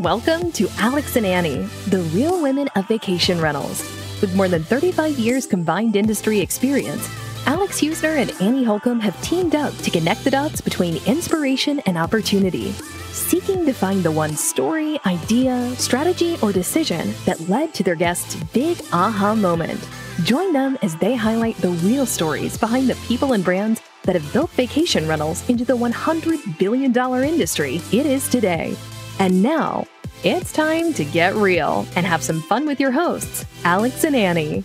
Welcome 0.00 0.50
to 0.52 0.68
Alex 0.78 1.14
and 1.14 1.24
Annie, 1.24 1.68
the 1.86 2.02
real 2.12 2.42
women 2.42 2.66
of 2.74 2.88
vacation 2.88 3.40
rentals. 3.40 3.78
With 4.20 4.34
more 4.34 4.48
than 4.48 4.64
35 4.64 5.20
years 5.20 5.46
combined 5.46 5.94
industry 5.94 6.40
experience, 6.40 7.08
Alex 7.46 7.80
Husner 7.80 8.16
and 8.16 8.32
Annie 8.42 8.64
Holcomb 8.64 8.98
have 8.98 9.20
teamed 9.22 9.54
up 9.54 9.72
to 9.78 9.92
connect 9.92 10.24
the 10.24 10.32
dots 10.32 10.60
between 10.60 11.00
inspiration 11.06 11.78
and 11.86 11.96
opportunity, 11.96 12.72
seeking 13.12 13.64
to 13.66 13.72
find 13.72 14.02
the 14.02 14.10
one 14.10 14.34
story, 14.34 14.98
idea, 15.06 15.72
strategy, 15.76 16.38
or 16.42 16.50
decision 16.50 17.14
that 17.24 17.48
led 17.48 17.72
to 17.74 17.84
their 17.84 17.94
guests' 17.94 18.34
big 18.52 18.82
aha 18.92 19.36
moment. 19.36 19.78
Join 20.24 20.52
them 20.52 20.76
as 20.82 20.96
they 20.96 21.14
highlight 21.14 21.56
the 21.58 21.70
real 21.70 22.04
stories 22.04 22.58
behind 22.58 22.90
the 22.90 22.96
people 23.06 23.32
and 23.32 23.44
brands 23.44 23.80
that 24.02 24.16
have 24.16 24.32
built 24.32 24.50
vacation 24.50 25.06
rentals 25.06 25.48
into 25.48 25.64
the 25.64 25.76
$100 25.76 26.58
billion 26.58 26.92
industry 27.22 27.80
it 27.92 28.06
is 28.06 28.28
today. 28.28 28.76
And 29.18 29.42
now, 29.42 29.86
it's 30.22 30.52
time 30.52 30.92
to 30.94 31.04
get 31.04 31.34
real 31.34 31.86
and 31.96 32.06
have 32.06 32.22
some 32.22 32.40
fun 32.42 32.66
with 32.66 32.80
your 32.80 32.90
hosts, 32.90 33.44
Alex 33.64 34.04
and 34.04 34.16
Annie. 34.16 34.64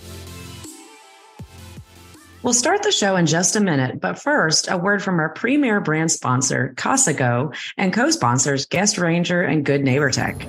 We'll 2.41 2.53
start 2.53 2.83
the 2.83 2.91
show 2.91 3.17
in 3.17 3.25
just 3.25 3.57
a 3.57 3.59
minute, 3.59 3.99
but 3.99 4.17
first, 4.17 4.71
a 4.71 4.77
word 4.77 5.03
from 5.03 5.19
our 5.19 5.29
premier 5.29 5.81
brand 5.81 6.09
sponsor, 6.09 6.73
Casago, 6.77 7.53
and 7.77 7.91
co 7.91 8.09
sponsors 8.11 8.65
Guest 8.65 8.97
Ranger 8.97 9.41
and 9.41 9.65
Good 9.65 9.83
Neighbor 9.83 10.09
Tech. 10.09 10.39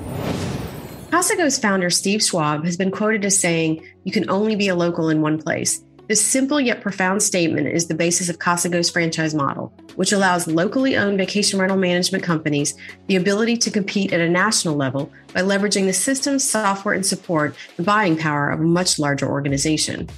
Casago's 1.10 1.58
founder, 1.58 1.90
Steve 1.90 2.22
Schwab, 2.22 2.64
has 2.64 2.76
been 2.76 2.92
quoted 2.92 3.24
as 3.24 3.36
saying, 3.36 3.84
You 4.04 4.12
can 4.12 4.30
only 4.30 4.54
be 4.54 4.68
a 4.68 4.76
local 4.76 5.08
in 5.08 5.20
one 5.20 5.42
place. 5.42 5.82
This 6.10 6.26
simple 6.26 6.60
yet 6.60 6.80
profound 6.80 7.22
statement 7.22 7.68
is 7.68 7.86
the 7.86 7.94
basis 7.94 8.28
of 8.28 8.40
Casago's 8.40 8.90
franchise 8.90 9.32
model, 9.32 9.72
which 9.94 10.10
allows 10.10 10.48
locally 10.48 10.96
owned 10.96 11.18
vacation 11.18 11.60
rental 11.60 11.78
management 11.78 12.24
companies 12.24 12.74
the 13.06 13.14
ability 13.14 13.56
to 13.58 13.70
compete 13.70 14.12
at 14.12 14.20
a 14.20 14.28
national 14.28 14.74
level 14.74 15.12
by 15.32 15.42
leveraging 15.42 15.86
the 15.86 15.92
systems, 15.92 16.42
software, 16.42 16.94
and 16.94 17.06
support 17.06 17.54
the 17.76 17.84
buying 17.84 18.16
power 18.16 18.50
of 18.50 18.58
a 18.58 18.64
much 18.64 18.98
larger 18.98 19.30
organization. 19.30 20.08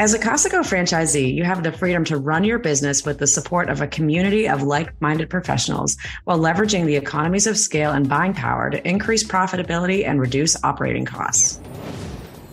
As 0.00 0.14
a 0.14 0.18
Casago 0.18 0.62
franchisee, 0.62 1.32
you 1.32 1.44
have 1.44 1.62
the 1.62 1.70
freedom 1.70 2.04
to 2.06 2.18
run 2.18 2.42
your 2.42 2.58
business 2.58 3.06
with 3.06 3.20
the 3.20 3.28
support 3.28 3.70
of 3.70 3.80
a 3.80 3.86
community 3.86 4.48
of 4.48 4.64
like 4.64 5.00
minded 5.00 5.30
professionals 5.30 5.96
while 6.24 6.40
leveraging 6.40 6.86
the 6.86 6.96
economies 6.96 7.46
of 7.46 7.56
scale 7.56 7.92
and 7.92 8.08
buying 8.08 8.34
power 8.34 8.68
to 8.68 8.84
increase 8.84 9.22
profitability 9.22 10.04
and 10.04 10.20
reduce 10.20 10.60
operating 10.64 11.04
costs. 11.04 11.60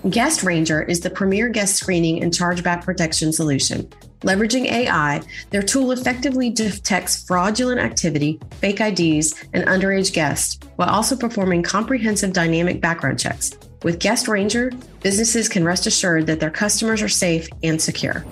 Guest 0.10 0.44
Ranger 0.44 0.82
is 0.82 1.00
the 1.00 1.10
premier 1.10 1.48
guest 1.48 1.78
screening 1.78 2.22
and 2.22 2.34
chargeback 2.34 2.84
protection 2.84 3.32
solution. 3.32 3.88
Leveraging 4.20 4.66
AI, 4.66 5.22
their 5.50 5.62
tool 5.62 5.94
effectively 5.94 6.50
detects 6.50 7.24
fraudulent 7.24 7.80
activity, 7.80 8.38
fake 8.60 8.82
IDs, 8.82 9.34
and 9.54 9.66
underage 9.66 10.12
guests, 10.12 10.60
while 10.76 10.90
also 10.90 11.16
performing 11.16 11.64
comprehensive 11.64 12.34
dynamic 12.34 12.82
background 12.82 13.18
checks. 13.18 13.58
With 13.84 14.00
Guest 14.00 14.28
Ranger, 14.28 14.72
businesses 15.02 15.48
can 15.48 15.64
rest 15.64 15.88
assured 15.88 16.28
that 16.28 16.42
their 16.42 16.52
customers 16.52 17.02
are 17.02 17.08
safe 17.08 17.48
and 17.64 17.82
secure. 17.82 18.26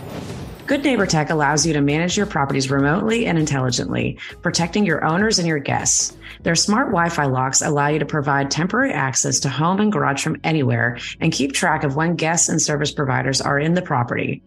Good 0.71 0.85
Neighbor 0.85 1.05
Tech 1.05 1.29
allows 1.29 1.65
you 1.65 1.73
to 1.73 1.81
manage 1.81 2.15
your 2.15 2.25
properties 2.25 2.71
remotely 2.71 3.25
and 3.25 3.37
intelligently, 3.37 4.17
protecting 4.41 4.85
your 4.85 5.03
owners 5.03 5.37
and 5.37 5.45
your 5.45 5.59
guests. 5.59 6.15
Their 6.43 6.55
smart 6.55 6.87
Wi 6.87 7.09
Fi 7.09 7.25
locks 7.25 7.61
allow 7.61 7.89
you 7.89 7.99
to 7.99 8.05
provide 8.05 8.49
temporary 8.49 8.93
access 8.93 9.41
to 9.41 9.49
home 9.49 9.81
and 9.81 9.91
garage 9.91 10.23
from 10.23 10.39
anywhere 10.45 10.97
and 11.19 11.33
keep 11.33 11.51
track 11.51 11.83
of 11.83 11.97
when 11.97 12.15
guests 12.15 12.47
and 12.47 12.61
service 12.61 12.93
providers 12.93 13.41
are 13.41 13.59
in 13.59 13.73
the 13.73 13.81
property. 13.81 14.41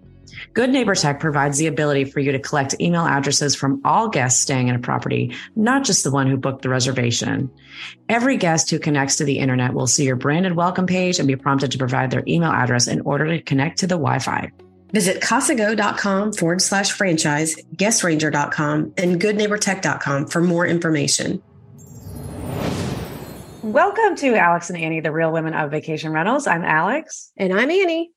Good 0.55 0.71
Neighbor 0.71 0.95
Tech 0.95 1.21
provides 1.21 1.59
the 1.59 1.67
ability 1.67 2.07
for 2.07 2.21
you 2.21 2.33
to 2.33 2.39
collect 2.39 2.81
email 2.81 3.05
addresses 3.05 3.55
from 3.55 3.83
all 3.85 4.09
guests 4.09 4.41
staying 4.41 4.69
in 4.69 4.77
a 4.77 4.79
property, 4.79 5.35
not 5.57 5.85
just 5.85 6.05
the 6.05 6.11
one 6.11 6.27
who 6.27 6.39
booked 6.39 6.63
the 6.63 6.71
reservation. 6.71 7.51
Every 8.09 8.39
guest 8.39 8.71
who 8.71 8.79
connects 8.79 9.17
to 9.17 9.25
the 9.25 9.41
internet 9.41 9.75
will 9.75 9.87
see 9.87 10.07
your 10.07 10.17
branded 10.17 10.57
welcome 10.57 10.87
page 10.87 11.19
and 11.19 11.29
be 11.29 11.37
prompted 11.37 11.71
to 11.73 11.79
provide 11.79 12.11
their 12.11 12.25
email 12.27 12.51
address 12.51 12.89
in 12.89 13.03
order 13.03 13.27
to 13.27 13.43
connect 13.43 13.81
to 13.81 13.87
the 13.87 13.97
Wi 13.97 14.21
Fi. 14.21 14.51
Visit 14.95 15.21
casago.com 15.21 16.35
forward 16.35 16.63
slash 16.63 16.93
franchise, 16.93 17.57
guestranger.com, 17.75 18.95
and 18.97 19.21
goodneighbortech.com 19.21 20.29
for 20.29 20.41
more 20.41 20.65
information. 20.65 21.43
Welcome 23.65 24.15
to 24.19 24.37
Alex 24.37 24.71
and 24.71 24.79
Annie, 24.79 25.01
the 25.01 25.11
real 25.11 25.33
women 25.33 25.53
of 25.53 25.73
vacation 25.73 26.13
rentals. 26.13 26.47
I'm 26.47 26.63
Alex. 26.63 27.33
And 27.37 27.53
I'm 27.53 27.73
Annie. 27.73 28.13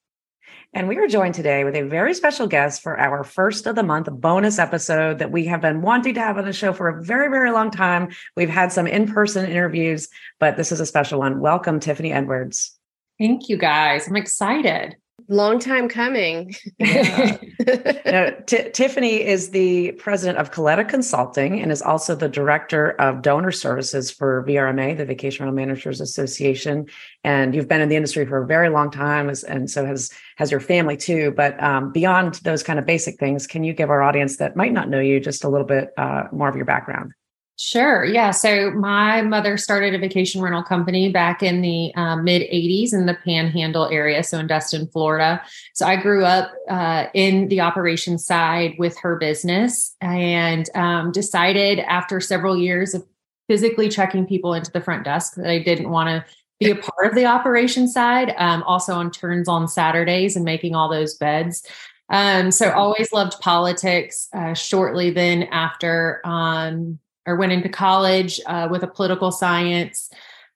And 0.72 0.88
we 0.88 0.98
are 0.98 1.08
joined 1.08 1.34
today 1.34 1.64
with 1.64 1.76
a 1.76 1.82
very 1.82 2.14
special 2.14 2.46
guest 2.46 2.84
for 2.84 3.00
our 3.00 3.24
first 3.24 3.66
of 3.66 3.74
the 3.74 3.82
month 3.82 4.08
bonus 4.12 4.60
episode 4.60 5.18
that 5.18 5.32
we 5.32 5.46
have 5.46 5.62
been 5.62 5.82
wanting 5.82 6.14
to 6.14 6.20
have 6.20 6.38
on 6.38 6.46
the 6.46 6.54
show 6.54 6.74
for 6.74 6.90
a 6.90 7.04
very, 7.04 7.30
very 7.30 7.50
long 7.50 7.72
time. 7.72 8.10
We've 8.36 8.50
had 8.50 8.72
some 8.72 8.86
in 8.86 9.12
person 9.12 9.50
interviews, 9.50 10.10
but 10.40 10.58
this 10.58 10.72
is 10.72 10.80
a 10.80 10.86
special 10.86 11.18
one. 11.18 11.40
Welcome, 11.40 11.80
Tiffany 11.80 12.14
Edwards. 12.14 12.78
Thank 13.18 13.50
you 13.50 13.58
guys. 13.58 14.08
I'm 14.08 14.16
excited. 14.16 14.96
Long 15.30 15.60
time 15.60 15.90
coming. 15.90 16.56
Yeah. 16.78 17.38
now, 18.06 18.30
T- 18.46 18.70
Tiffany 18.72 19.26
is 19.26 19.50
the 19.50 19.92
president 19.94 20.38
of 20.38 20.52
Coletta 20.52 20.88
Consulting 20.88 21.60
and 21.60 21.70
is 21.70 21.82
also 21.82 22.16
the 22.16 22.30
director 22.30 22.92
of 22.92 23.22
donor 23.22 23.52
services 23.52 24.10
for 24.10 24.46
VRMA, 24.48 24.96
the 24.96 25.04
Vacation 25.04 25.44
Rental 25.44 25.56
Managers 25.56 26.00
Association. 26.00 26.86
And 27.26 27.54
you've 27.54 27.68
been 27.68 27.82
in 27.82 27.90
the 27.90 27.98
industry 27.98 28.26
for 28.26 28.42
a 28.42 28.48
very 28.48 28.70
long 28.70 28.90
time, 28.90 29.30
and 29.50 29.70
so 29.70 29.86
has 29.86 30.12
has 30.38 30.50
your 30.50 30.62
family 30.62 30.96
too. 30.96 31.32
But 31.36 31.62
um, 31.62 31.92
beyond 31.92 32.36
those 32.36 32.64
kind 32.64 32.80
of 32.80 32.86
basic 32.86 33.20
things, 33.20 33.48
can 33.48 33.66
you 33.66 33.74
give 33.74 33.90
our 33.90 34.02
audience 34.02 34.38
that 34.38 34.56
might 34.56 34.72
not 34.72 34.88
know 34.88 35.02
you 35.02 35.20
just 35.20 35.44
a 35.44 35.50
little 35.50 35.68
bit 35.68 35.90
uh, 35.98 36.24
more 36.32 36.48
of 36.48 36.56
your 36.56 36.66
background? 36.66 37.14
Sure. 37.60 38.06
Yeah. 38.06 38.30
So 38.30 38.70
my 38.70 39.24
mother 39.24 39.58
started 39.58 39.96
a 39.96 39.98
vacation 39.98 40.42
rental 40.42 40.62
company 40.62 41.12
back 41.12 41.42
in 41.42 41.62
the 41.62 41.92
um, 41.96 42.24
mid 42.24 42.44
80s 42.44 42.94
in 42.94 43.08
the 43.08 43.18
Panhandle 43.26 43.88
area, 43.88 44.24
so 44.24 44.38
in 44.38 44.46
Destin, 44.46 44.86
Florida. 44.88 45.42
So 45.74 45.88
I 45.88 45.96
grew 45.96 46.24
up 46.24 46.52
uh, 46.70 47.06
in 47.16 47.48
the 47.48 47.62
operations 47.62 48.24
side 48.24 48.76
with 48.78 48.96
her 49.00 49.16
business 49.16 49.96
and 50.02 50.70
um, 50.76 51.12
decided 51.12 51.80
after 51.80 52.20
several 52.20 52.56
years 52.56 52.94
of 52.94 53.04
physically 53.48 53.90
checking 53.90 54.28
people 54.28 54.54
into 54.54 54.72
the 54.72 54.82
front 54.82 55.04
desk 55.04 55.34
that 55.38 55.50
I 55.50 55.58
didn't 55.58 55.90
want 55.90 56.10
to 56.10 56.26
be 56.60 56.70
a 56.70 56.76
part 56.76 57.08
of 57.08 57.16
the 57.16 57.26
operation 57.26 57.88
side, 57.88 58.36
um, 58.38 58.62
also 58.64 58.94
on 58.94 59.10
turns 59.10 59.48
on 59.48 59.68
Saturdays 59.68 60.36
and 60.36 60.46
making 60.46 60.76
all 60.76 60.90
those 60.90 61.16
beds. 61.16 61.66
Um, 62.10 62.52
so 62.52 62.72
always 62.72 63.12
loved 63.12 63.40
politics. 63.42 64.30
Uh, 64.32 64.54
shortly 64.54 65.10
then 65.10 65.44
after, 65.44 66.22
um, 66.24 67.00
or 67.28 67.36
went 67.36 67.52
into 67.52 67.70
college 67.70 68.40
uh, 68.48 68.68
with 68.72 68.82
a 68.82 68.88
political 68.88 69.32
science 69.32 70.10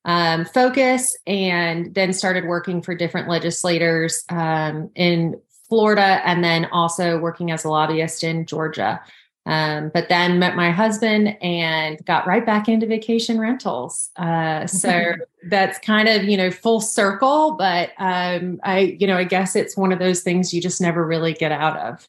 um, 0.06 0.46
focus 0.46 1.16
and 1.28 1.94
then 1.94 2.14
started 2.14 2.46
working 2.46 2.82
for 2.82 2.96
different 2.96 3.28
legislators 3.30 4.24
um, 4.30 4.90
in 4.96 5.40
Florida 5.70 6.22
and 6.26 6.44
then 6.44 6.66
also 6.72 7.20
working 7.20 7.52
as 7.52 7.64
a 7.64 7.70
lobbyist 7.70 8.24
in 8.24 8.46
Georgia. 8.46 9.00
Um, 9.46 9.90
but 9.92 10.08
then 10.08 10.38
met 10.38 10.56
my 10.56 10.70
husband 10.70 11.36
and 11.42 12.04
got 12.06 12.28
right 12.28 12.46
back 12.46 12.70
into 12.70 12.86
vacation 12.86 13.40
rentals. 13.40 14.12
Uh, 14.16 14.68
so 14.68 15.14
that's 15.50 15.80
kind 15.80 16.08
of 16.08 16.24
you 16.26 16.38
know 16.38 16.52
full 16.52 16.80
circle. 16.80 17.54
But 17.54 17.90
um, 17.98 18.60
I 18.64 18.98
you 19.00 19.08
know 19.08 19.18
I 19.18 19.24
guess 19.24 19.56
it's 19.56 19.76
one 19.76 19.92
of 19.92 19.98
those 19.98 20.22
things 20.22 20.54
you 20.54 20.62
just 20.62 20.80
never 20.80 21.06
really 21.06 21.34
get 21.34 21.52
out 21.52 21.78
of. 21.78 22.08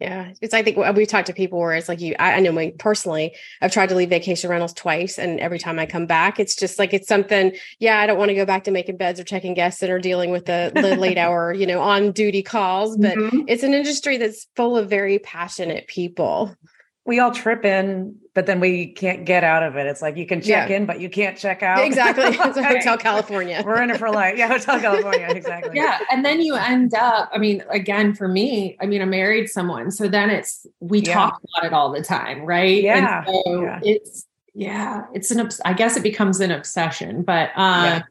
Yeah, 0.00 0.32
it's 0.40 0.54
I 0.54 0.62
think 0.62 0.78
we've 0.96 1.06
talked 1.06 1.26
to 1.26 1.34
people 1.34 1.58
where 1.58 1.74
it's 1.74 1.88
like 1.88 2.00
you. 2.00 2.14
I, 2.18 2.32
I 2.34 2.40
know 2.40 2.52
me 2.52 2.70
personally. 2.70 3.34
I've 3.60 3.70
tried 3.70 3.90
to 3.90 3.94
leave 3.94 4.08
vacation 4.08 4.48
rentals 4.48 4.72
twice, 4.72 5.18
and 5.18 5.38
every 5.40 5.58
time 5.58 5.78
I 5.78 5.84
come 5.84 6.06
back, 6.06 6.40
it's 6.40 6.56
just 6.56 6.78
like 6.78 6.94
it's 6.94 7.06
something. 7.06 7.54
Yeah, 7.80 7.98
I 7.98 8.06
don't 8.06 8.16
want 8.16 8.30
to 8.30 8.34
go 8.34 8.46
back 8.46 8.64
to 8.64 8.70
making 8.70 8.96
beds 8.96 9.20
or 9.20 9.24
checking 9.24 9.52
guests 9.52 9.82
and 9.82 9.92
or 9.92 9.98
dealing 9.98 10.30
with 10.30 10.46
the, 10.46 10.72
the 10.74 10.96
late 10.96 11.18
hour, 11.18 11.52
you 11.52 11.66
know, 11.66 11.82
on 11.82 12.12
duty 12.12 12.42
calls. 12.42 12.96
But 12.96 13.18
mm-hmm. 13.18 13.40
it's 13.46 13.62
an 13.62 13.74
industry 13.74 14.16
that's 14.16 14.46
full 14.56 14.74
of 14.74 14.88
very 14.88 15.18
passionate 15.18 15.86
people 15.86 16.56
we 17.10 17.18
all 17.18 17.32
trip 17.32 17.64
in, 17.64 18.14
but 18.34 18.46
then 18.46 18.60
we 18.60 18.86
can't 18.86 19.26
get 19.26 19.42
out 19.42 19.64
of 19.64 19.74
it. 19.74 19.84
It's 19.84 20.00
like 20.00 20.16
you 20.16 20.26
can 20.26 20.40
check 20.40 20.70
yeah. 20.70 20.76
in, 20.76 20.86
but 20.86 21.00
you 21.00 21.10
can't 21.10 21.36
check 21.36 21.60
out. 21.60 21.84
Exactly. 21.84 22.26
It's 22.40 22.56
Hotel 22.56 22.96
California. 22.96 23.64
We're 23.66 23.82
in 23.82 23.90
it 23.90 23.96
for 23.96 24.10
life. 24.10 24.38
Yeah, 24.38 24.46
Hotel 24.46 24.78
California. 24.86 25.26
Exactly. 25.28 25.72
Yeah. 25.74 25.98
And 26.12 26.24
then 26.24 26.40
you 26.40 26.54
end 26.54 26.94
up, 26.94 27.28
I 27.32 27.38
mean, 27.38 27.64
again, 27.68 28.14
for 28.14 28.28
me, 28.28 28.76
I 28.80 28.86
mean, 28.86 29.02
I 29.02 29.06
married 29.06 29.50
someone. 29.50 29.90
So 29.90 30.06
then 30.06 30.30
it's, 30.30 30.64
we 30.78 31.00
yeah. 31.00 31.14
talk 31.14 31.42
about 31.42 31.66
it 31.66 31.72
all 31.72 31.90
the 31.90 32.00
time. 32.00 32.46
Right. 32.46 32.80
Yeah. 32.80 33.24
And 33.26 33.26
so 33.26 33.62
yeah. 33.62 33.80
it's, 33.82 34.26
yeah, 34.54 35.06
it's 35.12 35.32
an, 35.32 35.50
I 35.64 35.72
guess 35.72 35.96
it 35.96 36.04
becomes 36.04 36.38
an 36.38 36.52
obsession, 36.52 37.22
but, 37.24 37.50
uh, 37.56 38.02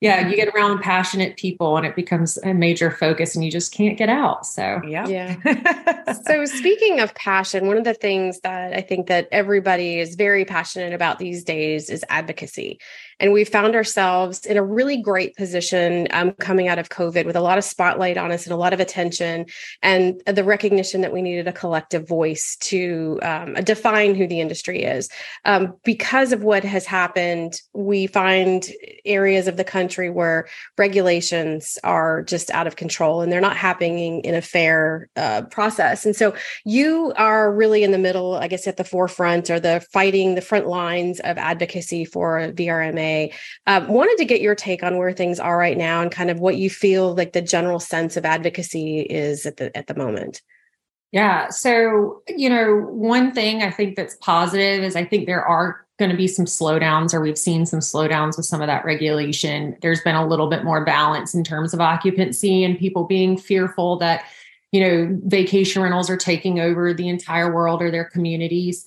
yeah 0.00 0.14
yeah, 0.14 0.28
you 0.28 0.36
get 0.36 0.48
around 0.48 0.80
passionate 0.80 1.36
people 1.36 1.76
and 1.76 1.86
it 1.86 1.96
becomes 1.96 2.38
a 2.38 2.52
major 2.52 2.90
focus 2.90 3.34
and 3.34 3.44
you 3.44 3.50
just 3.50 3.72
can't 3.72 3.96
get 3.96 4.08
out. 4.08 4.46
So, 4.46 4.80
yeah. 4.86 5.06
Yeah. 5.06 6.12
so, 6.26 6.44
speaking 6.44 7.00
of 7.00 7.14
passion, 7.14 7.66
one 7.66 7.76
of 7.76 7.84
the 7.84 7.94
things 7.94 8.40
that 8.40 8.74
I 8.74 8.80
think 8.80 9.08
that 9.08 9.28
everybody 9.32 9.98
is 9.98 10.14
very 10.14 10.44
passionate 10.44 10.92
about 10.92 11.18
these 11.18 11.44
days 11.44 11.90
is 11.90 12.04
advocacy. 12.08 12.80
And 13.20 13.32
we 13.32 13.44
found 13.44 13.74
ourselves 13.74 14.44
in 14.46 14.56
a 14.56 14.62
really 14.62 14.96
great 14.96 15.36
position 15.36 16.08
um, 16.10 16.32
coming 16.32 16.68
out 16.68 16.78
of 16.78 16.88
COVID 16.88 17.26
with 17.26 17.36
a 17.36 17.40
lot 17.40 17.58
of 17.58 17.64
spotlight 17.64 18.16
on 18.16 18.32
us 18.32 18.44
and 18.44 18.52
a 18.52 18.56
lot 18.56 18.72
of 18.72 18.80
attention, 18.80 19.46
and 19.82 20.20
the 20.26 20.44
recognition 20.44 21.00
that 21.02 21.12
we 21.12 21.22
needed 21.22 21.48
a 21.48 21.52
collective 21.52 22.08
voice 22.08 22.56
to 22.56 23.18
um, 23.22 23.54
define 23.54 24.14
who 24.14 24.26
the 24.26 24.40
industry 24.40 24.82
is. 24.82 25.08
Um, 25.44 25.74
because 25.84 26.32
of 26.32 26.42
what 26.42 26.64
has 26.64 26.86
happened, 26.86 27.60
we 27.72 28.06
find 28.06 28.66
areas 29.04 29.46
of 29.46 29.56
the 29.56 29.64
country 29.64 30.10
where 30.10 30.48
regulations 30.76 31.78
are 31.84 32.22
just 32.22 32.50
out 32.50 32.66
of 32.66 32.76
control 32.76 33.20
and 33.20 33.30
they're 33.30 33.40
not 33.40 33.56
happening 33.56 34.20
in 34.20 34.34
a 34.34 34.42
fair 34.42 35.08
uh, 35.16 35.42
process. 35.42 36.04
And 36.04 36.16
so 36.16 36.34
you 36.64 37.12
are 37.16 37.52
really 37.52 37.82
in 37.84 37.90
the 37.90 37.98
middle, 37.98 38.34
I 38.34 38.48
guess, 38.48 38.66
at 38.66 38.76
the 38.76 38.84
forefront 38.84 39.50
or 39.50 39.60
the 39.60 39.86
fighting 39.92 40.34
the 40.34 40.40
front 40.40 40.66
lines 40.66 41.20
of 41.20 41.38
advocacy 41.38 42.04
for 42.04 42.52
VRMA 42.52 43.03
um, 43.66 43.88
wanted 43.88 44.18
to 44.18 44.24
get 44.24 44.40
your 44.40 44.54
take 44.54 44.82
on 44.82 44.98
where 44.98 45.12
things 45.12 45.38
are 45.40 45.56
right 45.56 45.78
now 45.78 46.02
and 46.02 46.10
kind 46.10 46.30
of 46.30 46.40
what 46.40 46.56
you 46.56 46.70
feel 46.70 47.14
like 47.14 47.32
the 47.32 47.42
general 47.42 47.80
sense 47.80 48.16
of 48.16 48.24
advocacy 48.24 49.00
is 49.00 49.46
at 49.46 49.56
the 49.56 49.76
at 49.76 49.86
the 49.86 49.94
moment. 49.94 50.42
Yeah. 51.12 51.48
So, 51.50 52.22
you 52.28 52.50
know, 52.50 52.74
one 52.90 53.30
thing 53.32 53.62
I 53.62 53.70
think 53.70 53.94
that's 53.94 54.16
positive 54.16 54.82
is 54.82 54.96
I 54.96 55.04
think 55.04 55.26
there 55.26 55.44
are 55.44 55.86
going 55.96 56.10
to 56.10 56.16
be 56.16 56.26
some 56.26 56.44
slowdowns, 56.44 57.14
or 57.14 57.20
we've 57.20 57.38
seen 57.38 57.66
some 57.66 57.78
slowdowns 57.78 58.36
with 58.36 58.46
some 58.46 58.60
of 58.60 58.66
that 58.66 58.84
regulation. 58.84 59.76
There's 59.80 60.00
been 60.00 60.16
a 60.16 60.26
little 60.26 60.48
bit 60.48 60.64
more 60.64 60.84
balance 60.84 61.32
in 61.32 61.44
terms 61.44 61.72
of 61.72 61.80
occupancy 61.80 62.64
and 62.64 62.76
people 62.76 63.04
being 63.04 63.36
fearful 63.36 63.96
that, 63.98 64.24
you 64.72 64.80
know, 64.80 65.20
vacation 65.26 65.82
rentals 65.82 66.10
are 66.10 66.16
taking 66.16 66.58
over 66.58 66.92
the 66.92 67.08
entire 67.08 67.54
world 67.54 67.80
or 67.80 67.92
their 67.92 68.06
communities. 68.06 68.84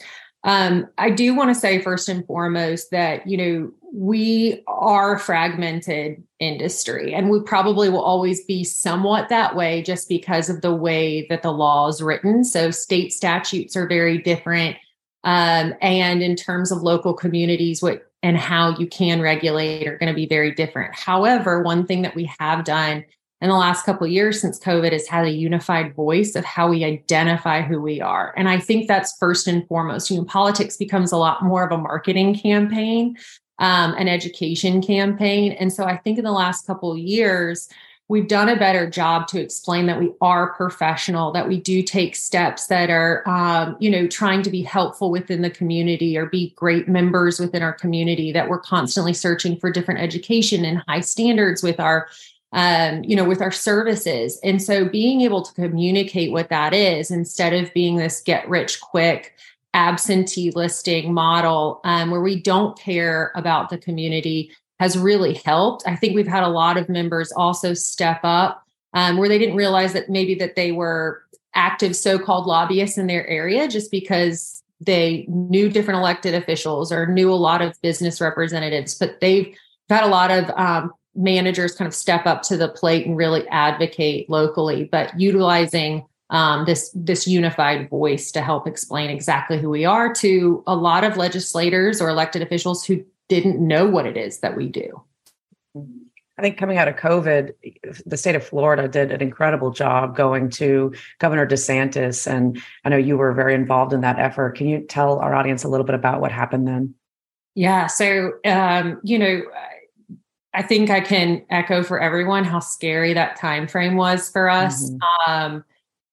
Um, 0.47 0.87
I 0.97 1.09
do 1.09 1.35
want 1.35 1.49
to 1.49 1.55
say 1.55 1.81
first 1.81 2.07
and 2.07 2.25
foremost 2.25 2.91
that, 2.91 3.27
you 3.27 3.35
know, 3.35 3.71
we 3.93 4.63
are 4.65 5.15
a 5.15 5.19
fragmented 5.19 6.23
industry 6.39 7.13
and 7.13 7.29
we 7.29 7.41
probably 7.41 7.89
will 7.89 8.01
always 8.01 8.45
be 8.45 8.63
somewhat 8.63 9.27
that 9.27 9.57
way 9.57 9.81
just 9.81 10.07
because 10.07 10.49
of 10.49 10.61
the 10.61 10.73
way 10.73 11.27
that 11.29 11.41
the 11.41 11.51
law 11.51 11.89
is 11.89 12.01
written. 12.01 12.45
So 12.45 12.71
state 12.71 13.11
statutes 13.11 13.75
are 13.75 13.87
very 13.87 14.19
different. 14.19 14.77
Um, 15.25 15.73
and 15.81 16.23
in 16.23 16.37
terms 16.37 16.71
of 16.71 16.81
local 16.81 17.13
communities, 17.13 17.81
what 17.81 18.03
and 18.23 18.37
how 18.37 18.75
you 18.77 18.87
can 18.87 19.21
regulate 19.21 19.85
are 19.85 19.97
going 19.97 20.11
to 20.11 20.15
be 20.15 20.27
very 20.27 20.51
different. 20.51 20.95
However, 20.95 21.61
one 21.61 21.85
thing 21.85 22.01
that 22.03 22.15
we 22.15 22.31
have 22.39 22.63
done 22.63 23.03
in 23.41 23.49
the 23.49 23.55
last 23.55 23.85
couple 23.85 24.05
of 24.05 24.11
years 24.11 24.41
since 24.41 24.59
COVID 24.59 24.91
has 24.91 25.07
had 25.07 25.25
a 25.25 25.31
unified 25.31 25.93
voice 25.93 26.35
of 26.35 26.43
how 26.43 26.69
we 26.69 26.83
identify 26.83 27.61
who 27.61 27.79
we 27.79 28.01
are. 28.01 28.33
And 28.35 28.49
I 28.49 28.59
think 28.59 28.87
that's 28.87 29.17
first 29.17 29.47
and 29.47 29.67
foremost. 29.67 30.09
You 30.09 30.17
know, 30.17 30.25
politics 30.25 30.75
becomes 30.75 31.11
a 31.11 31.17
lot 31.17 31.43
more 31.43 31.63
of 31.63 31.71
a 31.71 31.77
marketing 31.77 32.35
campaign, 32.35 33.15
um, 33.59 33.93
an 33.97 34.07
education 34.07 34.81
campaign. 34.81 35.51
And 35.53 35.71
so 35.71 35.83
I 35.85 35.97
think 35.97 36.17
in 36.17 36.23
the 36.23 36.31
last 36.31 36.65
couple 36.65 36.91
of 36.91 36.97
years, 36.97 37.69
we've 38.09 38.27
done 38.27 38.49
a 38.49 38.55
better 38.55 38.89
job 38.89 39.27
to 39.27 39.39
explain 39.39 39.85
that 39.85 39.99
we 39.99 40.11
are 40.21 40.53
professional 40.53 41.31
that 41.33 41.47
we 41.47 41.59
do 41.59 41.83
take 41.83 42.15
steps 42.15 42.67
that 42.67 42.89
are 42.89 43.27
um, 43.27 43.75
you 43.79 43.89
know 43.89 44.07
trying 44.07 44.41
to 44.41 44.49
be 44.49 44.61
helpful 44.61 45.11
within 45.11 45.41
the 45.41 45.49
community 45.49 46.17
or 46.17 46.25
be 46.25 46.53
great 46.55 46.87
members 46.87 47.39
within 47.39 47.61
our 47.61 47.73
community 47.73 48.31
that 48.31 48.49
we're 48.49 48.59
constantly 48.59 49.13
searching 49.13 49.59
for 49.59 49.69
different 49.69 49.99
education 49.99 50.63
and 50.63 50.81
high 50.87 51.01
standards 51.01 51.61
with 51.61 51.79
our 51.79 52.07
um, 52.57 53.03
you 53.03 53.15
know, 53.15 53.23
with 53.23 53.39
our 53.39 53.51
services. 53.51 54.39
And 54.43 54.61
so 54.61 54.89
being 54.89 55.21
able 55.21 55.43
to 55.43 55.53
communicate 55.53 56.31
what 56.31 56.49
that 56.49 56.73
is 56.73 57.11
instead 57.11 57.53
of 57.53 57.71
being 57.71 57.97
this 57.97 58.19
get 58.19 58.49
rich 58.49 58.81
quick 58.81 59.35
absentee 59.75 60.49
listing 60.49 61.13
model 61.13 61.79
um, 61.83 62.09
where 62.09 62.19
we 62.19 62.41
don't 62.41 62.77
care 62.77 63.31
about 63.35 63.69
the 63.69 63.77
community 63.77 64.51
has 64.79 64.97
really 64.97 65.35
helped. 65.45 65.83
I 65.85 65.95
think 65.95 66.15
we've 66.15 66.27
had 66.27 66.41
a 66.41 66.49
lot 66.49 66.77
of 66.77 66.89
members 66.89 67.31
also 67.31 67.75
step 67.75 68.21
up 68.23 68.63
um, 68.95 69.17
where 69.17 69.29
they 69.29 69.37
didn't 69.37 69.55
realize 69.55 69.93
that 69.93 70.09
maybe 70.09 70.33
that 70.35 70.55
they 70.55 70.71
were 70.71 71.21
active 71.53 71.95
so-called 71.95 72.47
lobbyists 72.47 72.97
in 72.97 73.05
their 73.05 73.27
area 73.27 73.67
just 73.67 73.91
because 73.91 74.63
they 74.81 75.25
knew 75.27 75.69
different 75.69 75.99
elected 75.99 76.33
officials 76.33 76.91
or 76.91 77.05
knew 77.05 77.31
a 77.31 77.35
lot 77.35 77.61
of 77.61 77.79
business 77.83 78.19
representatives, 78.19 78.95
but 78.95 79.19
they've 79.21 79.55
had 79.89 80.03
a 80.03 80.07
lot 80.07 80.31
of 80.31 80.49
um, 80.57 80.91
managers 81.17 81.75
kind 81.75 81.87
of 81.87 81.93
step 81.93 82.25
up 82.25 82.43
to 82.43 82.55
the 82.55 82.69
plate 82.69 83.05
and 83.05 83.17
really 83.17 83.47
advocate 83.49 84.29
locally, 84.29 84.85
but 84.85 85.19
utilizing 85.19 86.05
um, 86.29 86.65
this 86.65 86.91
this 86.93 87.27
unified 87.27 87.89
voice 87.89 88.31
to 88.31 88.41
help 88.41 88.67
explain 88.67 89.09
exactly 89.09 89.57
who 89.57 89.69
we 89.69 89.85
are 89.85 90.13
to 90.15 90.63
a 90.67 90.75
lot 90.75 91.03
of 91.03 91.17
legislators 91.17 92.01
or 92.01 92.09
elected 92.09 92.41
officials 92.41 92.85
who 92.85 93.03
didn't 93.29 93.65
know 93.65 93.85
what 93.85 94.05
it 94.05 94.17
is 94.17 94.39
that 94.39 94.55
we 94.55 94.67
do. 94.67 95.01
I 96.37 96.41
think 96.43 96.57
coming 96.57 96.77
out 96.77 96.87
of 96.87 96.95
COVID, 96.95 97.53
the 98.05 98.17
state 98.17 98.35
of 98.35 98.45
Florida 98.45 98.87
did 98.87 99.11
an 99.11 99.21
incredible 99.21 99.71
job 99.71 100.15
going 100.15 100.49
to 100.51 100.93
Governor 101.17 101.47
DeSantis. 101.47 102.31
And 102.31 102.61
I 102.85 102.89
know 102.89 102.97
you 102.97 103.17
were 103.17 103.33
very 103.33 103.55
involved 103.55 103.91
in 103.91 104.01
that 104.01 104.19
effort. 104.19 104.55
Can 104.55 104.67
you 104.67 104.81
tell 104.81 105.17
our 105.17 105.33
audience 105.33 105.63
a 105.63 105.67
little 105.67 105.85
bit 105.85 105.95
about 105.95 106.21
what 106.21 106.31
happened 106.31 106.67
then? 106.67 106.93
Yeah. 107.55 107.87
So, 107.87 108.33
um, 108.45 109.01
you 109.03 109.17
know, 109.17 109.41
I 110.57 110.63
think 110.63 110.89
I 110.89 111.01
can 111.01 111.45
echo 111.51 111.83
for 111.83 111.99
everyone 111.99 112.43
how 112.43 112.59
scary 112.59 113.13
that 113.13 113.35
time 113.35 113.67
frame 113.67 113.95
was 113.95 114.27
for 114.27 114.49
us. 114.49 114.89
Mm-hmm. 114.89 115.31
Um, 115.31 115.65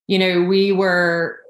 you 0.06 0.18
know, 0.18 0.42
we 0.42 0.70
were 0.70 1.40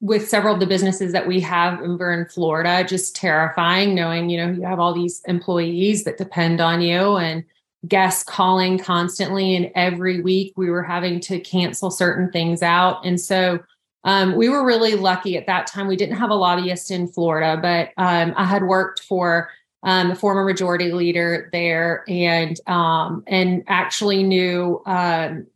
with 0.00 0.26
several 0.26 0.54
of 0.54 0.60
the 0.60 0.66
businesses 0.66 1.12
that 1.12 1.26
we 1.26 1.40
have 1.40 1.78
over 1.82 2.10
in 2.14 2.24
Florida, 2.24 2.84
just 2.88 3.16
terrifying 3.16 3.94
knowing, 3.94 4.30
you 4.30 4.38
know, 4.38 4.50
you 4.50 4.62
have 4.62 4.80
all 4.80 4.94
these 4.94 5.20
employees 5.26 6.04
that 6.04 6.16
depend 6.16 6.58
on 6.58 6.80
you 6.80 7.16
and 7.16 7.44
guests 7.86 8.22
calling 8.22 8.78
constantly. 8.78 9.54
And 9.54 9.70
every 9.74 10.22
week 10.22 10.54
we 10.56 10.70
were 10.70 10.82
having 10.82 11.20
to 11.20 11.38
cancel 11.38 11.90
certain 11.90 12.32
things 12.32 12.62
out. 12.62 13.04
And 13.04 13.20
so 13.20 13.58
um, 14.04 14.36
we 14.36 14.48
were 14.48 14.64
really 14.64 14.94
lucky 14.94 15.36
at 15.36 15.46
that 15.48 15.66
time. 15.66 15.86
We 15.86 15.96
didn't 15.96 16.16
have 16.16 16.30
a 16.30 16.34
lobbyist 16.34 16.90
in 16.90 17.08
Florida, 17.08 17.60
but 17.60 17.88
um, 18.02 18.32
I 18.38 18.44
had 18.44 18.62
worked 18.62 19.00
for 19.00 19.50
um, 19.82 20.10
a 20.10 20.14
former 20.14 20.44
majority 20.44 20.92
leader 20.92 21.48
there, 21.52 22.04
and 22.08 22.58
um, 22.66 23.22
and 23.26 23.62
actually 23.66 24.22
knew 24.22 24.82
um, 24.86 25.46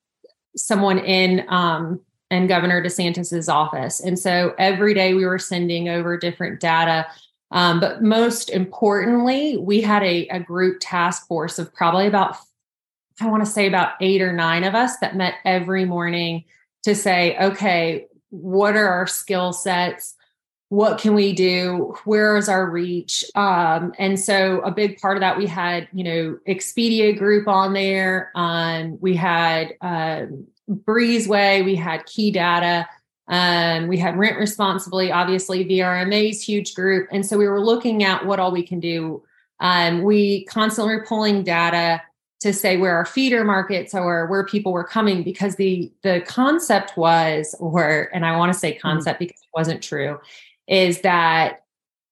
someone 0.57 0.99
in 0.99 1.45
um, 1.49 2.01
in 2.31 2.47
Governor 2.47 2.83
DeSantis's 2.83 3.49
office. 3.49 4.01
And 4.01 4.19
so 4.19 4.55
every 4.59 4.95
day 4.95 5.15
we 5.15 5.27
were 5.27 5.39
sending 5.39 5.89
over 5.89 6.17
different 6.17 6.61
data. 6.61 7.07
Um, 7.51 7.81
but 7.81 8.03
most 8.03 8.51
importantly, 8.51 9.57
we 9.57 9.81
had 9.81 10.05
a, 10.05 10.29
a 10.29 10.39
group 10.39 10.79
task 10.81 11.27
force 11.27 11.59
of 11.59 11.75
probably 11.75 12.07
about, 12.07 12.37
I 13.21 13.27
want 13.27 13.45
to 13.45 13.51
say 13.51 13.67
about 13.67 13.95
eight 14.01 14.23
or 14.23 14.33
nine 14.33 14.63
of 14.63 14.77
us 14.77 14.97
that 14.99 15.17
met 15.17 15.35
every 15.45 15.85
morning 15.85 16.45
to 16.85 16.95
say, 16.95 17.37
okay, 17.39 18.07
what 18.29 18.77
are 18.77 18.87
our 18.87 19.09
skill 19.09 19.53
sets? 19.53 20.15
What 20.71 20.99
can 20.99 21.15
we 21.15 21.33
do? 21.33 21.97
Where 22.05 22.37
is 22.37 22.49
our 22.49 22.65
reach? 22.65 23.25
Um, 23.35 23.93
and 23.99 24.19
so 24.19 24.61
a 24.61 24.71
big 24.71 25.01
part 25.01 25.17
of 25.17 25.21
that 25.21 25.37
we 25.37 25.47
had 25.47 25.89
you 25.93 26.05
know 26.05 26.39
expedia 26.49 27.17
group 27.17 27.49
on 27.49 27.73
there. 27.73 28.31
Um, 28.37 28.97
we 29.01 29.17
had 29.17 29.75
um, 29.81 30.47
breezeway 30.71 31.65
we 31.65 31.75
had 31.75 32.07
key 32.07 32.31
data. 32.31 32.89
Um, 33.27 33.89
we 33.89 33.99
had 33.99 34.17
rent 34.17 34.39
responsibly 34.39 35.11
obviously 35.11 35.65
vrma's 35.65 36.43
huge 36.43 36.75
group. 36.75 37.09
And 37.13 37.27
so 37.27 37.37
we 37.37 37.49
were 37.49 37.61
looking 37.61 38.05
at 38.05 38.25
what 38.25 38.39
all 38.39 38.53
we 38.53 38.63
can 38.63 38.81
do. 38.81 39.23
Um, 39.59 40.03
we 40.03 40.45
constantly 40.47 40.95
were 40.95 41.05
pulling 41.05 41.43
data 41.43 42.01
to 42.41 42.53
say 42.53 42.77
where 42.77 42.97
our 42.97 43.05
feeder 43.05 43.45
markets 43.45 43.95
are 43.95 44.27
where 44.27 44.47
people 44.47 44.73
were 44.73 44.85
coming 44.85 45.23
because 45.23 45.57
the 45.57 45.93
the 46.03 46.23
concept 46.27 46.97
was 46.97 47.55
or 47.61 48.09
and 48.15 48.25
i 48.25 48.35
want 48.35 48.51
to 48.51 48.59
say 48.59 48.73
mm-hmm. 48.73 48.81
concept 48.81 49.17
mm-hmm. 49.17 49.27
because 49.27 49.41
it 49.43 49.49
wasn't 49.53 49.83
true 49.83 50.19
is 50.71 51.03
that 51.03 51.65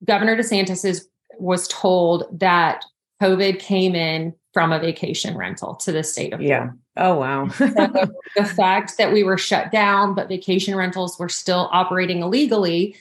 Governor 0.04 0.36
DeSantis 0.36 0.84
is, 0.84 1.08
was 1.38 1.66
told 1.68 2.24
that 2.38 2.84
COVID 3.22 3.58
came 3.60 3.94
in 3.94 4.34
from 4.52 4.72
a 4.72 4.78
vacation 4.78 5.36
rental 5.36 5.76
to 5.76 5.92
the 5.92 6.02
state 6.02 6.32
of 6.32 6.40
Florida. 6.40 6.74
Yeah. 6.96 7.04
Oh, 7.04 7.14
wow. 7.14 7.48
so 7.48 7.66
the 8.36 8.44
fact 8.44 8.98
that 8.98 9.12
we 9.12 9.22
were 9.22 9.38
shut 9.38 9.70
down, 9.70 10.14
but 10.14 10.28
vacation 10.28 10.74
rentals 10.74 11.18
were 11.18 11.28
still 11.28 11.68
operating 11.72 12.22
illegally, 12.22 12.96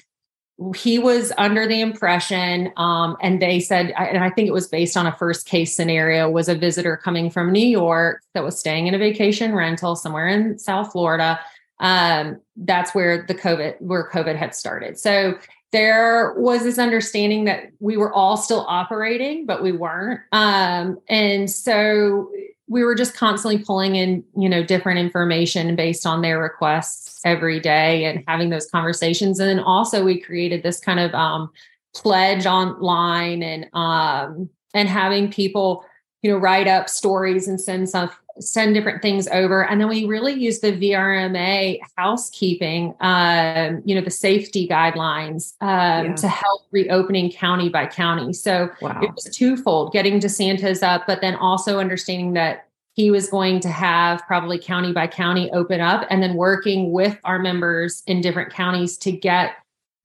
he 0.76 0.98
was 0.98 1.32
under 1.38 1.68
the 1.68 1.82
impression, 1.82 2.72
um, 2.78 3.16
and 3.22 3.40
they 3.40 3.60
said, 3.60 3.92
and 3.92 4.24
I 4.24 4.32
think 4.32 4.48
it 4.48 4.54
was 4.54 4.68
based 4.68 4.98
on 4.98 5.06
a 5.06 5.16
first 5.16 5.46
case 5.46 5.76
scenario, 5.76 6.30
was 6.32 6.50
a 6.50 6.56
visitor 6.56 6.98
coming 6.98 7.30
from 7.30 7.52
New 7.52 7.68
York 7.68 8.24
that 8.34 8.44
was 8.44 8.58
staying 8.58 8.88
in 8.88 8.96
a 8.96 8.98
vacation 8.98 9.54
rental 9.54 9.96
somewhere 9.96 10.28
in 10.28 10.58
South 10.58 10.92
Florida 10.92 11.40
um, 11.80 12.40
that's 12.56 12.94
where 12.96 13.26
the 13.28 13.36
COVID, 13.36 13.82
where 13.82 14.10
COVID 14.10 14.36
had 14.36 14.56
started. 14.56 14.98
So 15.00 15.38
there 15.72 16.34
was 16.38 16.64
this 16.64 16.80
understanding 16.80 17.46
that 17.46 17.72
we 17.80 17.98
were 17.98 18.14
all 18.14 18.38
still 18.38 18.66
operating, 18.68 19.46
but 19.46 19.62
we 19.62 19.72
weren't. 19.72 20.22
Um, 20.32 21.00
and 21.10 21.52
so 21.52 22.32
we 22.68 22.84
were 22.84 22.96
just 22.96 23.16
constantly 23.16 23.64
pulling 23.64 23.96
in, 23.96 24.24
you 24.38 24.50
know, 24.50 24.64
different 24.64 25.00
information 25.00 25.76
based 25.76 26.06
on 26.06 26.22
their 26.22 26.40
requests 26.40 27.22
every 27.26 27.60
day 27.60 28.06
and 28.06 28.24
having 28.28 28.50
those 28.50 28.70
conversations. 28.70 29.40
And 29.40 29.50
then 29.50 29.60
also 29.60 30.04
we 30.04 30.20
created 30.20 30.64
this 30.64 30.80
kind 30.80 31.00
of 31.00 31.14
um, 31.14 31.52
pledge 31.94 32.46
online 32.46 33.44
and 33.44 33.68
um, 33.74 34.50
and 34.74 34.90
having 34.90 35.32
people, 35.32 35.84
you 36.28 36.34
know, 36.34 36.40
write 36.40 36.68
up 36.68 36.90
stories 36.90 37.48
and 37.48 37.60
send 37.60 37.90
some 37.90 38.10
send 38.40 38.76
different 38.76 39.02
things 39.02 39.28
over. 39.30 39.64
And 39.64 39.80
then 39.80 39.88
we 39.88 40.06
really 40.06 40.34
use 40.34 40.60
the 40.60 40.74
VRMA 40.74 41.80
housekeeping, 41.96 42.94
um, 43.00 43.82
you 43.86 43.96
know, 43.96 44.02
the 44.02 44.12
safety 44.12 44.68
guidelines 44.68 45.54
um, 45.62 46.06
yeah. 46.06 46.16
to 46.16 46.28
help 46.28 46.64
reopening 46.72 47.32
county 47.32 47.70
by 47.70 47.88
county. 47.88 48.34
So 48.34 48.70
wow. 48.82 49.00
it 49.02 49.12
was 49.16 49.24
twofold 49.34 49.94
getting 49.94 50.20
DeSantis 50.20 50.84
up, 50.84 51.08
but 51.08 51.22
then 51.22 51.36
also 51.36 51.80
understanding 51.80 52.34
that 52.34 52.68
he 52.94 53.10
was 53.10 53.30
going 53.30 53.62
to 53.62 53.70
have 53.70 54.22
probably 54.28 54.60
county 54.60 54.92
by 54.92 55.08
county 55.08 55.50
open 55.52 55.80
up 55.80 56.06
and 56.10 56.22
then 56.22 56.36
working 56.36 56.92
with 56.92 57.18
our 57.24 57.40
members 57.40 58.04
in 58.06 58.20
different 58.22 58.52
counties 58.52 58.98
to 58.98 59.12
get 59.14 59.56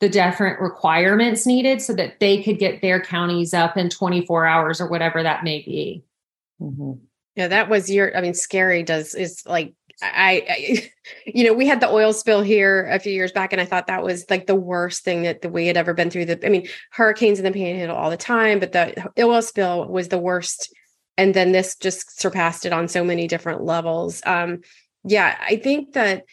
the 0.00 0.09
different 0.09 0.61
requirements 0.61 1.47
needed 1.47 1.83
so 1.83 1.95
that 1.95 2.19
they 2.19 2.43
could 2.43 2.59
get 2.59 2.81
their 2.81 3.00
counties 3.00 3.52
up 3.52 3.76
in 3.76 3.91
24 3.91 4.47
hours 4.47 4.81
or 4.81 4.88
whatever 4.88 5.23
that 5.23 5.45
may 5.45 5.61
be. 5.62 6.02
Mm-hmm. 6.62 7.04
Yeah, 7.35 7.49
that 7.49 7.71
was 7.71 7.90
your. 7.90 8.16
I 8.16 8.21
mean, 8.21 8.35
scary 8.35 8.83
does 8.83 9.14
is 9.14 9.42
like 9.47 9.75
I, 10.02 10.45
I, 10.49 10.90
you 11.26 11.45
know, 11.45 11.52
we 11.52 11.66
had 11.66 11.81
the 11.81 11.90
oil 11.90 12.12
spill 12.12 12.42
here 12.42 12.87
a 12.87 12.99
few 12.99 13.12
years 13.12 13.33
back, 13.33 13.52
and 13.52 13.61
I 13.61 13.64
thought 13.64 13.87
that 13.87 14.02
was 14.02 14.26
like 14.28 14.47
the 14.47 14.54
worst 14.54 15.04
thing 15.04 15.23
that, 15.23 15.50
we 15.50 15.66
had 15.66 15.76
ever 15.76 15.95
been 15.95 16.11
through. 16.11 16.26
The, 16.26 16.45
I 16.45 16.49
mean, 16.49 16.69
hurricanes 16.90 17.38
in 17.38 17.45
the 17.45 17.52
Panhandle 17.52 17.97
all 17.97 18.11
the 18.11 18.16
time, 18.16 18.59
but 18.59 18.73
the 18.73 19.11
oil 19.19 19.42
spill 19.42 19.88
was 19.88 20.09
the 20.09 20.19
worst, 20.19 20.75
and 21.16 21.35
then 21.35 21.52
this 21.52 21.76
just 21.76 22.21
surpassed 22.21 22.66
it 22.66 22.73
on 22.73 22.88
so 22.88 23.04
many 23.04 23.26
different 23.26 23.62
levels. 23.62 24.23
Um, 24.25 24.61
yeah, 25.04 25.37
I 25.40 25.57
think 25.57 25.95
that 25.95 26.25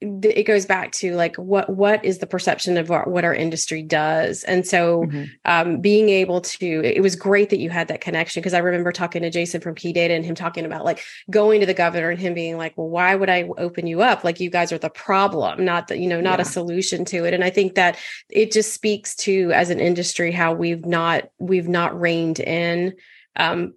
it 0.00 0.46
goes 0.46 0.64
back 0.64 0.92
to 0.92 1.14
like 1.14 1.36
what 1.36 1.68
what 1.68 2.02
is 2.04 2.18
the 2.18 2.26
perception 2.26 2.78
of 2.78 2.90
our, 2.90 3.04
what 3.04 3.24
our 3.24 3.34
industry 3.34 3.82
does 3.82 4.42
and 4.44 4.66
so 4.66 5.02
mm-hmm. 5.02 5.24
um, 5.44 5.80
being 5.80 6.08
able 6.08 6.40
to 6.40 6.82
it 6.82 7.02
was 7.02 7.14
great 7.14 7.50
that 7.50 7.58
you 7.58 7.68
had 7.68 7.88
that 7.88 8.00
connection 8.00 8.40
because 8.40 8.54
i 8.54 8.58
remember 8.58 8.92
talking 8.92 9.20
to 9.20 9.30
jason 9.30 9.60
from 9.60 9.74
key 9.74 9.92
data 9.92 10.14
and 10.14 10.24
him 10.24 10.34
talking 10.34 10.64
about 10.64 10.86
like 10.86 11.02
going 11.28 11.60
to 11.60 11.66
the 11.66 11.74
governor 11.74 12.08
and 12.08 12.18
him 12.18 12.32
being 12.32 12.56
like 12.56 12.72
well 12.78 12.88
why 12.88 13.14
would 13.14 13.28
i 13.28 13.42
open 13.58 13.86
you 13.86 14.00
up 14.00 14.24
like 14.24 14.40
you 14.40 14.48
guys 14.48 14.72
are 14.72 14.78
the 14.78 14.88
problem 14.88 15.64
not 15.64 15.88
that 15.88 15.98
you 15.98 16.08
know 16.08 16.20
not 16.20 16.38
yeah. 16.38 16.42
a 16.42 16.46
solution 16.46 17.04
to 17.04 17.24
it 17.26 17.34
and 17.34 17.44
i 17.44 17.50
think 17.50 17.74
that 17.74 17.98
it 18.30 18.52
just 18.52 18.72
speaks 18.72 19.14
to 19.14 19.52
as 19.52 19.68
an 19.68 19.80
industry 19.80 20.32
how 20.32 20.52
we've 20.54 20.86
not 20.86 21.30
we've 21.38 21.68
not 21.68 21.98
reined 21.98 22.40
in 22.40 22.94
um, 23.36 23.74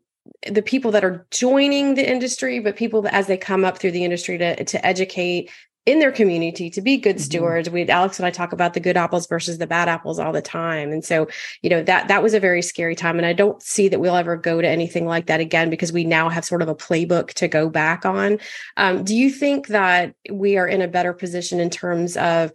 the 0.49 0.61
people 0.61 0.91
that 0.91 1.03
are 1.03 1.25
joining 1.31 1.95
the 1.95 2.09
industry, 2.09 2.59
but 2.59 2.75
people 2.75 3.05
as 3.11 3.27
they 3.27 3.37
come 3.37 3.65
up 3.65 3.77
through 3.77 3.91
the 3.91 4.03
industry 4.03 4.37
to 4.37 4.63
to 4.63 4.85
educate 4.85 5.49
in 5.85 5.99
their 5.99 6.11
community 6.11 6.69
to 6.69 6.81
be 6.81 6.97
good 6.97 7.17
mm-hmm. 7.17 7.23
stewards. 7.23 7.69
We 7.69 7.87
Alex 7.89 8.17
and 8.19 8.25
I 8.25 8.31
talk 8.31 8.53
about 8.53 8.73
the 8.73 8.79
good 8.79 8.95
apples 8.95 9.27
versus 9.27 9.57
the 9.57 9.67
bad 9.67 9.89
apples 9.89 10.17
all 10.17 10.31
the 10.31 10.41
time. 10.41 10.91
And 10.91 11.03
so, 11.03 11.27
you 11.61 11.69
know, 11.69 11.83
that 11.83 12.07
that 12.07 12.23
was 12.23 12.33
a 12.33 12.39
very 12.39 12.61
scary 12.61 12.95
time 12.95 13.17
and 13.17 13.25
I 13.25 13.33
don't 13.33 13.61
see 13.61 13.89
that 13.89 13.99
we'll 13.99 14.15
ever 14.15 14.37
go 14.37 14.61
to 14.61 14.67
anything 14.67 15.05
like 15.05 15.25
that 15.27 15.41
again 15.41 15.69
because 15.69 15.91
we 15.91 16.05
now 16.05 16.29
have 16.29 16.45
sort 16.45 16.61
of 16.61 16.69
a 16.69 16.75
playbook 16.75 17.33
to 17.33 17.47
go 17.47 17.69
back 17.69 18.05
on. 18.05 18.39
Um, 18.77 19.03
do 19.03 19.15
you 19.15 19.29
think 19.29 19.67
that 19.67 20.15
we 20.31 20.57
are 20.57 20.67
in 20.67 20.81
a 20.81 20.87
better 20.87 21.13
position 21.13 21.59
in 21.59 21.69
terms 21.69 22.15
of 22.17 22.51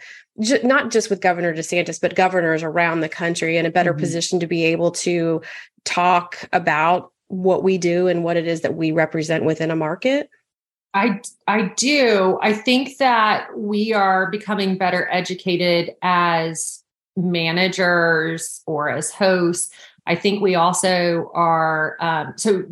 not 0.63 0.91
just 0.91 1.11
with 1.11 1.21
Governor 1.21 1.53
DeSantis, 1.53 2.01
but 2.01 2.15
governors 2.15 2.63
around 2.63 3.01
the 3.01 3.09
country 3.09 3.57
in 3.57 3.67
a 3.67 3.71
better 3.71 3.91
mm-hmm. 3.93 4.01
position 4.01 4.41
to 4.41 4.47
be 4.47 4.65
able 4.65 4.93
to 4.93 5.43
talk 5.85 6.49
about 6.53 7.13
what 7.27 7.63
we 7.63 7.77
do 7.77 8.07
and 8.07 8.25
what 8.25 8.37
it 8.37 8.47
is 8.47 8.63
that 8.63 8.75
we 8.75 8.93
represent 8.93 9.45
within 9.45 9.71
a 9.71 9.77
market? 9.77 10.31
I 10.95 11.21
I 11.47 11.73
do. 11.77 12.39
I 12.43 12.53
think 12.53 12.97
that 12.99 13.57
we 13.57 13.93
are 13.93 14.31
becoming 14.31 14.79
better 14.79 15.09
educated 15.11 15.95
as 16.03 16.83
managers 17.17 18.63
or 18.67 18.89
as 18.89 19.11
hosts. 19.11 19.71
I 20.07 20.15
think 20.15 20.41
we 20.41 20.55
also 20.55 21.31
are 21.35 21.97
um, 22.01 22.33
so 22.37 22.65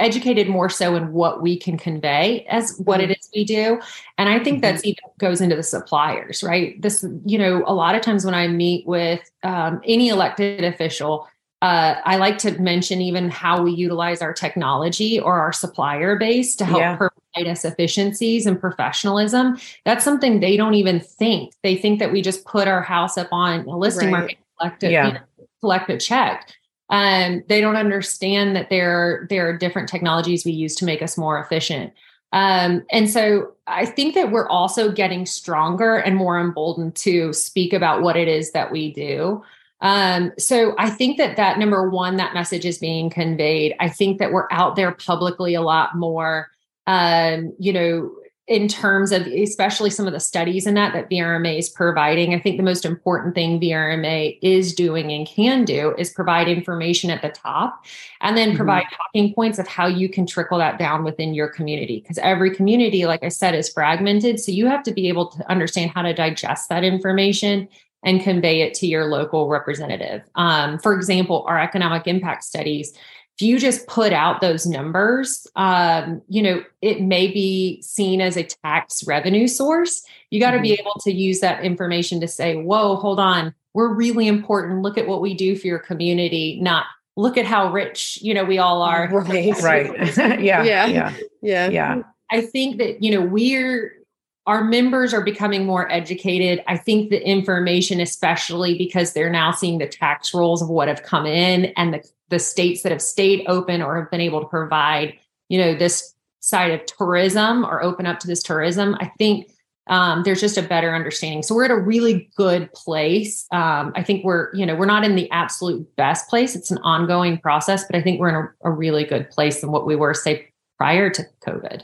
educated 0.00 0.48
more 0.48 0.68
so 0.68 0.96
in 0.96 1.12
what 1.12 1.42
we 1.42 1.56
can 1.56 1.76
convey 1.76 2.44
as 2.48 2.76
what 2.84 3.00
mm-hmm. 3.00 3.10
it 3.10 3.18
is 3.18 3.28
we 3.34 3.44
do 3.44 3.78
and 4.16 4.30
i 4.30 4.42
think 4.42 4.56
mm-hmm. 4.56 4.60
that's 4.62 4.84
even 4.84 5.04
goes 5.18 5.42
into 5.42 5.54
the 5.54 5.62
suppliers 5.62 6.42
right 6.42 6.80
this 6.80 7.04
you 7.26 7.36
know 7.36 7.62
a 7.66 7.74
lot 7.74 7.94
of 7.94 8.00
times 8.00 8.24
when 8.24 8.34
i 8.34 8.48
meet 8.48 8.86
with 8.86 9.20
um, 9.42 9.80
any 9.84 10.08
elected 10.08 10.64
official 10.64 11.28
uh, 11.62 12.00
I 12.04 12.16
like 12.16 12.38
to 12.38 12.58
mention 12.60 13.02
even 13.02 13.28
how 13.28 13.62
we 13.62 13.72
utilize 13.72 14.22
our 14.22 14.32
technology 14.32 15.20
or 15.20 15.38
our 15.38 15.52
supplier 15.52 16.16
base 16.16 16.56
to 16.56 16.64
help 16.64 16.80
yeah. 16.80 16.96
provide 16.96 17.50
us 17.50 17.66
efficiencies 17.66 18.46
and 18.46 18.58
professionalism. 18.58 19.58
That's 19.84 20.02
something 20.02 20.40
they 20.40 20.56
don't 20.56 20.74
even 20.74 21.00
think. 21.00 21.52
They 21.62 21.76
think 21.76 21.98
that 21.98 22.12
we 22.12 22.22
just 22.22 22.46
put 22.46 22.66
our 22.66 22.82
house 22.82 23.18
up 23.18 23.28
on 23.30 23.66
a 23.66 23.76
listing 23.76 24.10
right. 24.10 24.20
market, 24.20 24.38
collect 24.58 24.82
a, 24.84 24.90
yeah. 24.90 25.06
you 25.06 25.12
know, 25.14 25.20
collect 25.60 25.90
a 25.90 25.98
check. 25.98 26.50
Um, 26.88 27.44
they 27.48 27.60
don't 27.60 27.76
understand 27.76 28.56
that 28.56 28.70
there, 28.70 29.26
there 29.28 29.48
are 29.48 29.56
different 29.56 29.88
technologies 29.88 30.46
we 30.46 30.52
use 30.52 30.74
to 30.76 30.86
make 30.86 31.02
us 31.02 31.18
more 31.18 31.38
efficient. 31.38 31.92
Um, 32.32 32.84
and 32.90 33.10
so 33.10 33.52
I 33.66 33.84
think 33.86 34.14
that 34.14 34.30
we're 34.30 34.48
also 34.48 34.90
getting 34.90 35.26
stronger 35.26 35.96
and 35.96 36.16
more 36.16 36.40
emboldened 36.40 36.96
to 36.96 37.32
speak 37.32 37.72
about 37.72 38.02
what 38.02 38.16
it 38.16 38.28
is 38.28 38.52
that 38.52 38.72
we 38.72 38.92
do. 38.92 39.42
Um, 39.80 40.32
so 40.38 40.74
I 40.78 40.90
think 40.90 41.16
that 41.18 41.36
that 41.36 41.58
number 41.58 41.88
one, 41.88 42.16
that 42.16 42.34
message 42.34 42.64
is 42.64 42.78
being 42.78 43.10
conveyed. 43.10 43.74
I 43.80 43.88
think 43.88 44.18
that 44.18 44.32
we're 44.32 44.48
out 44.50 44.76
there 44.76 44.92
publicly 44.92 45.54
a 45.54 45.62
lot 45.62 45.96
more. 45.96 46.50
Um, 46.86 47.54
you 47.58 47.72
know, 47.72 48.10
in 48.50 48.66
terms 48.66 49.12
of 49.12 49.28
especially 49.28 49.90
some 49.90 50.08
of 50.08 50.12
the 50.12 50.18
studies 50.18 50.66
in 50.66 50.74
that 50.74 50.92
that 50.92 51.08
VRMA 51.08 51.56
is 51.56 51.68
providing. 51.68 52.34
I 52.34 52.40
think 52.40 52.56
the 52.56 52.64
most 52.64 52.84
important 52.84 53.32
thing 53.36 53.60
VRMA 53.60 54.40
is 54.42 54.74
doing 54.74 55.12
and 55.12 55.24
can 55.24 55.64
do 55.64 55.94
is 55.96 56.10
provide 56.10 56.48
information 56.48 57.10
at 57.10 57.22
the 57.22 57.28
top 57.28 57.84
and 58.20 58.36
then 58.36 58.48
mm-hmm. 58.48 58.56
provide 58.56 58.86
talking 58.90 59.32
points 59.34 59.60
of 59.60 59.68
how 59.68 59.86
you 59.86 60.08
can 60.08 60.26
trickle 60.26 60.58
that 60.58 60.80
down 60.80 61.04
within 61.04 61.32
your 61.32 61.46
community. 61.46 62.00
Because 62.00 62.18
every 62.18 62.52
community, 62.52 63.06
like 63.06 63.22
I 63.22 63.28
said, 63.28 63.54
is 63.54 63.68
fragmented. 63.68 64.40
So 64.40 64.50
you 64.50 64.66
have 64.66 64.82
to 64.82 64.92
be 64.92 65.08
able 65.08 65.28
to 65.28 65.48
understand 65.48 65.92
how 65.92 66.02
to 66.02 66.12
digest 66.12 66.70
that 66.70 66.82
information 66.82 67.68
and 68.04 68.22
convey 68.22 68.62
it 68.62 68.74
to 68.74 68.86
your 68.86 69.06
local 69.06 69.48
representative. 69.48 70.22
Um, 70.34 70.78
for 70.78 70.94
example, 70.94 71.44
our 71.46 71.58
economic 71.58 72.06
impact 72.06 72.44
studies, 72.44 72.92
if 72.92 73.46
you 73.46 73.58
just 73.58 73.86
put 73.86 74.12
out 74.12 74.40
those 74.40 74.66
numbers, 74.66 75.46
um, 75.56 76.22
you 76.28 76.42
know, 76.42 76.62
it 76.82 77.00
may 77.00 77.26
be 77.26 77.80
seen 77.82 78.20
as 78.20 78.36
a 78.36 78.42
tax 78.42 79.06
revenue 79.06 79.46
source. 79.46 80.02
You 80.30 80.40
got 80.40 80.50
to 80.50 80.58
mm-hmm. 80.58 80.62
be 80.62 80.72
able 80.74 80.94
to 81.02 81.12
use 81.12 81.40
that 81.40 81.64
information 81.64 82.20
to 82.20 82.28
say, 82.28 82.56
whoa, 82.56 82.96
hold 82.96 83.18
on, 83.18 83.54
we're 83.74 83.94
really 83.94 84.28
important. 84.28 84.82
Look 84.82 84.98
at 84.98 85.06
what 85.06 85.20
we 85.22 85.34
do 85.34 85.56
for 85.56 85.66
your 85.66 85.78
community, 85.78 86.58
not 86.60 86.86
look 87.16 87.36
at 87.36 87.44
how 87.44 87.72
rich, 87.72 88.18
you 88.22 88.34
know, 88.34 88.44
we 88.44 88.58
all 88.58 88.82
are. 88.82 89.08
Right. 89.10 89.54
right. 89.62 90.16
yeah. 90.40 90.62
Yeah. 90.62 90.86
Yeah. 90.86 91.14
Yeah. 91.42 91.68
Yeah. 91.68 92.02
I 92.30 92.42
think 92.42 92.78
that, 92.78 93.02
you 93.02 93.10
know, 93.10 93.20
we're 93.20 93.99
our 94.46 94.64
members 94.64 95.12
are 95.12 95.20
becoming 95.20 95.66
more 95.66 95.90
educated. 95.90 96.62
I 96.66 96.76
think 96.76 97.10
the 97.10 97.24
information, 97.26 98.00
especially 98.00 98.76
because 98.76 99.12
they're 99.12 99.30
now 99.30 99.52
seeing 99.52 99.78
the 99.78 99.86
tax 99.86 100.32
rolls 100.34 100.62
of 100.62 100.68
what 100.68 100.88
have 100.88 101.02
come 101.02 101.26
in 101.26 101.66
and 101.76 101.94
the, 101.94 102.08
the 102.30 102.38
states 102.38 102.82
that 102.82 102.92
have 102.92 103.02
stayed 103.02 103.44
open 103.46 103.82
or 103.82 104.00
have 104.00 104.10
been 104.10 104.20
able 104.20 104.40
to 104.40 104.48
provide, 104.48 105.14
you 105.48 105.58
know, 105.58 105.74
this 105.74 106.14
side 106.40 106.70
of 106.70 106.84
tourism 106.86 107.64
or 107.64 107.82
open 107.82 108.06
up 108.06 108.18
to 108.20 108.26
this 108.26 108.42
tourism. 108.42 108.96
I 108.98 109.12
think 109.18 109.52
um, 109.88 110.22
there's 110.22 110.40
just 110.40 110.56
a 110.56 110.62
better 110.62 110.94
understanding. 110.94 111.42
So 111.42 111.54
we're 111.54 111.64
at 111.64 111.70
a 111.70 111.76
really 111.76 112.30
good 112.36 112.72
place. 112.72 113.46
Um, 113.50 113.92
I 113.94 114.02
think 114.02 114.24
we're, 114.24 114.54
you 114.54 114.64
know, 114.64 114.74
we're 114.74 114.86
not 114.86 115.04
in 115.04 115.16
the 115.16 115.30
absolute 115.30 115.84
best 115.96 116.28
place. 116.28 116.54
It's 116.54 116.70
an 116.70 116.78
ongoing 116.78 117.38
process, 117.38 117.84
but 117.84 117.96
I 117.96 118.02
think 118.02 118.20
we're 118.20 118.28
in 118.28 118.36
a, 118.36 118.70
a 118.70 118.70
really 118.70 119.04
good 119.04 119.28
place 119.30 119.60
than 119.60 119.72
what 119.72 119.86
we 119.86 119.96
were, 119.96 120.14
say, 120.14 120.48
prior 120.78 121.10
to 121.10 121.26
COVID. 121.46 121.82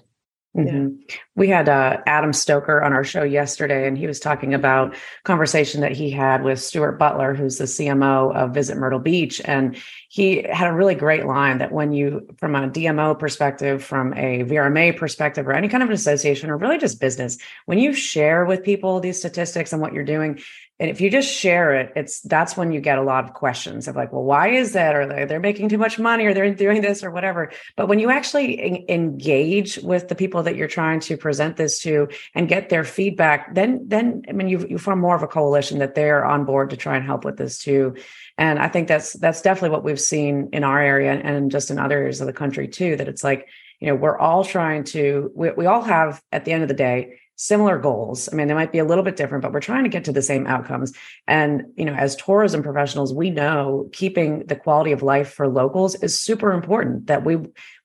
Mm-hmm. 0.57 0.97
We 1.35 1.49
had 1.49 1.69
uh, 1.69 1.99
Adam 2.07 2.33
Stoker 2.33 2.83
on 2.83 2.93
our 2.95 3.05
show 3.05 3.23
yesterday, 3.23 3.87
and 3.87 3.99
he 3.99 4.07
was 4.07 4.19
talking 4.19 4.55
about 4.55 4.95
conversation 5.25 5.83
that 5.83 5.93
he 5.93 6.11
had 6.11 6.43
with 6.43 6.61
Stuart 6.61 6.93
Butler, 6.93 7.35
who's 7.35 7.59
the 7.59 7.65
CMO 7.65 8.35
of 8.35 8.55
Visit 8.55 8.79
Myrtle 8.79 8.99
Beach, 8.99 9.43
and 9.45 9.77
he 10.09 10.43
had 10.43 10.69
a 10.69 10.73
really 10.73 10.95
great 10.95 11.27
line 11.27 11.59
that 11.59 11.73
when 11.73 11.93
you, 11.93 12.27
from 12.39 12.55
a 12.55 12.69
DMO 12.69 13.19
perspective, 13.19 13.85
from 13.85 14.15
a 14.15 14.45
VRMA 14.45 14.97
perspective, 14.97 15.47
or 15.47 15.53
any 15.53 15.69
kind 15.69 15.83
of 15.83 15.91
an 15.91 15.95
association, 15.95 16.49
or 16.49 16.57
really 16.57 16.79
just 16.79 17.01
business, 17.01 17.37
when 17.67 17.79
you 17.79 17.93
share 17.93 18.47
with 18.47 18.65
people 18.65 18.99
these 19.01 19.19
statistics 19.19 19.75
and 19.75 19.83
what 19.83 19.93
you're 19.93 20.05
doing, 20.05 20.41
and 20.79 20.91
if 20.91 21.01
you 21.01 21.11
just 21.11 21.33
share 21.33 21.75
it 21.75 21.93
it's 21.97 22.21
that's 22.21 22.57
when 22.57 22.73
you 22.73 22.81
get 22.81 22.99
a 22.99 23.03
lot 23.03 23.25
of 23.25 23.33
questions 23.33 23.89
of 23.89 23.97
like 23.97 24.13
well 24.13 24.27
why 24.27 24.49
is 24.49 24.73
that? 24.73 24.95
Or 24.95 25.07
they, 25.07 25.25
they're 25.25 25.41
making 25.41 25.69
too 25.69 25.79
much 25.79 25.99
money 25.99 26.27
or 26.27 26.35
they're 26.35 26.53
doing 26.55 26.83
this 26.83 27.03
or 27.03 27.11
whatever. 27.11 27.53
But 27.77 27.89
when 27.89 27.99
you 27.99 28.11
actually 28.11 28.61
en- 28.61 28.85
engage 28.89 29.79
with 29.79 30.09
the 30.09 30.15
people 30.15 30.43
that 30.43 30.57
you're 30.57 30.69
trying 30.69 31.01
to 31.01 31.17
present 31.17 31.57
this 31.57 31.81
to 31.83 32.09
and 32.35 32.49
get 32.49 32.69
their 32.69 32.85
feedback 32.85 33.55
then 33.55 33.85
then 33.87 34.23
i 34.29 34.33
mean 34.33 34.49
you, 34.49 34.67
you 34.69 34.79
form 34.79 35.01
more 35.01 35.17
of 35.17 35.23
a 35.23 35.29
coalition 35.29 35.79
that 35.79 35.95
they're 35.95 36.25
on 36.25 36.45
board 36.45 36.71
to 36.71 36.77
try 36.77 36.97
and 36.97 37.07
help 37.07 37.25
with 37.25 37.37
this 37.37 37.59
too. 37.59 37.95
And 38.37 38.59
i 38.59 38.69
think 38.69 38.89
that's 38.89 39.13
that's 39.15 39.43
definitely 39.43 39.71
what 39.71 39.85
we've 39.85 40.01
seen 40.01 40.51
in 40.53 40.65
our 40.65 40.81
area 40.81 41.13
and 41.13 41.51
just 41.51 41.71
in 41.71 41.79
other 41.79 41.99
areas 41.99 42.21
of 42.21 42.27
the 42.27 42.33
country 42.33 42.69
too 42.69 42.97
that 42.97 43.09
it's 43.09 43.25
like 43.25 43.49
you 43.81 43.89
know 43.89 43.95
we're 43.95 44.19
all 44.19 44.45
trying 44.45 44.85
to 44.85 45.31
we, 45.35 45.51
we 45.51 45.67
all 45.67 45.83
have 45.83 46.21
at 46.33 46.45
the 46.45 46.53
end 46.53 46.63
of 46.63 46.69
the 46.69 46.75
day 46.75 47.19
similar 47.37 47.79
goals. 47.79 48.29
I 48.33 48.37
mean, 48.37 48.49
they 48.49 48.55
might 48.55 48.73
be 48.73 48.79
a 48.79 48.85
little 48.85 49.05
bit 49.05 49.17
different, 49.17 49.43
but 49.43 49.53
we're 49.53 49.61
trying 49.61 49.85
to 49.85 49.91
get 49.91 50.05
to 50.07 50.13
the 50.13 50.23
same 50.23 50.47
outcomes. 50.47 50.93
And, 51.27 51.65
you 51.77 51.85
know, 51.85 51.95
as 51.95 52.17
tourism 52.17 52.63
professionals, 52.63 53.15
we 53.15 53.31
know 53.31 53.89
keeping 53.93 54.47
the 54.47 54.57
quality 54.57 54.93
of 54.93 55.03
life 55.03 55.33
for 55.33 55.47
locals 55.47 55.95
is 55.97 56.19
super 56.19 56.53
important 56.53 57.07
that 57.07 57.25
we 57.25 57.37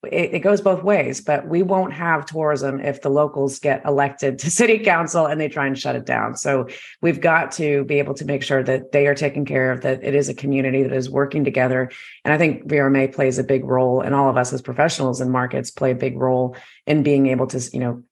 it, 0.08 0.34
it, 0.34 0.40
goes 0.40 0.62
both 0.62 0.84
ways, 0.84 1.22
but 1.22 1.48
we 1.48 1.62
won't 1.62 1.94
have 1.94 2.26
tourism 2.26 2.80
if 2.80 3.04
the 3.04 3.10
locals 3.10 3.60
get 3.60 3.86
elected 3.86 4.40
to 4.40 4.50
city 4.52 4.80
council 4.80 5.28
and 5.28 5.40
they 5.40 5.48
try 5.48 5.68
and 5.68 5.78
shut 5.78 5.96
it 5.96 6.06
down. 6.06 6.36
So 6.36 6.68
we've 7.02 7.22
got 7.22 7.52
to 7.54 7.84
be 7.84 8.00
able 8.00 8.16
to 8.16 8.26
make 8.26 8.42
sure 8.42 8.64
that 8.64 8.94
they 8.94 9.06
are 9.06 9.14
taken 9.14 9.46
care 9.46 9.72
of, 9.72 9.82
that 9.82 10.04
it 10.04 10.16
is 10.16 10.28
a 10.28 10.34
community 10.34 10.82
that 10.84 10.94
is 10.94 11.10
working 11.10 11.44
together. 11.44 11.92
And 12.26 12.34
I 12.34 12.38
think 12.38 12.68
VRMA 12.68 13.14
plays 13.14 13.38
a 13.38 13.44
big 13.44 13.64
role, 13.64 14.02
and 14.02 14.16
all 14.16 14.30
of 14.30 14.38
us 14.38 14.54
as 14.54 14.62
professionals 14.62 15.22
in 15.22 15.30
markets 15.30 15.70
play 15.70 15.92
a 15.92 15.96
big 15.96 16.18
role 16.18 16.56
in 16.88 17.04
being 17.04 17.28
able 17.28 17.48
to, 17.48 17.62
you 17.72 17.80
know, 17.80 18.04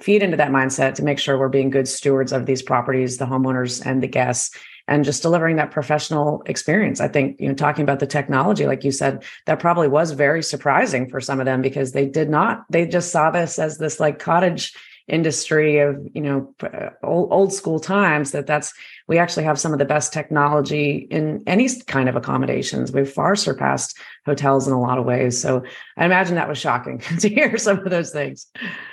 feed 0.00 0.22
into 0.22 0.36
that 0.36 0.50
mindset 0.50 0.94
to 0.94 1.04
make 1.04 1.18
sure 1.18 1.38
we're 1.38 1.48
being 1.48 1.70
good 1.70 1.88
stewards 1.88 2.32
of 2.32 2.46
these 2.46 2.62
properties, 2.62 3.16
the 3.16 3.26
homeowners 3.26 3.84
and 3.84 4.02
the 4.02 4.08
guests, 4.08 4.56
and 4.86 5.04
just 5.04 5.22
delivering 5.22 5.56
that 5.56 5.70
professional 5.70 6.42
experience. 6.46 7.00
I 7.00 7.08
think, 7.08 7.40
you 7.40 7.48
know, 7.48 7.54
talking 7.54 7.82
about 7.82 8.00
the 8.00 8.06
technology, 8.06 8.66
like 8.66 8.84
you 8.84 8.92
said, 8.92 9.24
that 9.46 9.60
probably 9.60 9.88
was 9.88 10.12
very 10.12 10.42
surprising 10.42 11.08
for 11.08 11.20
some 11.20 11.40
of 11.40 11.46
them 11.46 11.62
because 11.62 11.92
they 11.92 12.06
did 12.06 12.30
not, 12.30 12.64
they 12.70 12.86
just 12.86 13.12
saw 13.12 13.30
this 13.30 13.58
as 13.58 13.78
this 13.78 14.00
like 14.00 14.18
cottage 14.18 14.74
industry 15.08 15.78
of 15.78 16.06
you 16.14 16.20
know 16.20 16.54
uh, 16.62 16.90
old, 17.02 17.32
old 17.32 17.52
school 17.52 17.80
times 17.80 18.32
that 18.32 18.46
that's 18.46 18.74
we 19.08 19.18
actually 19.18 19.44
have 19.44 19.58
some 19.58 19.72
of 19.72 19.78
the 19.78 19.84
best 19.84 20.12
technology 20.12 21.08
in 21.10 21.42
any 21.46 21.68
kind 21.86 22.08
of 22.08 22.14
accommodations. 22.14 22.92
We've 22.92 23.10
far 23.10 23.34
surpassed 23.34 23.98
hotels 24.26 24.66
in 24.66 24.74
a 24.74 24.80
lot 24.80 24.98
of 24.98 25.06
ways. 25.06 25.40
So 25.40 25.64
i 25.96 26.04
imagine 26.04 26.34
that 26.36 26.48
was 26.48 26.58
shocking 26.58 26.98
to 27.20 27.28
hear 27.28 27.56
some 27.58 27.78
of 27.78 27.90
those 27.90 28.10
things. 28.10 28.46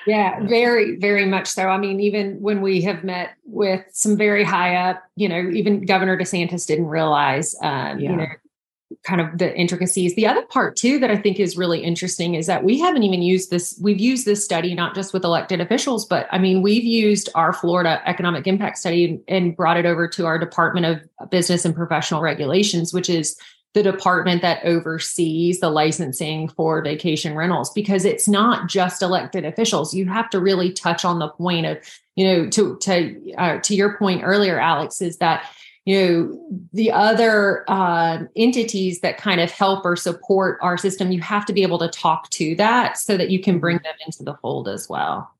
Yeah 0.07 0.39
very 0.45 0.97
very 0.97 1.25
much 1.25 1.47
so. 1.47 1.67
I 1.67 1.77
mean 1.77 1.99
even 1.99 2.41
when 2.41 2.61
we 2.61 2.81
have 2.81 3.03
met 3.03 3.35
with 3.45 3.83
some 3.91 4.17
very 4.17 4.43
high 4.43 4.75
up 4.75 5.03
you 5.15 5.29
know 5.29 5.49
even 5.49 5.85
governor 5.85 6.17
desantis 6.17 6.65
didn't 6.65 6.87
realize 6.87 7.55
um, 7.61 7.99
yeah. 7.99 8.11
you 8.11 8.15
know 8.15 8.27
kind 9.03 9.19
of 9.19 9.37
the 9.37 9.55
intricacies. 9.55 10.15
The 10.15 10.27
other 10.27 10.43
part 10.43 10.75
too 10.75 10.99
that 10.99 11.09
I 11.09 11.17
think 11.17 11.39
is 11.39 11.57
really 11.57 11.83
interesting 11.83 12.35
is 12.35 12.47
that 12.47 12.63
we 12.63 12.79
haven't 12.79 13.03
even 13.03 13.21
used 13.21 13.49
this. 13.49 13.77
We've 13.81 13.99
used 13.99 14.25
this 14.25 14.43
study 14.43 14.75
not 14.75 14.95
just 14.95 15.13
with 15.13 15.23
elected 15.23 15.59
officials, 15.59 16.05
but 16.05 16.27
I 16.31 16.37
mean 16.37 16.61
we've 16.61 16.83
used 16.83 17.29
our 17.35 17.53
Florida 17.53 18.01
economic 18.05 18.47
impact 18.47 18.77
study 18.77 19.19
and 19.27 19.55
brought 19.55 19.77
it 19.77 19.85
over 19.85 20.07
to 20.09 20.25
our 20.25 20.37
Department 20.37 20.85
of 20.85 21.29
Business 21.31 21.65
and 21.65 21.75
Professional 21.75 22.21
Regulations, 22.21 22.93
which 22.93 23.09
is 23.09 23.37
the 23.75 23.83
department 23.83 24.41
that 24.41 24.63
oversees 24.63 25.59
the 25.59 25.69
licensing 25.69 26.47
for 26.47 26.81
vacation 26.81 27.35
rentals 27.35 27.71
because 27.73 28.05
it's 28.05 28.25
not 28.25 28.69
just 28.69 29.01
elected 29.01 29.43
officials 29.43 29.93
you 29.93 30.05
have 30.05 30.29
to 30.29 30.39
really 30.39 30.71
touch 30.71 31.03
on 31.03 31.19
the 31.19 31.27
point 31.27 31.65
of 31.65 31.77
you 32.15 32.25
know 32.25 32.49
to 32.49 32.77
to 32.77 33.33
uh, 33.37 33.59
to 33.59 33.75
your 33.75 33.97
point 33.97 34.21
earlier 34.23 34.57
alex 34.57 35.01
is 35.01 35.17
that 35.17 35.45
you 35.85 36.01
know 36.01 36.65
the 36.73 36.91
other 36.91 37.63
uh, 37.67 38.23
entities 38.35 39.01
that 39.01 39.17
kind 39.17 39.39
of 39.39 39.51
help 39.51 39.85
or 39.85 39.95
support 39.95 40.57
our 40.61 40.77
system 40.77 41.11
you 41.11 41.21
have 41.21 41.45
to 41.45 41.53
be 41.53 41.63
able 41.63 41.79
to 41.79 41.87
talk 41.87 42.29
to 42.31 42.55
that 42.55 42.97
so 42.97 43.15
that 43.17 43.29
you 43.29 43.39
can 43.39 43.59
bring 43.59 43.77
them 43.77 43.95
into 44.05 44.23
the 44.23 44.35
fold 44.35 44.67
as 44.67 44.89
well 44.89 45.31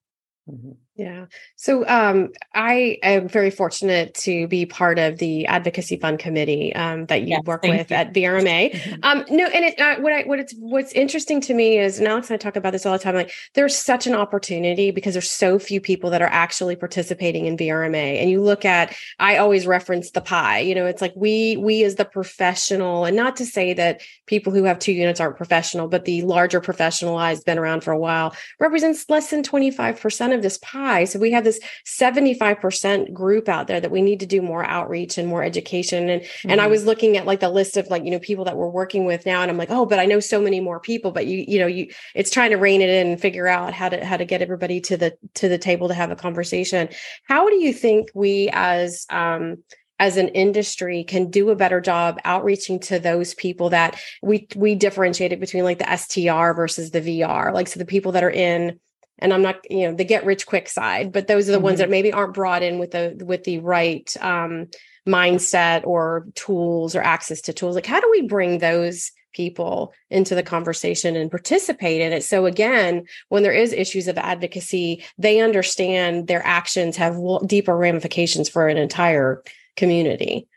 mm-hmm. 0.49 0.71
Yeah. 0.97 1.25
So 1.57 1.85
um, 1.89 2.29
I 2.53 2.99
am 3.03 3.27
very 3.27 3.51
fortunate 3.51 4.13
to 4.15 4.47
be 4.47 4.65
part 4.65 4.97
of 4.97 5.17
the 5.17 5.45
advocacy 5.45 5.97
fund 5.97 6.19
committee 6.19 6.73
um, 6.73 7.07
that 7.07 7.23
you 7.23 7.29
yes, 7.29 7.43
work 7.43 7.63
with 7.63 7.91
you. 7.91 7.97
at 7.97 8.13
VRMA. 8.13 8.71
Mm-hmm. 8.71 9.03
Um, 9.03 9.25
no, 9.29 9.45
and 9.47 9.65
it, 9.65 9.79
uh, 9.79 9.97
what 9.97 10.13
I 10.13 10.23
what 10.23 10.39
it's 10.39 10.53
what's 10.57 10.93
interesting 10.93 11.41
to 11.41 11.53
me 11.53 11.77
is, 11.77 11.99
and 11.99 12.07
Alex 12.07 12.29
and 12.29 12.35
I 12.35 12.37
talk 12.37 12.55
about 12.55 12.71
this 12.71 12.85
all 12.85 12.93
the 12.93 12.99
time. 12.99 13.13
Like, 13.13 13.33
there's 13.55 13.77
such 13.77 14.07
an 14.07 14.13
opportunity 14.13 14.91
because 14.91 15.15
there's 15.15 15.29
so 15.29 15.59
few 15.59 15.81
people 15.81 16.09
that 16.11 16.21
are 16.21 16.29
actually 16.29 16.77
participating 16.77 17.45
in 17.45 17.57
VRMA. 17.57 18.21
And 18.21 18.29
you 18.29 18.41
look 18.41 18.63
at, 18.63 18.95
I 19.19 19.35
always 19.35 19.67
reference 19.67 20.11
the 20.11 20.21
pie. 20.21 20.59
You 20.59 20.75
know, 20.75 20.85
it's 20.85 21.01
like 21.01 21.13
we 21.13 21.57
we 21.57 21.83
as 21.83 21.95
the 21.95 22.05
professional, 22.05 23.03
and 23.03 23.17
not 23.17 23.35
to 23.35 23.45
say 23.45 23.73
that 23.73 23.99
people 24.27 24.53
who 24.53 24.63
have 24.63 24.79
two 24.79 24.93
units 24.93 25.19
aren't 25.19 25.35
professional, 25.35 25.89
but 25.89 26.05
the 26.05 26.21
larger 26.21 26.61
professionalized, 26.61 27.43
been 27.43 27.59
around 27.59 27.83
for 27.83 27.91
a 27.91 27.99
while, 27.99 28.33
represents 28.61 29.09
less 29.09 29.29
than 29.29 29.43
25 29.43 29.99
percent 29.99 30.31
of 30.31 30.41
this 30.41 30.57
pie 30.59 30.84
high. 30.85 31.05
So 31.05 31.19
we 31.19 31.31
have 31.31 31.43
this 31.43 31.59
75% 31.85 33.11
group 33.11 33.49
out 33.49 33.67
there 33.67 33.79
that 33.79 33.91
we 33.91 34.01
need 34.01 34.19
to 34.19 34.25
do 34.25 34.41
more 34.41 34.63
outreach 34.63 35.17
and 35.17 35.27
more 35.27 35.43
education. 35.43 36.09
And 36.09 36.21
mm-hmm. 36.21 36.49
and 36.51 36.61
I 36.61 36.65
mm-hmm. 36.65 36.71
was 36.71 36.85
looking 36.85 37.17
at 37.17 37.25
like 37.25 37.39
the 37.39 37.49
list 37.49 37.77
of 37.77 37.87
like, 37.87 38.03
you 38.05 38.11
know, 38.11 38.19
people 38.19 38.45
that 38.45 38.57
we're 38.57 38.69
working 38.69 39.05
with 39.05 39.25
now. 39.25 39.41
And 39.41 39.49
I'm 39.49 39.57
like, 39.57 39.71
oh, 39.71 39.85
but 39.85 39.99
I 39.99 40.05
know 40.05 40.19
so 40.19 40.39
many 40.39 40.59
more 40.59 40.79
people. 40.79 41.11
But 41.11 41.25
you, 41.25 41.43
you 41.47 41.59
know, 41.59 41.67
you 41.67 41.87
it's 42.13 42.29
trying 42.29 42.51
to 42.51 42.57
rein 42.57 42.81
it 42.81 42.89
in 42.89 43.07
and 43.07 43.21
figure 43.21 43.47
out 43.47 43.73
how 43.73 43.89
to 43.89 44.05
how 44.05 44.17
to 44.17 44.25
get 44.25 44.41
everybody 44.41 44.79
to 44.81 44.97
the 44.97 45.17
to 45.35 45.49
the 45.49 45.57
table 45.57 45.87
to 45.87 45.93
have 45.93 46.11
a 46.11 46.15
conversation. 46.15 46.89
How 47.27 47.49
do 47.49 47.55
you 47.55 47.73
think 47.73 48.09
we 48.13 48.49
as 48.53 49.05
um 49.09 49.57
as 49.97 50.17
an 50.17 50.27
industry 50.29 51.03
can 51.05 51.31
do 51.31 51.49
a 51.49 51.55
better 51.55 51.79
job 51.79 52.19
outreaching 52.25 52.79
to 52.81 52.99
those 52.99 53.33
people 53.33 53.69
that 53.69 53.99
we 54.21 54.47
we 54.55 54.75
differentiated 54.75 55.39
between 55.39 55.63
like 55.63 55.79
the 55.79 55.95
STR 55.95 56.53
versus 56.53 56.91
the 56.91 57.01
VR 57.01 57.53
like 57.53 57.67
so 57.67 57.79
the 57.79 57.85
people 57.85 58.11
that 58.11 58.23
are 58.23 58.29
in 58.29 58.79
and 59.19 59.33
i'm 59.33 59.41
not 59.41 59.59
you 59.69 59.87
know 59.87 59.95
the 59.95 60.03
get 60.03 60.25
rich 60.25 60.45
quick 60.45 60.67
side 60.67 61.11
but 61.11 61.27
those 61.27 61.47
are 61.47 61.51
the 61.51 61.57
mm-hmm. 61.57 61.65
ones 61.65 61.79
that 61.79 61.89
maybe 61.89 62.11
aren't 62.11 62.33
brought 62.33 62.63
in 62.63 62.79
with 62.79 62.91
the 62.91 63.15
with 63.25 63.43
the 63.43 63.59
right 63.59 64.15
um, 64.21 64.67
mindset 65.07 65.85
or 65.85 66.25
tools 66.35 66.95
or 66.95 67.01
access 67.01 67.41
to 67.41 67.53
tools 67.53 67.75
like 67.75 67.85
how 67.85 67.99
do 67.99 68.09
we 68.11 68.21
bring 68.21 68.57
those 68.57 69.11
people 69.33 69.93
into 70.09 70.33
the 70.33 70.43
conversation 70.43 71.15
and 71.15 71.29
participate 71.29 72.01
in 72.01 72.13
it 72.13 72.23
so 72.23 72.45
again 72.45 73.05
when 73.29 73.43
there 73.43 73.51
is 73.51 73.73
issues 73.73 74.07
of 74.07 74.17
advocacy 74.17 75.03
they 75.17 75.41
understand 75.41 76.27
their 76.27 76.45
actions 76.45 76.95
have 76.95 77.17
deeper 77.45 77.75
ramifications 77.75 78.47
for 78.47 78.67
an 78.67 78.77
entire 78.77 79.43
community 79.75 80.47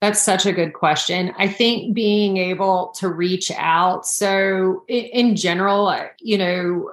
that's 0.00 0.22
such 0.22 0.46
a 0.46 0.52
good 0.52 0.74
question. 0.74 1.34
I 1.38 1.48
think 1.48 1.94
being 1.94 2.36
able 2.36 2.94
to 2.98 3.08
reach 3.08 3.50
out. 3.50 4.06
So, 4.06 4.84
in, 4.86 5.04
in 5.06 5.36
general, 5.36 5.92
you 6.20 6.38
know, 6.38 6.90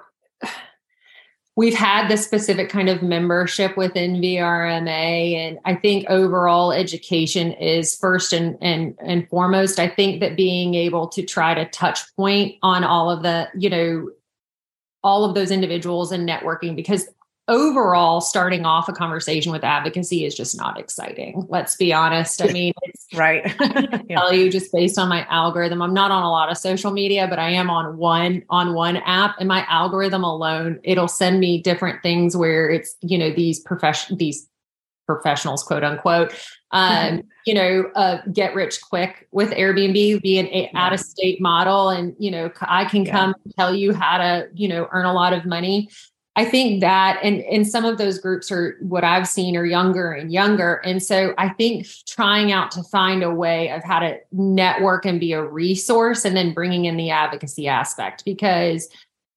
we've 1.56 1.74
had 1.74 2.08
this 2.08 2.26
specific 2.26 2.70
kind 2.70 2.90
of 2.90 3.02
membership 3.02 3.78
within 3.78 4.16
VRMA, 4.16 5.36
and 5.36 5.60
I 5.66 5.76
think 5.76 6.06
overall 6.10 6.72
education 6.72 7.54
is 7.54 7.96
first 7.96 8.34
and 8.34 8.58
and 8.62 8.96
and 9.00 9.28
foremost. 9.30 9.80
I 9.80 9.88
think 9.88 10.20
that 10.20 10.36
being 10.36 10.74
able 10.76 11.08
to 11.10 11.24
try 11.24 11.54
to 11.54 11.66
touch 11.70 12.00
point 12.16 12.56
on 12.62 12.84
all 12.84 13.10
of 13.10 13.24
the 13.24 13.50
you 13.58 13.70
know 13.70 14.10
all 15.04 15.24
of 15.24 15.36
those 15.36 15.52
individuals 15.52 16.12
and 16.12 16.28
networking 16.28 16.76
because 16.76 17.08
overall 17.48 18.22
starting 18.22 18.66
off 18.66 18.90
a 18.90 18.94
conversation 18.94 19.52
with 19.52 19.64
advocacy 19.64 20.26
is 20.26 20.34
just 20.34 20.58
not 20.58 20.80
exciting 20.80 21.46
let's 21.48 21.76
be 21.76 21.94
honest 21.94 22.42
i 22.42 22.48
mean 22.48 22.74
it's 22.84 23.06
right 23.14 23.56
I 23.60 24.04
yeah. 24.10 24.18
tell 24.18 24.34
you 24.34 24.52
just 24.52 24.72
based 24.74 24.98
on 24.98 25.10
my 25.10 25.26
algorithm 25.30 25.82
i'm 25.82 25.94
not 25.94 26.10
on 26.10 26.24
a 26.24 26.30
lot 26.30 26.50
of 26.50 26.58
social 26.58 26.92
media 26.92 27.28
but 27.28 27.38
i 27.38 27.50
am 27.50 27.70
on 27.70 27.98
one 27.98 28.44
on 28.50 28.74
one 28.74 28.98
app 28.98 29.36
and 29.40 29.48
my 29.48 29.64
algorithm 29.70 30.24
alone 30.24 30.80
it'll 30.84 31.08
send 31.08 31.40
me 31.40 31.62
different 31.62 32.02
things 32.02 32.36
where 32.36 32.70
it's 32.70 32.96
you 33.02 33.18
know 33.18 33.32
these 33.32 33.60
profession 33.60 34.18
these 34.18 34.50
professionals 35.06 35.62
quote 35.62 35.84
unquote 35.84 36.34
um 36.72 37.22
you 37.46 37.54
know 37.54 37.84
uh 37.96 38.22
get 38.34 38.56
rich 38.56 38.82
quick 38.82 39.28
with 39.32 39.52
airbnb 39.52 40.20
be 40.24 40.40
an 40.40 40.48
yeah. 40.48 40.68
out 40.74 40.94
of 40.94 41.00
state 41.00 41.40
model 41.40 41.90
and 41.90 42.16
you 42.18 42.32
know 42.32 42.50
i 42.62 42.86
can 42.86 43.06
come 43.06 43.36
yeah. 43.46 43.52
tell 43.56 43.76
you 43.76 43.94
how 43.94 44.18
to 44.18 44.48
you 44.56 44.68
know 44.68 44.88
earn 44.92 45.06
a 45.06 45.14
lot 45.14 45.32
of 45.32 45.46
money 45.46 45.88
I 46.36 46.44
think 46.46 46.82
that 46.82 47.20
and 47.24 47.42
and 47.42 47.68
some 47.68 47.86
of 47.86 47.98
those 47.98 48.20
groups 48.20 48.52
are 48.52 48.78
what 48.82 49.04
I've 49.04 49.28
seen 49.28 49.56
are 49.56 49.66
younger 49.66 50.12
and 50.12 50.32
younger. 50.32 50.76
And 50.84 51.02
so 51.02 51.34
I 51.38 51.50
think 51.50 51.88
trying 52.06 52.52
out 52.52 52.72
to 52.72 52.84
find 52.84 53.24
a 53.24 53.34
way 53.34 53.70
of 53.72 53.84
how 53.84 54.00
to 54.00 54.18
network 54.32 55.06
and 55.06 55.20
be 55.20 55.34
a 55.34 55.44
resource 55.44 56.26
and 56.26 56.36
then 56.36 56.54
bringing 56.54 56.86
in 56.86 56.98
the 56.98 57.10
advocacy 57.10 57.68
aspect 57.68 58.26
because 58.26 58.90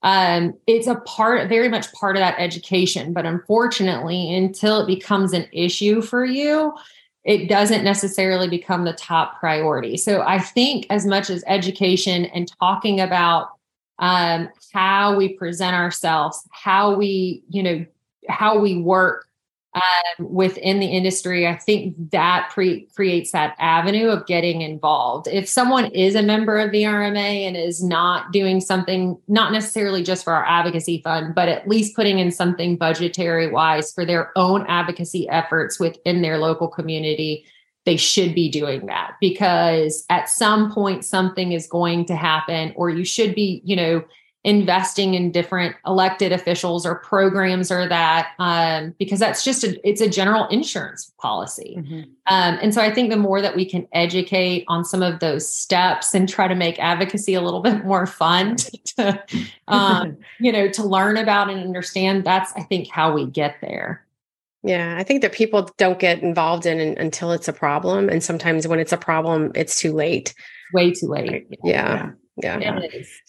um, 0.02 0.54
it's 0.66 0.87
a 0.87 0.96
part 0.96 1.48
very 1.48 1.68
much 1.68 1.92
part 1.92 2.14
of 2.14 2.20
that 2.20 2.37
education 2.38 3.12
but 3.12 3.26
unfortunately 3.26 4.32
until 4.32 4.80
it 4.80 4.87
becomes 4.87 5.32
an 5.32 5.44
issue 5.52 6.00
for 6.00 6.24
you 6.24 6.72
it 7.28 7.46
doesn't 7.46 7.84
necessarily 7.84 8.48
become 8.48 8.84
the 8.84 8.94
top 8.94 9.38
priority. 9.38 9.98
So 9.98 10.22
I 10.22 10.38
think 10.38 10.87
as 10.88 11.04
much 11.04 11.28
as 11.28 11.44
education 11.46 12.24
and 12.24 12.50
talking 12.58 13.00
about 13.00 13.58
um, 13.98 14.48
how 14.72 15.16
we 15.16 15.30
present 15.30 15.74
ourselves, 15.74 16.46
how 16.52 16.94
we, 16.94 17.42
you 17.48 17.62
know, 17.62 17.87
how 18.28 18.58
we 18.58 18.76
work 18.76 19.28
um, 19.74 20.32
within 20.32 20.80
the 20.80 20.87
industry, 20.87 21.46
I 21.46 21.56
think 21.56 21.94
that 22.11 22.50
pre- 22.50 22.87
creates 22.94 23.32
that 23.32 23.54
avenue 23.58 24.08
of 24.08 24.26
getting 24.26 24.62
involved. 24.62 25.28
If 25.28 25.48
someone 25.48 25.87
is 25.87 26.14
a 26.14 26.22
member 26.22 26.58
of 26.58 26.72
the 26.72 26.84
RMA 26.84 27.46
and 27.46 27.56
is 27.56 27.82
not 27.82 28.32
doing 28.32 28.61
something, 28.61 29.18
not 29.28 29.52
necessarily 29.52 30.02
just 30.02 30.24
for 30.24 30.32
our 30.32 30.44
advocacy 30.46 31.02
fund, 31.02 31.34
but 31.34 31.48
at 31.48 31.68
least 31.68 31.94
putting 31.94 32.18
in 32.18 32.30
something 32.30 32.76
budgetary 32.76 33.50
wise 33.50 33.92
for 33.92 34.04
their 34.04 34.32
own 34.37 34.64
advocacy 34.68 35.28
efforts 35.28 35.78
within 35.78 36.22
their 36.22 36.38
local 36.38 36.68
community, 36.68 37.44
they 37.88 37.96
should 37.96 38.35
be 38.35 38.51
doing 38.51 38.85
that 38.85 39.14
because 39.18 40.05
at 40.11 40.29
some 40.29 40.70
point 40.70 41.07
something 41.07 41.53
is 41.53 41.66
going 41.66 42.05
to 42.05 42.14
happen, 42.14 42.70
or 42.77 42.90
you 42.90 43.03
should 43.03 43.35
be, 43.35 43.62
you 43.64 43.74
know, 43.74 44.05
investing 44.44 45.14
in 45.14 45.33
different 45.33 45.74
elected 45.87 46.31
officials 46.31 46.85
or 46.85 46.96
programs 46.96 47.72
or 47.72 47.88
that 47.88 48.33
um, 48.38 48.94
because 48.98 49.18
that's 49.18 49.42
just 49.42 49.64
a 49.64 49.88
it's 49.88 50.03
a 50.03 50.09
general 50.09 50.46
insurance 50.48 51.12
policy 51.18 51.77
mm-hmm. 51.79 52.03
um, 52.29 52.59
and 52.62 52.72
so 52.72 52.81
i 52.81 52.92
think 52.92 53.11
the 53.11 53.16
more 53.16 53.42
that 53.42 53.57
we 53.57 53.68
can 53.68 53.87
educate 53.92 54.64
on 54.68 54.85
some 54.85 55.03
of 55.03 55.18
those 55.18 55.53
steps 55.53 56.14
and 56.14 56.29
try 56.29 56.46
to 56.46 56.55
make 56.55 56.79
advocacy 56.79 57.35
a 57.35 57.40
little 57.40 57.61
bit 57.68 57.85
more 57.85 58.07
fun 58.07 58.55
to 58.85 59.22
um, 59.66 60.16
you 60.38 60.53
know 60.53 60.68
to 60.68 60.85
learn 60.85 61.16
about 61.16 61.51
and 61.51 61.61
understand 61.61 62.22
that's 62.22 62.53
i 62.55 62.62
think 62.62 62.88
how 62.88 63.12
we 63.12 63.27
get 63.27 63.57
there 63.61 64.07
yeah, 64.62 64.97
I 64.99 65.05
think 65.05 65.23
that 65.23 65.33
people 65.33 65.71
don't 65.77 65.99
get 65.99 66.23
involved 66.23 66.66
in 66.66 66.81
it 66.81 66.99
until 66.99 67.33
it's 67.33 67.49
a 67.49 67.53
problem. 67.53 68.09
And 68.09 68.23
sometimes 68.23 68.66
when 68.66 68.81
it's 68.81 68.92
a 68.92 68.97
problem, 68.97 69.53
it's 69.55 69.81
too 69.81 69.92
late. 69.92 70.35
Way 70.73 70.92
too 70.92 71.07
late. 71.07 71.47
Yeah. 71.62 71.62
yeah. 71.62 72.11
Yeah. 72.40 72.81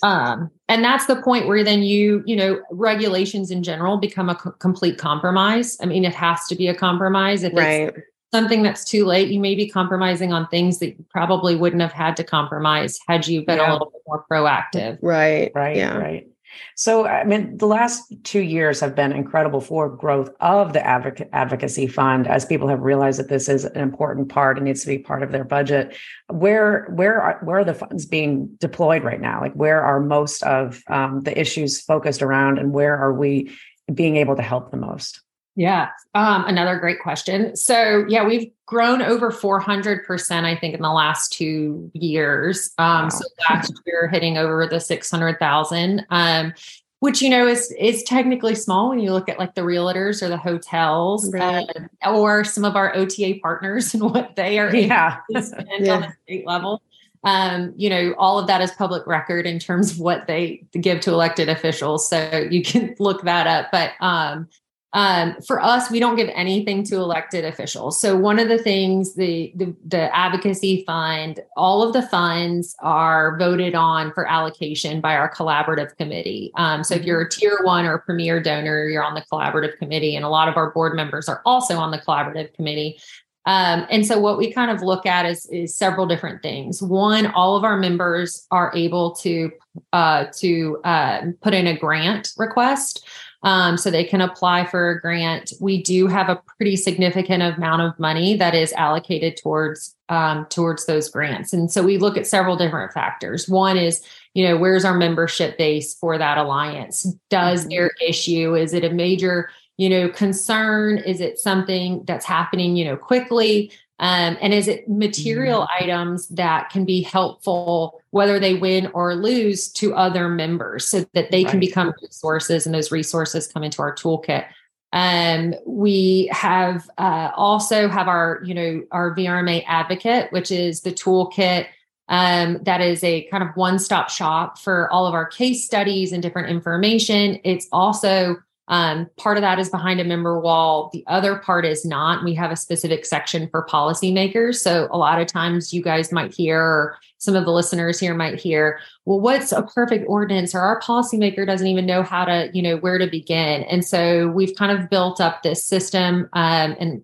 Um, 0.04 0.52
and 0.68 0.84
that's 0.84 1.08
the 1.08 1.16
point 1.22 1.48
where 1.48 1.64
then 1.64 1.82
you, 1.82 2.24
you 2.28 2.36
know, 2.36 2.62
regulations 2.72 3.50
in 3.50 3.64
general 3.64 3.98
become 3.98 4.30
a 4.30 4.40
c- 4.44 4.52
complete 4.60 5.00
compromise. 5.00 5.78
I 5.82 5.88
mean, 5.88 6.06
it 6.06 6.14
has 6.14 6.46
to 6.48 6.56
be 6.56 6.68
a 6.68 6.76
compromise. 6.76 7.44
If 7.44 7.54
right. 7.54 7.90
it's 7.90 7.98
something 8.32 8.62
that's 8.62 8.84
too 8.84 9.06
late, 9.06 9.30
you 9.30 9.40
may 9.40 9.56
be 9.56 9.68
compromising 9.68 10.32
on 10.32 10.48
things 10.48 10.78
that 10.80 10.90
you 10.90 11.06
probably 11.10 11.56
wouldn't 11.56 11.82
have 11.82 11.92
had 11.92 12.16
to 12.18 12.24
compromise 12.24 13.00
had 13.08 13.28
you 13.28 13.44
been 13.44 13.58
yeah. 13.58 13.72
a 13.72 13.74
little 13.74 13.92
bit 13.92 14.02
more 14.08 14.26
proactive. 14.32 15.00
Right. 15.02 15.52
Right. 15.56 15.78
Yeah. 15.78 15.98
Right. 15.98 16.28
So, 16.76 17.06
I 17.06 17.24
mean, 17.24 17.58
the 17.58 17.68
last 17.68 18.14
two 18.24 18.42
years 18.42 18.80
have 18.80 18.96
been 18.96 19.12
incredible 19.12 19.62
for 19.62 19.90
growth 19.90 20.30
of 20.40 20.74
the 20.74 20.80
advoc- 20.80 21.28
advocacy 21.34 21.88
fund 21.88 22.28
as 22.28 22.46
people 22.46 22.68
have 22.68 22.82
realized 22.82 23.20
that 23.20 23.30
this 23.30 23.50
is 23.50 23.66
an 23.66 23.82
important 23.82 24.30
part 24.30 24.58
and 24.58 24.66
needs 24.66 24.82
to 24.82 24.88
be 24.88 24.98
part 24.98 25.24
of 25.24 25.32
their 25.32 25.44
budget. 25.44 25.96
Where 26.28 26.86
where 26.96 27.22
are 27.22 27.40
where 27.44 27.60
are 27.60 27.66
the 27.66 27.74
funds 27.74 28.06
being 28.06 28.56
deployed 28.60 29.04
right 29.04 29.22
now? 29.22 29.42
Like, 29.42 29.54
where 29.54 29.82
are 29.82 30.00
most 30.00 30.44
of 30.44 30.82
um, 30.88 31.22
the 31.22 31.40
issues 31.40 31.82
focused 31.82 32.22
around, 32.22 32.60
and 32.60 32.74
where 32.74 32.98
are 32.98 33.14
we 33.14 33.52
being 33.94 34.18
able 34.18 34.36
to 34.36 34.42
help 34.42 34.72
the 34.72 34.78
most? 34.78 35.22
Yeah, 35.60 35.90
um, 36.16 36.46
another 36.46 36.80
great 36.80 37.02
question. 37.02 37.54
So, 37.54 38.06
yeah, 38.08 38.26
we've 38.26 38.50
grown 38.66 39.02
over 39.02 39.30
400%, 39.30 40.46
I 40.46 40.56
think, 40.56 40.74
in 40.74 40.82
the 40.82 40.90
last 40.90 41.34
two 41.34 41.92
years. 41.94 42.72
Um, 42.78 43.04
wow. 43.04 43.10
So, 43.10 43.26
last 43.50 43.74
year 43.86 44.08
hitting 44.08 44.38
over 44.38 44.66
the 44.68 44.80
600,000. 44.80 46.06
Um, 46.12 46.54
which 47.02 47.22
you 47.22 47.30
know 47.30 47.48
is 47.48 47.74
is 47.80 48.04
technically 48.04 48.56
small 48.56 48.90
when 48.90 49.00
you 49.00 49.14
look 49.14 49.30
at 49.30 49.40
like 49.40 49.56
the 49.56 49.62
realtors 49.62 50.22
or 50.22 50.28
the 50.28 50.36
hotels 50.36 51.32
right. 51.34 51.66
uh, 52.06 52.14
or 52.14 52.44
some 52.44 52.66
of 52.66 52.76
our 52.76 52.94
OTA 52.94 53.40
partners 53.42 53.94
and 53.94 54.04
what 54.04 54.36
they 54.36 54.60
are 54.60 54.74
yeah. 54.76 55.18
yeah. 55.30 55.40
on 55.40 56.02
the 56.02 56.14
state 56.24 56.46
level. 56.46 56.82
Um, 57.24 57.74
you 57.76 57.90
know, 57.90 58.16
all 58.18 58.40
of 58.40 58.48
that 58.48 58.62
is 58.62 58.72
public 58.72 59.06
record 59.08 59.46
in 59.46 59.60
terms 59.60 59.92
of 59.92 60.00
what 60.00 60.28
they 60.28 60.66
give 60.72 61.02
to 61.02 61.12
elected 61.12 61.50
officials. 61.50 62.10
So 62.10 62.48
you 62.50 62.64
can 62.64 62.96
look 63.00 63.24
that 63.24 63.48
up. 63.48 63.72
But 63.72 63.92
um, 64.00 64.48
um, 64.94 65.36
for 65.46 65.62
us, 65.62 65.92
we 65.92 66.00
don't 66.00 66.16
give 66.16 66.30
anything 66.34 66.84
to 66.86 66.96
elected 66.96 67.46
officials. 67.46 68.00
So 68.00 68.18
one 68.18 68.40
of 68.40 68.48
the 68.48 68.58
things 68.58 69.14
the, 69.14 69.54
the, 69.56 69.76
the 69.86 70.16
advocacy 70.16 70.84
fund, 70.86 71.40
all 71.56 71.84
of 71.84 71.94
the 71.94 72.02
funds 72.02 72.76
are 72.80 73.38
voted 73.38 73.76
on 73.76 74.12
for 74.14 74.28
allocation 74.28 75.00
by 75.00 75.16
our 75.16 75.32
collaborative 75.32 75.96
committee. 75.98 76.52
Um, 76.56 76.84
so 76.84 76.96
if 76.96 77.04
you're 77.04 77.22
a 77.22 77.30
tier 77.30 77.60
one 77.64 77.86
or 77.86 77.96
a 77.96 78.00
premier 78.00 78.42
donor, 78.42 78.86
you're 78.86 79.04
on 79.04 79.14
the 79.14 79.24
collaborative 79.32 79.78
committee, 79.78 80.16
and 80.16 80.26
a 80.26 80.30
lot 80.30 80.50
of 80.50 80.58
our 80.58 80.72
board 80.72 80.96
members 80.96 81.30
are 81.30 81.42
also 81.46 81.78
on 81.78 81.92
the 81.92 82.00
collaborative 82.00 82.54
committee. 82.56 83.00
Um, 83.46 83.86
and 83.90 84.06
so 84.06 84.20
what 84.20 84.38
we 84.38 84.52
kind 84.52 84.70
of 84.70 84.82
look 84.82 85.06
at 85.06 85.26
is, 85.26 85.46
is 85.48 85.76
several 85.76 86.06
different 86.06 86.42
things. 86.42 86.82
One, 86.82 87.28
all 87.28 87.56
of 87.56 87.64
our 87.64 87.78
members 87.78 88.46
are 88.52 88.72
able 88.76 89.16
to 89.18 89.52
uh, 89.94 90.26
to 90.38 90.82
uh, 90.84 91.22
put 91.42 91.54
in 91.54 91.68
a 91.68 91.78
grant 91.78 92.32
request 92.38 93.06
um, 93.44 93.78
so 93.78 93.90
they 93.90 94.04
can 94.04 94.22
apply 94.22 94.66
for 94.66 94.90
a 94.90 95.02
grant. 95.02 95.54
We 95.62 95.82
do 95.82 96.08
have 96.08 96.30
a 96.30 96.42
pretty 96.58 96.76
significant 96.76 97.42
amount 97.42 97.82
of 97.82 97.98
money 97.98 98.36
that 98.36 98.54
is 98.54 98.74
allocated 98.74 99.38
towards 99.38 99.96
um, 100.10 100.48
towards 100.50 100.86
those 100.86 101.10
grants, 101.10 101.54
and 101.54 101.72
so 101.72 101.84
we 101.84 101.98
look 101.98 102.18
at 102.18 102.28
several 102.28 102.58
different 102.58 102.94
factors. 102.94 103.48
One 103.48 103.78
is, 103.78 104.04
you 104.34 104.48
know, 104.48 104.58
where's 104.58 104.84
our 104.84 104.98
membership 104.98 105.58
base 105.58 105.94
for 105.96 106.18
that 106.18 106.38
alliance? 106.38 107.04
Does 107.30 107.62
mm-hmm. 107.62 107.70
their 107.70 107.92
issue 108.06 108.56
is 108.56 108.74
it 108.74 108.84
a 108.84 108.90
major 108.90 109.50
you 109.78 109.90
know 109.90 110.10
concern? 110.10 110.98
Is 110.98 111.22
it 111.22 111.40
something 111.40 112.04
that's 112.06 112.26
happening 112.26 112.76
you 112.76 112.86
know 112.86 112.98
quickly? 112.98 113.72
Um, 114.00 114.38
and 114.42 114.54
is 114.54 114.68
it 114.68 114.88
material 114.88 115.62
mm-hmm. 115.62 115.84
items 115.84 116.28
that 116.30 116.70
can 116.70 116.86
be 116.86 117.02
helpful, 117.02 118.02
whether 118.12 118.40
they 118.40 118.54
win 118.54 118.88
or 118.94 119.14
lose, 119.16 119.68
to 119.74 119.94
other 119.94 120.30
members 120.30 120.88
so 120.88 121.06
that 121.14 121.32
they 121.32 121.44
right. 121.44 121.52
can 121.52 121.60
become 121.60 121.94
resources 122.02 122.66
and 122.66 122.74
those 122.74 122.92
resources 122.92 123.48
come 123.48 123.64
into 123.64 123.82
our 123.82 123.94
toolkit? 123.94 124.46
Um, 124.94 125.54
we 125.68 126.30
have 126.32 126.90
uh, 126.98 127.32
also 127.36 127.90
have 127.90 128.08
our, 128.08 128.42
you 128.44 128.54
know, 128.54 128.84
our 128.92 129.14
VRMA 129.16 129.64
advocate, 129.68 130.32
which 130.32 130.50
is 130.50 130.82
the 130.82 130.92
toolkit 130.92 131.68
um, 132.08 132.58
that 132.64 132.82
is 132.82 133.04
a 133.04 133.24
kind 133.26 133.44
of 133.44 133.56
one-stop 133.56 134.10
shop 134.10 134.58
for 134.58 134.92
all 134.92 135.06
of 135.06 135.14
our 135.14 135.28
case 135.28 135.64
studies 135.64 136.12
and 136.12 136.24
different 136.24 136.50
information. 136.50 137.40
It's 137.44 137.68
also 137.72 138.38
um, 138.70 139.10
part 139.18 139.38
of 139.38 139.42
that 139.42 139.60
is 139.60 139.70
behind 139.70 140.00
a 140.00 140.04
member 140.04 140.40
wall. 140.40 140.92
The 140.94 141.04
other 141.08 141.38
part 141.38 141.66
is 141.66 141.84
not. 141.84 142.24
We 142.24 142.36
have 142.36 142.52
a 142.52 142.56
specific 142.56 143.04
section 143.04 143.50
for 143.50 143.66
policymakers. 143.66 144.58
So 144.58 144.88
a 144.92 144.98
lot 144.98 145.20
of 145.20 145.28
times 145.28 145.74
you 145.74 145.82
guys 145.82 146.12
might 146.12 146.34
hear, 146.34 146.62
or 146.62 146.98
some 147.18 147.36
of 147.36 147.46
the 147.46 147.52
listeners 147.52 148.00
here 148.00 148.14
might 148.14 148.40
hear, 148.40 148.80
well, 149.06 149.20
what's 149.20 149.52
a 149.52 149.64
perfect 149.64 150.06
ordinance? 150.08 150.54
Or 150.54 150.60
our 150.60 150.80
policymaker 150.82 151.46
doesn't 151.46 151.68
even 151.68 151.88
know 151.88 152.04
how 152.04 152.26
to, 152.26 152.50
you 152.54 152.62
know, 152.62 152.78
where 152.78 153.00
to 153.00 153.08
begin. 153.08 153.64
And 153.64 153.84
so 153.84 154.28
we've 154.28 154.56
kind 154.56 154.72
of 154.72 154.90
built 154.90 155.20
up 155.20 155.42
this 155.42 155.66
system 155.66 156.30
um, 156.34 156.76
and 156.80 157.02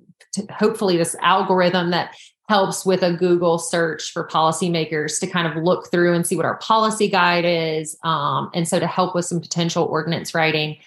hopefully 0.51 0.97
this 0.97 1.15
algorithm 1.21 1.89
that 1.91 2.15
helps 2.47 2.85
with 2.85 3.01
a 3.01 3.13
Google 3.13 3.57
search 3.57 4.11
for 4.11 4.27
policymakers 4.27 5.19
to 5.19 5.25
kind 5.25 5.47
of 5.47 5.63
look 5.63 5.89
through 5.89 6.13
and 6.13 6.27
see 6.27 6.35
what 6.35 6.45
our 6.45 6.57
policy 6.57 7.07
guide 7.07 7.43
is. 7.43 7.97
Um, 8.03 8.51
and 8.53 8.67
so 8.67 8.79
to 8.79 8.85
help 8.85 9.15
with 9.15 9.25
some 9.25 9.41
potential 9.41 9.85
ordinance 9.85 10.35
writing. 10.35 10.77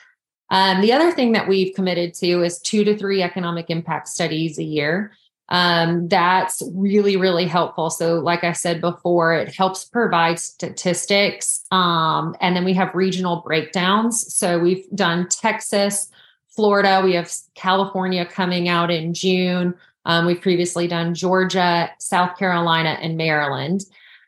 Um, 0.50 0.80
the 0.80 0.92
other 0.92 1.12
thing 1.12 1.32
that 1.32 1.48
we've 1.48 1.74
committed 1.74 2.14
to 2.14 2.42
is 2.42 2.58
two 2.58 2.84
to 2.84 2.96
three 2.96 3.22
economic 3.22 3.66
impact 3.68 4.08
studies 4.08 4.58
a 4.58 4.64
year. 4.64 5.12
Um, 5.50 6.08
that's 6.08 6.62
really, 6.74 7.16
really 7.16 7.46
helpful. 7.46 7.90
So, 7.90 8.16
like 8.16 8.44
I 8.44 8.52
said 8.52 8.80
before, 8.80 9.34
it 9.34 9.54
helps 9.54 9.84
provide 9.84 10.38
statistics. 10.38 11.64
Um, 11.70 12.36
and 12.40 12.54
then 12.54 12.64
we 12.64 12.74
have 12.74 12.94
regional 12.94 13.42
breakdowns. 13.46 14.34
So, 14.34 14.58
we've 14.58 14.86
done 14.94 15.26
Texas, 15.28 16.10
Florida, 16.50 17.00
we 17.02 17.14
have 17.14 17.32
California 17.54 18.26
coming 18.26 18.68
out 18.68 18.90
in 18.90 19.14
June. 19.14 19.74
Um, 20.04 20.26
we've 20.26 20.40
previously 20.40 20.88
done 20.88 21.14
Georgia, 21.14 21.90
South 21.98 22.36
Carolina, 22.38 22.98
and 23.00 23.16
Maryland. 23.16 23.82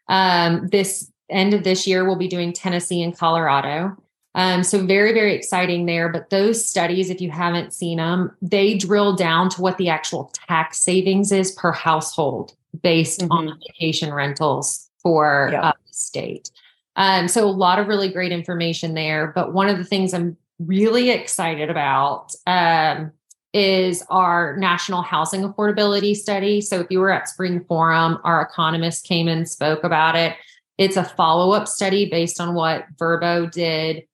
Um, 0.09 0.68
this 0.68 1.11
end 1.28 1.54
of 1.54 1.64
this 1.64 1.87
year, 1.87 2.04
we'll 2.04 2.16
be 2.16 2.28
doing 2.28 2.52
Tennessee 2.52 3.02
and 3.02 3.16
Colorado. 3.16 3.96
Um, 4.35 4.62
so 4.62 4.85
very, 4.87 5.12
very 5.12 5.35
exciting 5.35 5.87
there. 5.87 6.09
But 6.09 6.31
those 6.31 6.64
studies, 6.64 7.11
if 7.11 7.21
you 7.21 7.31
haven't 7.31 7.73
seen 7.73 7.99
them, 7.99 8.37
they 8.40 8.77
drill 8.77 9.16
down 9.16 9.49
to 9.51 9.61
what 9.61 9.77
the 9.77 9.88
actual 9.88 10.33
tax 10.49 10.81
savings 10.81 11.33
is 11.33 11.53
per 11.53 11.73
household 11.73 12.55
based 12.83 13.21
mm-hmm. 13.21 13.33
on 13.33 13.59
vacation 13.69 14.14
rentals 14.14 14.88
for 15.03 15.51
yep. 15.53 15.62
uh, 15.62 15.73
the 15.87 15.93
state. 15.93 16.51
Um, 16.97 17.29
so 17.29 17.45
a 17.45 17.51
lot 17.51 17.79
of 17.79 17.88
really 17.88 18.11
great 18.11 18.33
information 18.33 18.95
there. 18.95 19.33
But 19.35 19.53
one 19.53 19.69
of 19.69 19.79
the 19.79 19.85
things 19.85 20.14
I'm 20.14 20.37
really 20.59 21.11
excited 21.11 21.71
about 21.71 22.33
um, 22.47 23.12
is 23.53 24.05
our 24.11 24.57
national 24.59 25.03
housing 25.03 25.43
affordability 25.43 26.14
study. 26.14 26.61
So 26.61 26.81
if 26.81 26.87
you 26.90 27.01
were 27.01 27.11
at 27.11 27.29
Spring 27.29 27.64
Forum, 27.64 28.19
our 28.23 28.43
economist 28.43 29.07
came 29.07 29.27
and 29.27 29.49
spoke 29.49 29.83
about 29.83 30.14
it. 30.14 30.37
It's 30.79 30.97
a 30.97 31.05
follow 31.05 31.53
up 31.53 31.66
study 31.66 32.09
based 32.09 32.40
on 32.40 32.55
what 32.55 32.85
Vrbo 32.97 33.51
did 33.51 34.05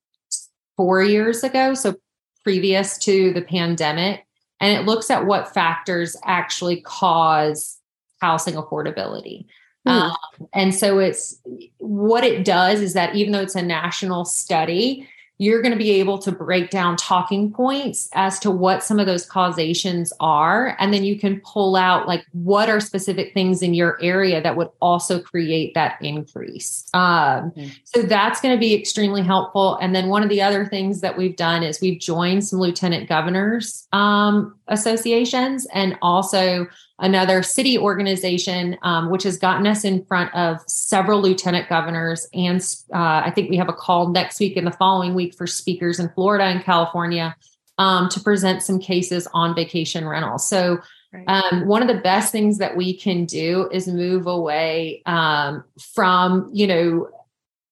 four 0.77 1.03
years 1.03 1.43
ago, 1.43 1.75
so 1.75 1.95
previous 2.45 2.99
to 2.99 3.33
the 3.33 3.43
pandemic. 3.43 4.25
and 4.61 4.79
it 4.79 4.87
looks 4.87 5.11
at 5.11 5.27
what 5.27 5.53
factors 5.53 6.17
actually 6.25 6.81
cause 6.81 7.79
housing 8.21 8.55
affordability. 8.55 9.45
Mm. 9.87 10.11
Um, 10.11 10.49
and 10.55 10.75
so 10.75 10.99
it's 10.99 11.41
what 11.79 12.25
it 12.25 12.45
does 12.45 12.81
is 12.81 12.95
that 12.95 13.15
even 13.15 13.33
though 13.33 13.43
it's 13.43 13.55
a 13.55 13.63
national 13.63 14.25
study, 14.25 15.09
you're 15.39 15.61
going 15.61 15.73
to 15.73 15.79
be 15.79 15.91
able 15.93 16.19
to 16.19 16.33
break 16.33 16.71
down 16.71 16.97
talking 16.97 17.53
points 17.53 18.09
as 18.15 18.39
to 18.39 18.51
what 18.51 18.83
some 18.83 18.99
of 18.99 19.07
those 19.07 19.27
causations 19.27 20.13
are. 20.19 20.77
And 20.79 20.95
then 20.95 21.05
you 21.05 21.19
can 21.19 21.41
pull 21.41 21.77
out 21.77 22.07
like 22.07 22.25
what 22.33 22.71
are 22.71 22.81
specific 22.81 23.35
things 23.35 23.61
in 23.61 23.75
your 23.75 23.99
area 24.03 24.41
that 24.43 24.57
would 24.57 24.71
also 24.81 25.21
create 25.21 25.75
that 25.75 25.99
increase. 26.01 26.89
Um, 26.95 27.51
mm-hmm. 27.51 27.69
So 27.85 28.03
that's 28.03 28.41
going 28.41 28.55
to 28.55 28.61
be 28.61 28.75
extremely 28.75 29.23
helpful. 29.23 29.77
And 29.77 29.95
then 29.95 30.09
one 30.09 30.23
of 30.23 30.31
the 30.31 30.41
other 30.41 30.65
things 30.65 31.03
that 31.03 31.19
we've 31.19 31.37
done 31.37 31.63
is 31.63 31.81
we've 31.81 32.01
joined 32.01 32.47
some 32.47 32.59
lieutenant 32.59 33.09
governors 33.09 33.87
um, 33.93 34.55
associations 34.69 35.67
and 35.75 35.99
also 36.01 36.67
another 36.99 37.43
city 37.43 37.77
organization, 37.79 38.79
um, 38.83 39.11
which 39.11 39.23
has 39.25 39.37
gotten 39.37 39.67
us 39.67 39.85
in 39.85 40.05
front 40.07 40.35
of 40.35 40.59
several 40.67 41.21
lieutenant 41.21 41.69
governors. 41.69 42.27
And 42.33 42.61
uh, 42.93 43.23
I 43.25 43.33
think 43.35 43.51
we 43.51 43.57
have 43.57 43.69
a 43.69 43.75
call 43.75 44.09
next 44.09 44.41
week 44.41 44.57
and 44.57 44.67
the 44.67 44.73
following 44.73 45.15
week 45.15 45.35
for 45.35 45.47
speakers 45.47 46.01
in 46.01 46.09
Florida 46.11 46.45
and 46.45 46.65
California 46.65 47.37
um, 47.79 48.09
to 48.09 48.21
present 48.21 48.63
some 48.63 48.79
cases 48.79 49.29
on 49.35 49.55
vacation 49.55 50.09
rentals. 50.09 50.49
So, 50.49 50.79
um, 51.29 51.67
one 51.67 51.81
of 51.81 51.89
the 51.89 52.03
best 52.03 52.31
things 52.31 52.59
that 52.59 52.77
we 52.77 52.95
can 52.95 53.25
do 53.25 53.71
is 53.73 53.89
move 53.89 54.27
away 54.27 55.03
um, 55.07 55.65
from, 55.95 56.51
you 56.53 56.67
know, 56.67 57.09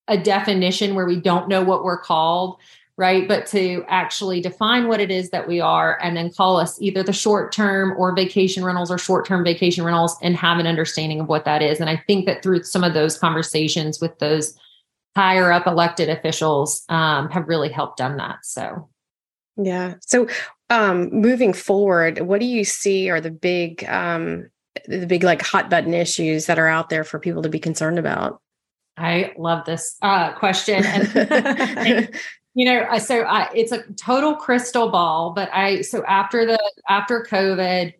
a 0.08 0.16
definition 0.16 0.94
where 0.94 1.04
we 1.04 1.20
don't 1.20 1.48
know 1.48 1.62
what 1.62 1.84
we're 1.84 2.00
called 2.00 2.58
right? 2.96 3.26
But 3.26 3.46
to 3.48 3.84
actually 3.88 4.40
define 4.40 4.86
what 4.86 5.00
it 5.00 5.10
is 5.10 5.30
that 5.30 5.48
we 5.48 5.60
are 5.60 5.98
and 6.00 6.16
then 6.16 6.32
call 6.32 6.56
us 6.56 6.80
either 6.80 7.02
the 7.02 7.12
short 7.12 7.52
term 7.52 7.92
or 7.98 8.14
vacation 8.14 8.64
rentals 8.64 8.90
or 8.90 8.98
short 8.98 9.26
term 9.26 9.42
vacation 9.44 9.84
rentals 9.84 10.16
and 10.22 10.36
have 10.36 10.58
an 10.58 10.66
understanding 10.66 11.20
of 11.20 11.28
what 11.28 11.44
that 11.44 11.62
is. 11.62 11.80
And 11.80 11.90
I 11.90 12.02
think 12.06 12.26
that 12.26 12.42
through 12.42 12.62
some 12.62 12.84
of 12.84 12.94
those 12.94 13.18
conversations 13.18 14.00
with 14.00 14.18
those 14.20 14.56
higher 15.16 15.52
up 15.52 15.66
elected 15.66 16.08
officials 16.08 16.84
um, 16.88 17.30
have 17.30 17.48
really 17.48 17.68
helped 17.68 17.98
done 17.98 18.16
that. 18.18 18.38
So, 18.42 18.88
yeah. 19.56 19.94
So, 20.00 20.28
um, 20.70 21.08
moving 21.10 21.52
forward, 21.52 22.20
what 22.20 22.40
do 22.40 22.46
you 22.46 22.64
see 22.64 23.10
are 23.10 23.20
the 23.20 23.30
big, 23.30 23.84
um, 23.84 24.50
the 24.86 25.06
big 25.06 25.22
like 25.22 25.42
hot 25.42 25.68
button 25.68 25.94
issues 25.94 26.46
that 26.46 26.58
are 26.58 26.68
out 26.68 26.88
there 26.88 27.04
for 27.04 27.18
people 27.18 27.42
to 27.42 27.48
be 27.48 27.60
concerned 27.60 27.98
about? 27.98 28.40
I 28.96 29.32
love 29.36 29.64
this 29.66 29.96
uh, 30.02 30.32
question. 30.32 30.84
And, 30.84 32.10
you 32.54 32.64
know 32.64 32.98
so 32.98 33.22
I, 33.22 33.50
it's 33.54 33.72
a 33.72 33.82
total 33.94 34.36
crystal 34.36 34.90
ball 34.90 35.32
but 35.32 35.50
i 35.52 35.82
so 35.82 36.04
after 36.04 36.46
the 36.46 36.58
after 36.88 37.26
covid 37.28 37.94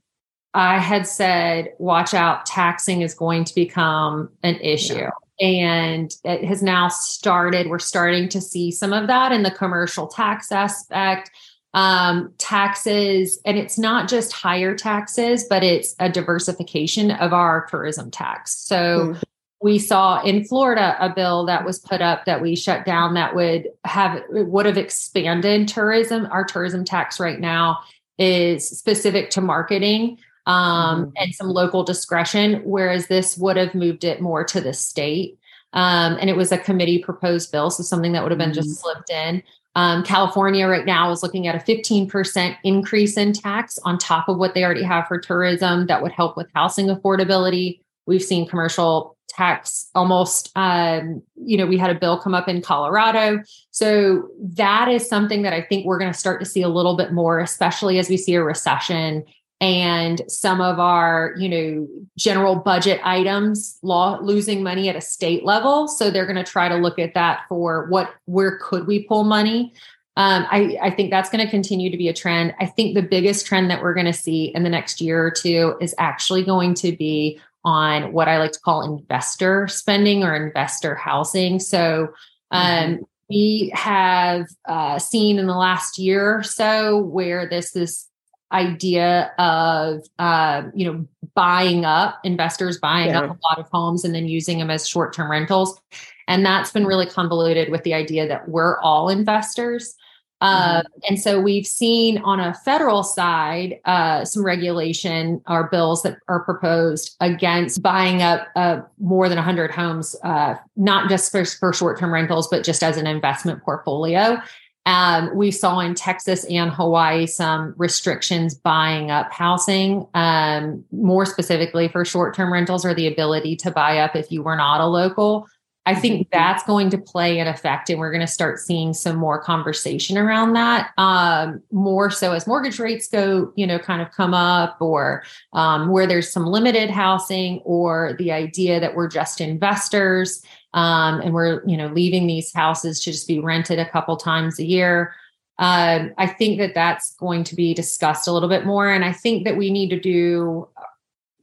i 0.55 0.79
had 0.79 1.07
said 1.07 1.73
watch 1.79 2.15
out 2.15 2.47
taxing 2.47 3.03
is 3.03 3.15
going 3.15 3.45
to 3.45 3.55
become 3.55 4.31
an 4.43 4.57
issue. 4.57 4.95
Yeah. 4.95 5.11
and 5.41 6.15
it 6.25 6.45
has 6.45 6.63
now 6.63 6.89
started 6.89 7.69
we're 7.69 7.79
starting 7.81 8.29
to 8.31 8.41
see 8.41 8.71
some 8.71 8.93
of 8.93 9.09
that 9.09 9.33
in 9.33 9.43
the 9.43 9.51
commercial 9.51 10.07
tax 10.07 10.51
aspect. 10.51 11.31
Um, 11.75 12.33
taxes 12.39 13.41
and 13.45 13.59
it's 13.59 13.77
not 13.77 14.09
just 14.09 14.33
higher 14.33 14.77
taxes 14.77 15.45
but 15.51 15.65
it's 15.65 15.97
a 15.99 16.09
diversification 16.09 17.11
of 17.11 17.33
our 17.33 17.67
tourism 17.67 18.13
tax. 18.13 18.55
So 18.57 18.77
mm 18.77 19.23
we 19.65 19.79
saw 19.79 20.21
in 20.21 20.45
Florida 20.45 20.95
a 21.01 21.09
bill 21.09 21.47
that 21.47 21.65
was 21.65 21.79
put 21.79 22.03
up 22.03 22.27
that 22.27 22.43
we 22.43 22.55
shut 22.55 22.85
down 22.85 23.15
that 23.15 23.35
would 23.35 23.71
have 23.87 24.23
would 24.29 24.67
have 24.67 24.77
expanded 24.77 25.67
tourism. 25.69 26.29
Our 26.31 26.45
tourism 26.45 26.85
tax 26.85 27.19
right 27.19 27.41
now 27.41 27.79
is 28.19 28.69
specific 28.69 29.31
to 29.31 29.41
marketing 29.41 30.19
um, 30.45 31.07
mm-hmm. 31.07 31.11
and 31.17 31.35
some 31.35 31.49
local 31.49 31.83
discretion, 31.83 32.61
whereas 32.63 33.07
this 33.07 33.39
would 33.39 33.57
have 33.57 33.75
moved 33.75 34.05
it 34.05 34.21
more 34.21 34.45
to 34.45 34.61
the 34.61 34.75
state. 34.75 35.39
Um, 35.73 36.19
and 36.21 36.29
it 36.29 36.37
was 36.37 36.53
a 36.53 36.59
committee 36.59 36.99
proposed 36.99 37.51
bill, 37.51 37.71
so 37.71 37.83
something 37.83 38.13
that 38.13 38.23
would 38.23 38.33
have 38.33 38.39
been 38.39 38.51
mm-hmm. 38.51 38.61
just 38.61 38.83
slipped 38.83 39.09
in. 39.09 39.43
Um, 39.77 40.05
California 40.05 40.69
right 40.69 40.85
now 40.85 41.11
is 41.11 41.23
looking 41.23 41.47
at 41.47 41.55
a 41.55 41.59
15% 41.59 42.57
increase 42.65 43.17
in 43.17 43.33
tax 43.33 43.79
on 43.87 43.97
top 43.97 44.29
of 44.29 44.37
what 44.37 44.53
they 44.53 44.63
already 44.63 44.85
have 44.85 45.09
for 45.09 45.19
tourism 45.19 45.87
that 45.87 46.03
would 46.03 46.13
help 46.13 46.37
with 46.37 46.49
housing 46.55 46.89
affordability. 46.89 47.81
We've 48.05 48.23
seen 48.23 48.47
commercial 48.47 49.14
tax 49.35 49.91
almost 49.95 50.51
um, 50.57 51.23
you 51.37 51.57
know 51.57 51.67
we 51.67 51.77
had 51.77 51.91
a 51.91 51.99
bill 51.99 52.19
come 52.19 52.35
up 52.35 52.49
in 52.49 52.63
colorado. 52.63 53.43
So 53.71 54.29
that 54.55 54.89
is 54.89 55.09
something 55.09 55.43
that 55.43 55.53
i 55.53 55.63
think 55.63 55.85
we're 55.85 55.99
going 55.99 56.13
to 56.13 56.19
start 56.19 56.41
to 56.41 56.47
see 56.47 56.63
a 56.63 56.69
little 56.69 56.97
bit 56.97 57.13
more 57.13 57.41
especially 57.41 57.99
as 57.99 58.09
we 58.09 58.17
see 58.17 58.35
a 58.35 58.43
recession 58.43 59.25
and 59.61 60.21
some 60.29 60.61
of 60.61 60.79
our 60.79 61.35
you 61.39 61.49
know 61.49 61.89
general 62.19 62.57
budget 62.57 63.01
items 63.05 63.79
law 63.83 64.19
losing 64.21 64.63
money 64.63 64.89
at 64.89 64.97
a 64.97 65.01
state 65.01 65.45
level. 65.45 65.89
So 65.89 66.11
they're 66.11 66.27
going 66.27 66.37
to 66.37 66.45
try 66.45 66.69
to 66.69 66.77
look 66.77 66.99
at 66.99 67.15
that 67.15 67.43
for 67.49 67.87
what 67.89 68.15
where 68.27 68.59
could 68.59 68.87
we 68.87 69.05
pull 69.05 69.25
money? 69.25 69.73
Um, 70.17 70.47
I, 70.49 70.79
I 70.81 70.91
think 70.91 71.11
that's 71.11 71.29
going 71.29 71.45
to 71.45 71.51
continue 71.51 71.91
to 71.91 71.97
be 71.97 72.09
a 72.09 72.13
trend. 72.13 72.55
I 72.61 72.67
think 72.67 72.95
the 72.95 73.03
biggest 73.03 73.47
trend 73.47 73.69
that 73.71 73.83
we're 73.83 73.95
going 73.95 74.07
to 74.07 74.13
see 74.13 74.53
in 74.55 74.63
the 74.63 74.71
next 74.71 75.01
year 75.01 75.25
or 75.25 75.31
two 75.31 75.77
is 75.81 75.95
actually 75.99 76.45
going 76.45 76.75
to 76.75 76.93
be 76.93 77.41
on 77.65 78.13
what 78.13 78.29
I 78.29 78.39
like 78.39 78.53
to 78.53 78.61
call 78.61 78.83
investor 78.83 79.67
spending 79.69 80.23
or 80.23 80.35
investor 80.35 80.95
housing. 80.95 81.59
So, 81.59 82.09
um, 82.51 82.63
mm-hmm. 82.63 83.03
we 83.31 83.73
have 83.75 84.47
uh, 84.69 84.99
seen 84.99 85.39
in 85.39 85.47
the 85.47 85.57
last 85.57 85.99
year 85.99 86.39
or 86.39 86.43
so 86.43 86.99
where 86.99 87.49
this 87.49 87.73
this 87.73 88.09
idea 88.53 89.33
of 89.39 90.03
uh, 90.19 90.63
you 90.75 90.93
know 90.93 91.07
buying 91.35 91.85
up 91.85 92.21
investors 92.23 92.79
buying 92.79 93.11
yeah. 93.11 93.23
up 93.23 93.31
a 93.31 93.39
lot 93.43 93.59
of 93.59 93.69
homes 93.73 94.05
and 94.05 94.15
then 94.15 94.29
using 94.29 94.59
them 94.59 94.71
as 94.71 94.87
short 94.87 95.15
term 95.15 95.31
rentals, 95.31 95.81
and 96.29 96.45
that's 96.45 96.71
been 96.71 96.87
really 96.87 97.07
convoluted 97.07 97.71
with 97.71 97.83
the 97.85 97.95
idea 97.95 98.29
that 98.29 98.49
we're 98.49 98.79
all 98.81 99.09
investors. 99.09 99.97
Uh, 100.41 100.81
mm-hmm. 100.81 100.99
and 101.09 101.21
so 101.21 101.41
we've 101.41 101.67
seen 101.67 102.19
on 102.19 102.41
a 102.41 102.53
federal 102.65 103.03
side 103.03 103.81
uh, 103.85 104.25
some 104.25 104.45
regulation 104.45 105.41
or 105.49 105.69
bills 105.71 106.03
that 106.03 106.19
are 106.29 106.45
proposed 106.45 107.17
against 107.21 107.83
buying 107.83 108.23
up 108.23 108.47
uh, 108.57 108.81
more 108.99 109.29
than 109.29 109.37
100 109.37 109.71
homes, 109.71 110.17
uh, 110.25 110.55
not 110.77 111.09
just 111.09 111.31
for, 111.31 111.45
for 111.45 111.73
short 111.73 111.99
term 111.99 112.13
rentals, 112.13 112.49
but 112.49 112.65
just 112.65 112.83
as 112.83 112.97
an 112.97 113.07
investment 113.07 113.63
portfolio. 113.63 114.39
Um, 114.87 115.35
we 115.35 115.51
saw 115.51 115.81
in 115.81 115.95
Texas 115.95 116.45
and 116.45 116.71
Hawaii 116.71 117.27
some 117.27 117.75
restrictions 117.79 118.55
buying 118.55 119.11
up 119.11 119.33
housing, 119.33 120.07
um, 120.13 120.85
more 120.93 121.25
specifically 121.25 121.89
for 121.89 122.05
short 122.05 122.35
term 122.35 122.53
rentals 122.53 122.85
or 122.85 122.93
the 122.93 123.07
ability 123.07 123.57
to 123.57 123.71
buy 123.71 123.99
up 123.99 124.15
if 124.15 124.31
you 124.31 124.43
were 124.43 124.57
not 124.57 124.81
a 124.81 124.87
local. 124.87 125.47
I 125.87 125.95
think 125.95 126.29
that's 126.33 126.65
going 126.65 126.91
to 126.91 126.99
play 126.99 127.39
an 127.39 127.47
effect, 127.47 127.91
and 127.91 127.99
we're 127.99 128.11
going 128.11 128.21
to 128.21 128.27
start 128.27 128.59
seeing 128.59 128.95
some 128.95 129.17
more 129.17 129.41
conversation 129.41 130.17
around 130.17 130.55
that. 130.55 130.91
Um, 130.99 131.63
more 131.73 132.11
so 132.11 132.33
as 132.33 132.47
mortgage 132.47 132.79
rates 132.79 133.09
go, 133.09 133.53
you 133.57 133.67
know, 133.67 133.79
kind 133.79 134.03
of 134.03 134.11
come 134.11 134.35
up, 134.35 134.77
or 134.81 135.25
um, 135.53 135.89
where 135.89 136.07
there's 136.07 136.33
some 136.33 136.47
limited 136.47 136.91
housing, 136.91 137.61
or 137.65 138.15
the 138.19 138.33
idea 138.33 138.81
that 138.81 138.95
we're 138.95 139.09
just 139.09 139.41
investors 139.41 140.45
um, 140.75 141.21
and 141.21 141.33
we're, 141.33 141.63
you 141.67 141.77
know, 141.77 141.87
leaving 141.89 142.27
these 142.27 142.53
houses 142.53 143.01
to 143.01 143.13
just 143.13 143.29
be 143.29 143.39
rented 143.39 143.79
a 143.79 143.89
couple 143.89 144.17
times 144.17 144.59
a 144.59 144.65
year. 144.65 145.15
Um, 145.59 146.13
I 146.19 146.27
think 146.27 146.59
that 146.59 146.75
that's 146.75 147.15
going 147.15 147.45
to 147.45 147.55
be 147.55 147.75
discussed 147.75 148.27
a 148.27 148.33
little 148.33 148.49
bit 148.49 148.67
more, 148.67 148.91
and 148.91 149.05
I 149.05 149.13
think 149.13 149.45
that 149.45 149.57
we 149.57 149.71
need 149.71 149.91
to 149.91 150.01
do 150.01 150.69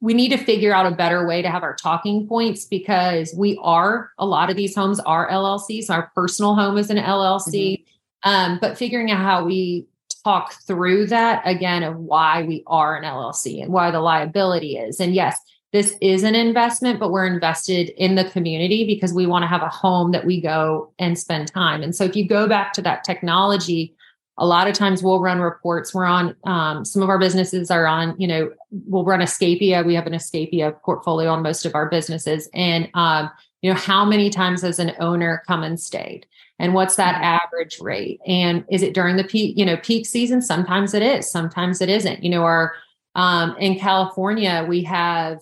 we 0.02 0.16
need 0.16 0.30
to 0.30 0.38
figure 0.38 0.74
out 0.74 0.92
a 0.92 0.96
better 0.96 1.28
way 1.28 1.44
to 1.44 1.50
have 1.50 1.62
our 1.62 1.76
talking 1.76 2.28
points 2.28 2.66
because 2.66 3.34
we 3.38 3.58
are 3.62 4.12
a 4.18 4.26
lot 4.26 4.50
of 4.50 4.58
these 4.58 4.76
homes 4.76 5.00
are 5.00 5.30
LLCs. 5.30 5.92
Our 5.92 6.12
personal 6.16 6.56
home 6.56 6.78
is 6.78 6.90
an 6.90 6.98
LLC, 6.98 7.54
mm-hmm. 7.54 8.30
um, 8.30 8.58
but 8.60 8.78
figuring 8.78 9.12
out 9.12 9.20
how 9.20 9.46
we 9.46 9.86
talk 10.24 10.54
through 10.66 11.08
that 11.08 11.42
again 11.46 11.84
of 11.84 11.98
why 11.98 12.44
we 12.44 12.64
are 12.68 12.98
an 12.98 13.04
LLC 13.04 13.62
and 13.62 13.72
why 13.72 13.92
the 13.92 14.02
liability 14.02 14.76
is. 14.76 15.00
And 15.00 15.14
yes, 15.14 15.40
this 15.72 15.96
is 16.02 16.24
an 16.24 16.36
investment, 16.36 17.00
but 17.00 17.12
we're 17.12 17.26
invested 17.26 17.90
in 17.98 18.16
the 18.16 18.26
community 18.26 18.86
because 18.86 19.14
we 19.14 19.26
want 19.26 19.44
to 19.44 19.48
have 19.48 19.62
a 19.62 19.70
home 19.70 20.12
that 20.12 20.26
we 20.26 20.42
go 20.42 20.92
and 21.00 21.18
spend 21.18 21.48
time. 21.48 21.82
And 21.82 21.96
so 21.96 22.04
if 22.04 22.16
you 22.16 22.28
go 22.28 22.48
back 22.48 22.74
to 22.74 22.82
that 22.82 23.04
technology 23.04 23.96
a 24.42 24.46
lot 24.46 24.68
of 24.68 24.74
times 24.74 25.04
we'll 25.04 25.22
run 25.22 25.40
reports. 25.40 25.94
We're 25.94 26.06
on 26.06 26.36
um, 26.46 26.84
some 26.84 27.04
of 27.04 27.10
our 27.10 27.20
businesses 27.20 27.70
are 27.70 27.86
on 27.86 28.16
you 28.18 28.28
know 28.28 28.52
we'll 28.88 29.06
run 29.06 29.20
escapia. 29.22 29.86
We 29.86 29.94
have 29.94 30.08
an 30.08 30.14
escapia 30.14 30.82
portfolio 30.82 31.30
on 31.30 31.44
most 31.44 31.64
of 31.64 31.76
our 31.76 31.88
businesses. 31.88 32.50
And 32.54 32.90
um, 32.96 33.30
you 33.62 33.72
know 33.72 33.80
how 33.80 34.04
many 34.04 34.32
times 34.32 34.64
has 34.64 34.80
an 34.80 34.94
owner 35.00 35.44
come 35.48 35.62
and 35.62 35.80
stayed? 35.80 36.26
And 36.58 36.74
what's 36.74 36.96
that 36.96 37.16
mm-hmm. 37.16 37.24
average 37.24 37.80
rate? 37.80 38.20
And 38.26 38.66
is 38.70 38.82
it 38.82 38.96
during 38.96 39.16
the 39.16 39.24
peak 39.24 39.58
you 39.58 39.66
know 39.66 39.78
peak 39.78 40.08
season? 40.08 40.42
Sometimes 40.42 40.96
it 40.96 41.04
is 41.04 41.32
sometimes 41.32 41.80
it 41.80 41.90
isn't. 41.90 42.24
You 42.24 42.32
know 42.32 42.42
our 42.42 42.74
um, 43.14 43.56
in 43.60 43.78
california 43.78 44.66
we 44.68 44.84
have 44.84 45.40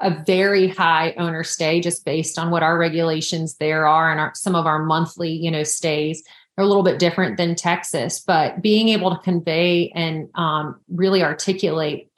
a 0.00 0.22
very 0.26 0.68
high 0.68 1.12
owner 1.18 1.42
stay 1.42 1.80
just 1.80 2.04
based 2.04 2.38
on 2.38 2.50
what 2.50 2.62
our 2.62 2.78
regulations 2.78 3.56
there 3.56 3.86
are 3.86 4.10
and 4.10 4.20
our, 4.20 4.32
some 4.34 4.54
of 4.54 4.66
our 4.66 4.84
monthly 4.84 5.30
you 5.30 5.50
know 5.50 5.62
stays 5.62 6.22
are 6.58 6.64
a 6.64 6.66
little 6.66 6.82
bit 6.82 6.98
different 6.98 7.36
than 7.36 7.54
texas 7.54 8.20
but 8.20 8.60
being 8.60 8.88
able 8.90 9.10
to 9.10 9.22
convey 9.22 9.90
and 9.94 10.28
um, 10.34 10.78
really 10.88 11.22
articulate 11.22 12.10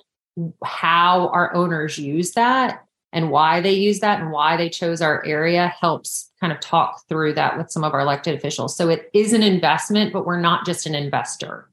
how 0.64 1.28
our 1.28 1.54
owners 1.54 1.98
use 1.98 2.32
that 2.32 2.84
and 3.12 3.30
why 3.30 3.60
they 3.60 3.72
use 3.72 4.00
that 4.00 4.20
and 4.20 4.32
why 4.32 4.56
they 4.56 4.68
chose 4.68 5.02
our 5.02 5.24
area 5.24 5.68
helps 5.80 6.30
kind 6.40 6.52
of 6.52 6.60
talk 6.60 7.06
through 7.08 7.34
that 7.34 7.58
with 7.58 7.70
some 7.70 7.84
of 7.84 7.92
our 7.94 8.00
elected 8.00 8.34
officials 8.34 8.76
so 8.76 8.88
it 8.88 9.10
is 9.14 9.32
an 9.32 9.42
investment 9.42 10.12
but 10.12 10.26
we're 10.26 10.40
not 10.40 10.66
just 10.66 10.86
an 10.86 10.94
investor 10.94 11.68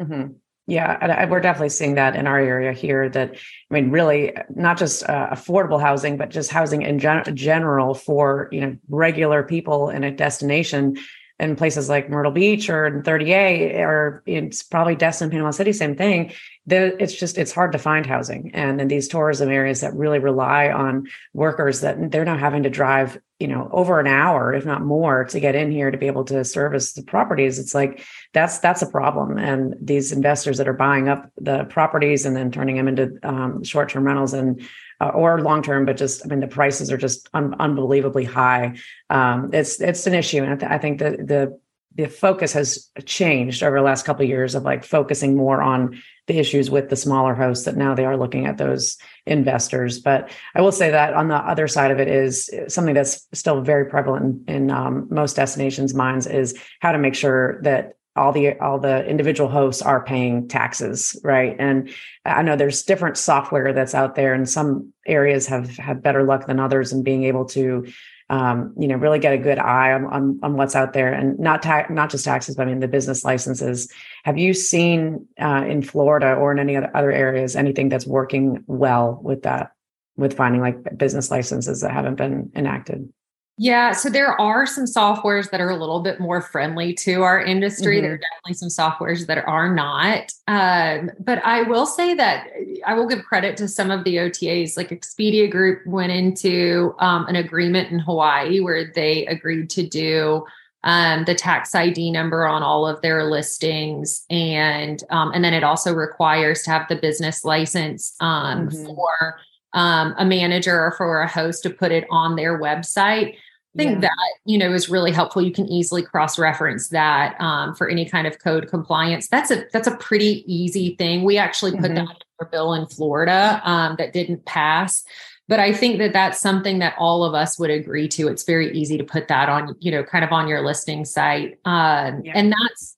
mm-hmm. 0.00 0.32
Yeah, 0.68 0.98
and 1.00 1.30
we're 1.30 1.40
definitely 1.40 1.70
seeing 1.70 1.94
that 1.94 2.14
in 2.14 2.26
our 2.26 2.38
area 2.38 2.74
here. 2.74 3.08
That 3.08 3.34
I 3.70 3.74
mean, 3.74 3.90
really, 3.90 4.36
not 4.54 4.76
just 4.76 5.02
uh, 5.08 5.30
affordable 5.32 5.80
housing, 5.80 6.18
but 6.18 6.28
just 6.28 6.50
housing 6.50 6.82
in 6.82 6.98
gen- 6.98 7.34
general 7.34 7.94
for 7.94 8.50
you 8.52 8.60
know 8.60 8.76
regular 8.90 9.42
people 9.42 9.88
in 9.88 10.04
a 10.04 10.10
destination 10.10 10.98
in 11.40 11.54
places 11.54 11.88
like 11.88 12.10
Myrtle 12.10 12.32
Beach 12.32 12.68
or 12.68 12.86
in 12.86 13.02
30A 13.02 13.78
or 13.78 14.22
it's 14.26 14.62
probably 14.62 14.96
Destin, 14.96 15.30
Panama 15.30 15.52
City, 15.52 15.72
same 15.72 15.94
thing. 15.94 16.32
it's 16.66 17.14
just 17.14 17.38
it's 17.38 17.52
hard 17.52 17.72
to 17.72 17.78
find 17.78 18.04
housing, 18.04 18.50
and 18.54 18.80
in 18.80 18.88
these 18.88 19.08
tourism 19.08 19.48
areas 19.48 19.80
that 19.80 19.94
really 19.94 20.18
rely 20.18 20.68
on 20.70 21.06
workers 21.34 21.80
that 21.80 22.10
they're 22.10 22.24
now 22.24 22.36
having 22.36 22.64
to 22.64 22.70
drive, 22.70 23.20
you 23.38 23.46
know, 23.46 23.68
over 23.72 24.00
an 24.00 24.08
hour, 24.08 24.52
if 24.52 24.66
not 24.66 24.82
more, 24.82 25.24
to 25.24 25.38
get 25.38 25.54
in 25.54 25.70
here 25.70 25.90
to 25.90 25.96
be 25.96 26.08
able 26.08 26.24
to 26.24 26.44
service 26.44 26.92
the 26.92 27.02
properties. 27.02 27.58
It's 27.58 27.74
like 27.74 28.04
that's 28.34 28.58
that's 28.58 28.82
a 28.82 28.86
problem, 28.90 29.38
and 29.38 29.76
these 29.80 30.10
investors 30.12 30.58
that 30.58 30.68
are 30.68 30.72
buying 30.72 31.08
up 31.08 31.30
the 31.36 31.64
properties 31.64 32.26
and 32.26 32.36
then 32.36 32.50
turning 32.50 32.76
them 32.76 32.88
into 32.88 33.18
um, 33.22 33.62
short 33.62 33.90
term 33.90 34.04
rentals 34.04 34.34
and 34.34 34.60
uh, 35.00 35.08
or 35.08 35.40
long 35.40 35.62
term, 35.62 35.84
but 35.84 35.96
just 35.96 36.24
I 36.24 36.28
mean 36.28 36.40
the 36.40 36.48
prices 36.48 36.90
are 36.90 36.96
just 36.96 37.28
un- 37.34 37.54
unbelievably 37.58 38.24
high. 38.24 38.76
Um, 39.10 39.50
it's 39.52 39.80
it's 39.80 40.06
an 40.06 40.14
issue, 40.14 40.42
and 40.42 40.54
I, 40.54 40.56
th- 40.56 40.72
I 40.72 40.78
think 40.78 40.98
the 40.98 41.10
the 41.10 41.58
the 41.94 42.08
focus 42.08 42.52
has 42.52 42.88
changed 43.04 43.62
over 43.62 43.76
the 43.76 43.82
last 43.82 44.04
couple 44.04 44.22
of 44.22 44.28
years 44.28 44.54
of 44.54 44.62
like 44.62 44.84
focusing 44.84 45.36
more 45.36 45.60
on 45.60 46.00
the 46.28 46.38
issues 46.38 46.70
with 46.70 46.90
the 46.90 46.96
smaller 46.96 47.34
hosts 47.34 47.64
that 47.64 47.76
now 47.76 47.94
they 47.94 48.04
are 48.04 48.16
looking 48.16 48.46
at 48.46 48.58
those 48.58 48.98
investors 49.26 49.98
but 49.98 50.30
i 50.54 50.60
will 50.60 50.70
say 50.70 50.90
that 50.90 51.14
on 51.14 51.28
the 51.28 51.34
other 51.34 51.66
side 51.66 51.90
of 51.90 51.98
it 51.98 52.06
is 52.06 52.50
something 52.68 52.94
that's 52.94 53.26
still 53.32 53.62
very 53.62 53.86
prevalent 53.86 54.48
in, 54.48 54.54
in 54.54 54.70
um, 54.70 55.08
most 55.10 55.34
destinations 55.34 55.94
minds 55.94 56.26
is 56.26 56.58
how 56.80 56.92
to 56.92 56.98
make 56.98 57.14
sure 57.14 57.60
that 57.62 57.94
all 58.18 58.32
the 58.32 58.58
all 58.58 58.78
the 58.78 59.06
individual 59.06 59.48
hosts 59.48 59.82
are 59.82 60.04
paying 60.04 60.48
taxes 60.48 61.18
right? 61.22 61.56
And 61.58 61.90
i 62.24 62.42
know 62.42 62.56
there's 62.56 62.82
different 62.82 63.16
software 63.16 63.72
that's 63.72 63.94
out 63.94 64.14
there 64.14 64.34
and 64.34 64.48
some 64.48 64.92
areas 65.06 65.46
have 65.46 65.76
have 65.78 66.02
better 66.02 66.24
luck 66.24 66.46
than 66.46 66.60
others 66.60 66.92
in 66.92 67.02
being 67.02 67.24
able 67.24 67.46
to 67.46 67.86
um, 68.30 68.74
you 68.78 68.88
know 68.88 68.96
really 68.96 69.18
get 69.18 69.32
a 69.32 69.38
good 69.38 69.58
eye 69.58 69.92
on, 69.92 70.04
on, 70.06 70.40
on 70.42 70.56
what's 70.56 70.76
out 70.76 70.92
there. 70.92 71.12
And 71.12 71.38
not 71.38 71.62
ta- 71.62 71.86
not 71.88 72.10
just 72.10 72.24
taxes 72.24 72.56
but 72.56 72.62
i 72.62 72.70
mean 72.70 72.80
the 72.80 72.88
business 72.88 73.24
licenses. 73.24 73.90
Have 74.24 74.38
you 74.38 74.52
seen 74.52 75.26
uh, 75.40 75.64
in 75.66 75.82
florida 75.82 76.34
or 76.34 76.52
in 76.52 76.58
any 76.58 76.76
other, 76.76 76.90
other 76.94 77.12
areas 77.12 77.56
anything 77.56 77.88
that's 77.88 78.06
working 78.06 78.64
well 78.66 79.18
with 79.22 79.42
that 79.42 79.72
with 80.16 80.36
finding 80.36 80.60
like 80.60 80.98
business 80.98 81.30
licenses 81.30 81.80
that 81.80 81.92
haven't 81.92 82.16
been 82.16 82.50
enacted 82.54 83.12
yeah, 83.60 83.90
so 83.90 84.08
there 84.08 84.40
are 84.40 84.66
some 84.66 84.84
softwares 84.84 85.50
that 85.50 85.60
are 85.60 85.70
a 85.70 85.76
little 85.76 86.00
bit 86.00 86.20
more 86.20 86.40
friendly 86.40 86.94
to 86.94 87.22
our 87.22 87.42
industry. 87.42 87.96
Mm-hmm. 87.96 88.04
There 88.04 88.14
are 88.14 88.18
definitely 88.18 88.54
some 88.54 88.68
softwares 88.68 89.26
that 89.26 89.44
are 89.46 89.74
not. 89.74 90.32
Um, 90.46 91.10
but 91.18 91.44
I 91.44 91.62
will 91.62 91.84
say 91.84 92.14
that 92.14 92.46
I 92.86 92.94
will 92.94 93.08
give 93.08 93.24
credit 93.24 93.56
to 93.56 93.66
some 93.66 93.90
of 93.90 94.04
the 94.04 94.16
OTAs. 94.16 94.76
Like 94.76 94.90
Expedia 94.90 95.50
Group 95.50 95.84
went 95.88 96.12
into 96.12 96.94
um, 97.00 97.26
an 97.26 97.34
agreement 97.34 97.90
in 97.90 97.98
Hawaii 97.98 98.60
where 98.60 98.92
they 98.94 99.26
agreed 99.26 99.70
to 99.70 99.84
do 99.84 100.46
um, 100.84 101.24
the 101.24 101.34
tax 101.34 101.74
ID 101.74 102.12
number 102.12 102.46
on 102.46 102.62
all 102.62 102.86
of 102.86 103.02
their 103.02 103.24
listings, 103.24 104.24
and 104.30 105.02
um, 105.10 105.32
and 105.34 105.42
then 105.44 105.52
it 105.52 105.64
also 105.64 105.92
requires 105.92 106.62
to 106.62 106.70
have 106.70 106.86
the 106.88 106.94
business 106.94 107.44
license 107.44 108.14
um, 108.20 108.68
mm-hmm. 108.68 108.86
for 108.86 109.40
um, 109.72 110.14
a 110.16 110.24
manager 110.24 110.80
or 110.80 110.92
for 110.92 111.22
a 111.22 111.28
host 111.28 111.64
to 111.64 111.70
put 111.70 111.90
it 111.90 112.06
on 112.08 112.36
their 112.36 112.60
website 112.60 113.34
think 113.76 113.90
yeah. 113.90 114.00
that 114.00 114.34
you 114.44 114.58
know 114.58 114.72
is 114.72 114.88
really 114.88 115.12
helpful. 115.12 115.42
You 115.42 115.52
can 115.52 115.66
easily 115.66 116.02
cross 116.02 116.38
reference 116.38 116.88
that 116.88 117.40
um, 117.40 117.74
for 117.74 117.88
any 117.88 118.04
kind 118.04 118.26
of 118.26 118.38
code 118.38 118.68
compliance. 118.68 119.28
That's 119.28 119.50
a 119.50 119.64
that's 119.72 119.86
a 119.86 119.96
pretty 119.96 120.44
easy 120.52 120.94
thing. 120.96 121.24
We 121.24 121.38
actually 121.38 121.72
put 121.72 121.82
mm-hmm. 121.82 121.94
that 121.94 122.00
in 122.00 122.16
our 122.40 122.46
bill 122.46 122.74
in 122.74 122.86
florida 122.86 123.60
um, 123.64 123.96
that 123.98 124.12
didn't 124.12 124.44
pass. 124.44 125.04
But 125.48 125.60
i 125.60 125.72
think 125.72 125.98
that 125.98 126.12
that's 126.12 126.40
something 126.40 126.78
that 126.80 126.94
all 126.98 127.24
of 127.24 127.34
us 127.34 127.58
would 127.58 127.70
agree 127.70 128.08
to. 128.08 128.28
It's 128.28 128.44
very 128.44 128.70
easy 128.76 128.98
to 128.98 129.04
put 129.04 129.28
that 129.28 129.48
on 129.48 129.76
you 129.80 129.90
know 129.90 130.02
kind 130.02 130.24
of 130.24 130.32
on 130.32 130.48
your 130.48 130.64
listing 130.64 131.04
site. 131.04 131.58
Um, 131.64 132.22
yeah. 132.24 132.32
and 132.34 132.52
that's 132.52 132.96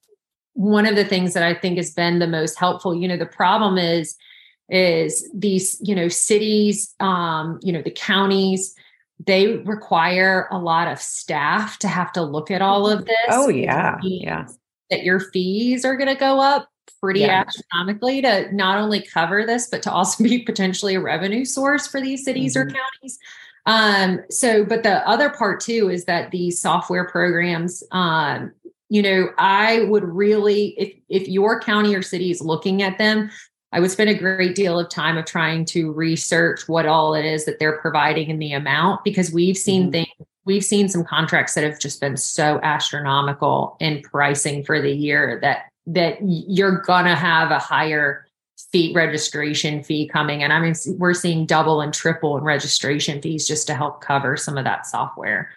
one 0.53 0.85
of 0.85 0.95
the 0.95 1.05
things 1.05 1.33
that 1.33 1.43
i 1.43 1.53
think 1.53 1.77
has 1.77 1.91
been 1.91 2.19
the 2.19 2.27
most 2.27 2.57
helpful. 2.59 2.95
You 2.95 3.07
know 3.07 3.17
the 3.17 3.25
problem 3.25 3.77
is 3.77 4.15
is 4.69 5.29
these 5.33 5.77
you 5.81 5.93
know 5.93 6.07
cities 6.07 6.95
um, 6.99 7.59
you 7.61 7.73
know 7.73 7.81
the 7.81 7.91
counties 7.91 8.75
they 9.25 9.57
require 9.57 10.47
a 10.51 10.57
lot 10.57 10.87
of 10.87 10.99
staff 10.99 11.77
to 11.79 11.87
have 11.87 12.11
to 12.13 12.21
look 12.21 12.51
at 12.51 12.61
all 12.61 12.89
of 12.89 12.99
mm-hmm. 12.99 13.07
this. 13.07 13.29
Oh 13.29 13.49
yeah. 13.49 13.97
Yeah. 14.01 14.47
That 14.89 15.03
your 15.03 15.19
fees 15.19 15.85
are 15.85 15.95
going 15.95 16.09
to 16.09 16.19
go 16.19 16.39
up 16.39 16.69
pretty 17.01 17.21
yeah. 17.21 17.43
astronomically 17.47 18.21
to 18.21 18.53
not 18.53 18.77
only 18.77 19.01
cover 19.01 19.45
this 19.45 19.67
but 19.69 19.81
to 19.83 19.91
also 19.91 20.23
be 20.23 20.39
potentially 20.43 20.95
a 20.95 21.01
revenue 21.01 21.45
source 21.45 21.87
for 21.87 22.01
these 22.01 22.23
cities 22.23 22.55
mm-hmm. 22.55 22.69
or 22.69 22.71
counties. 22.71 23.19
Um 23.65 24.21
so 24.29 24.65
but 24.65 24.83
the 24.83 25.07
other 25.07 25.29
part 25.29 25.59
too 25.61 25.89
is 25.89 26.05
that 26.05 26.31
these 26.31 26.59
software 26.59 27.07
programs 27.07 27.83
um 27.91 28.51
you 28.89 29.01
know, 29.01 29.29
I 29.37 29.85
would 29.85 30.03
really 30.03 30.75
if 30.77 30.93
if 31.07 31.27
your 31.29 31.61
county 31.61 31.95
or 31.95 32.01
city 32.01 32.29
is 32.29 32.41
looking 32.41 32.83
at 32.83 32.97
them, 32.97 33.31
I 33.73 33.79
would 33.79 33.91
spend 33.91 34.09
a 34.09 34.17
great 34.17 34.55
deal 34.55 34.79
of 34.79 34.89
time 34.89 35.17
of 35.17 35.25
trying 35.25 35.65
to 35.65 35.91
research 35.91 36.67
what 36.67 36.85
all 36.85 37.13
it 37.13 37.25
is 37.25 37.45
that 37.45 37.59
they're 37.59 37.77
providing 37.77 38.29
in 38.29 38.39
the 38.39 38.53
amount 38.53 39.03
because 39.03 39.31
we've 39.31 39.57
seen 39.57 39.83
mm-hmm. 39.83 39.91
things 39.91 40.27
we've 40.45 40.65
seen 40.65 40.89
some 40.89 41.03
contracts 41.03 41.53
that 41.53 41.63
have 41.63 41.79
just 41.79 42.01
been 42.01 42.17
so 42.17 42.59
astronomical 42.63 43.77
in 43.79 44.01
pricing 44.01 44.63
for 44.63 44.81
the 44.81 44.91
year 44.91 45.39
that 45.41 45.65
that 45.87 46.17
you're 46.21 46.81
gonna 46.81 47.15
have 47.15 47.51
a 47.51 47.59
higher 47.59 48.25
fee 48.71 48.91
registration 48.93 49.83
fee 49.83 50.07
coming 50.07 50.43
and 50.43 50.53
i 50.53 50.59
mean 50.59 50.73
we're 50.97 51.13
seeing 51.13 51.45
double 51.45 51.81
and 51.81 51.93
triple 51.93 52.37
in 52.37 52.43
registration 52.43 53.21
fees 53.21 53.47
just 53.47 53.67
to 53.67 53.73
help 53.73 54.01
cover 54.01 54.37
some 54.37 54.57
of 54.57 54.63
that 54.63 54.85
software 54.85 55.49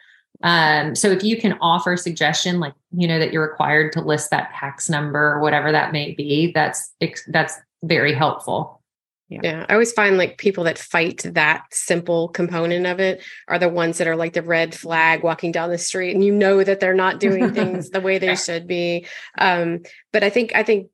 um, 0.42 0.94
so 0.94 1.08
if 1.08 1.22
you 1.22 1.40
can 1.40 1.56
offer 1.60 1.96
suggestion 1.96 2.60
like 2.60 2.74
you 2.92 3.06
know 3.06 3.18
that 3.18 3.32
you're 3.32 3.48
required 3.48 3.92
to 3.92 4.00
list 4.00 4.30
that 4.30 4.52
tax 4.52 4.90
number 4.90 5.32
or 5.32 5.40
whatever 5.40 5.70
that 5.70 5.92
may 5.92 6.12
be 6.12 6.50
that's 6.52 6.92
that's 7.28 7.60
very 7.88 8.12
helpful. 8.12 8.80
Yeah. 9.28 9.40
yeah. 9.42 9.66
I 9.68 9.72
always 9.72 9.92
find 9.92 10.18
like 10.18 10.36
people 10.36 10.64
that 10.64 10.78
fight 10.78 11.22
that 11.24 11.64
simple 11.70 12.28
component 12.28 12.86
of 12.86 13.00
it 13.00 13.22
are 13.48 13.58
the 13.58 13.68
ones 13.68 13.98
that 13.98 14.06
are 14.06 14.16
like 14.16 14.34
the 14.34 14.42
red 14.42 14.74
flag 14.74 15.22
walking 15.22 15.50
down 15.50 15.70
the 15.70 15.78
street 15.78 16.12
and 16.12 16.22
you 16.22 16.32
know 16.32 16.62
that 16.62 16.78
they're 16.78 16.94
not 16.94 17.20
doing 17.20 17.54
things 17.54 17.90
the 17.90 18.02
way 18.02 18.18
they 18.18 18.28
yeah. 18.28 18.34
should 18.34 18.66
be. 18.66 19.06
Um, 19.38 19.80
but 20.12 20.22
I 20.22 20.30
think 20.30 20.54
I 20.54 20.62
think 20.62 20.88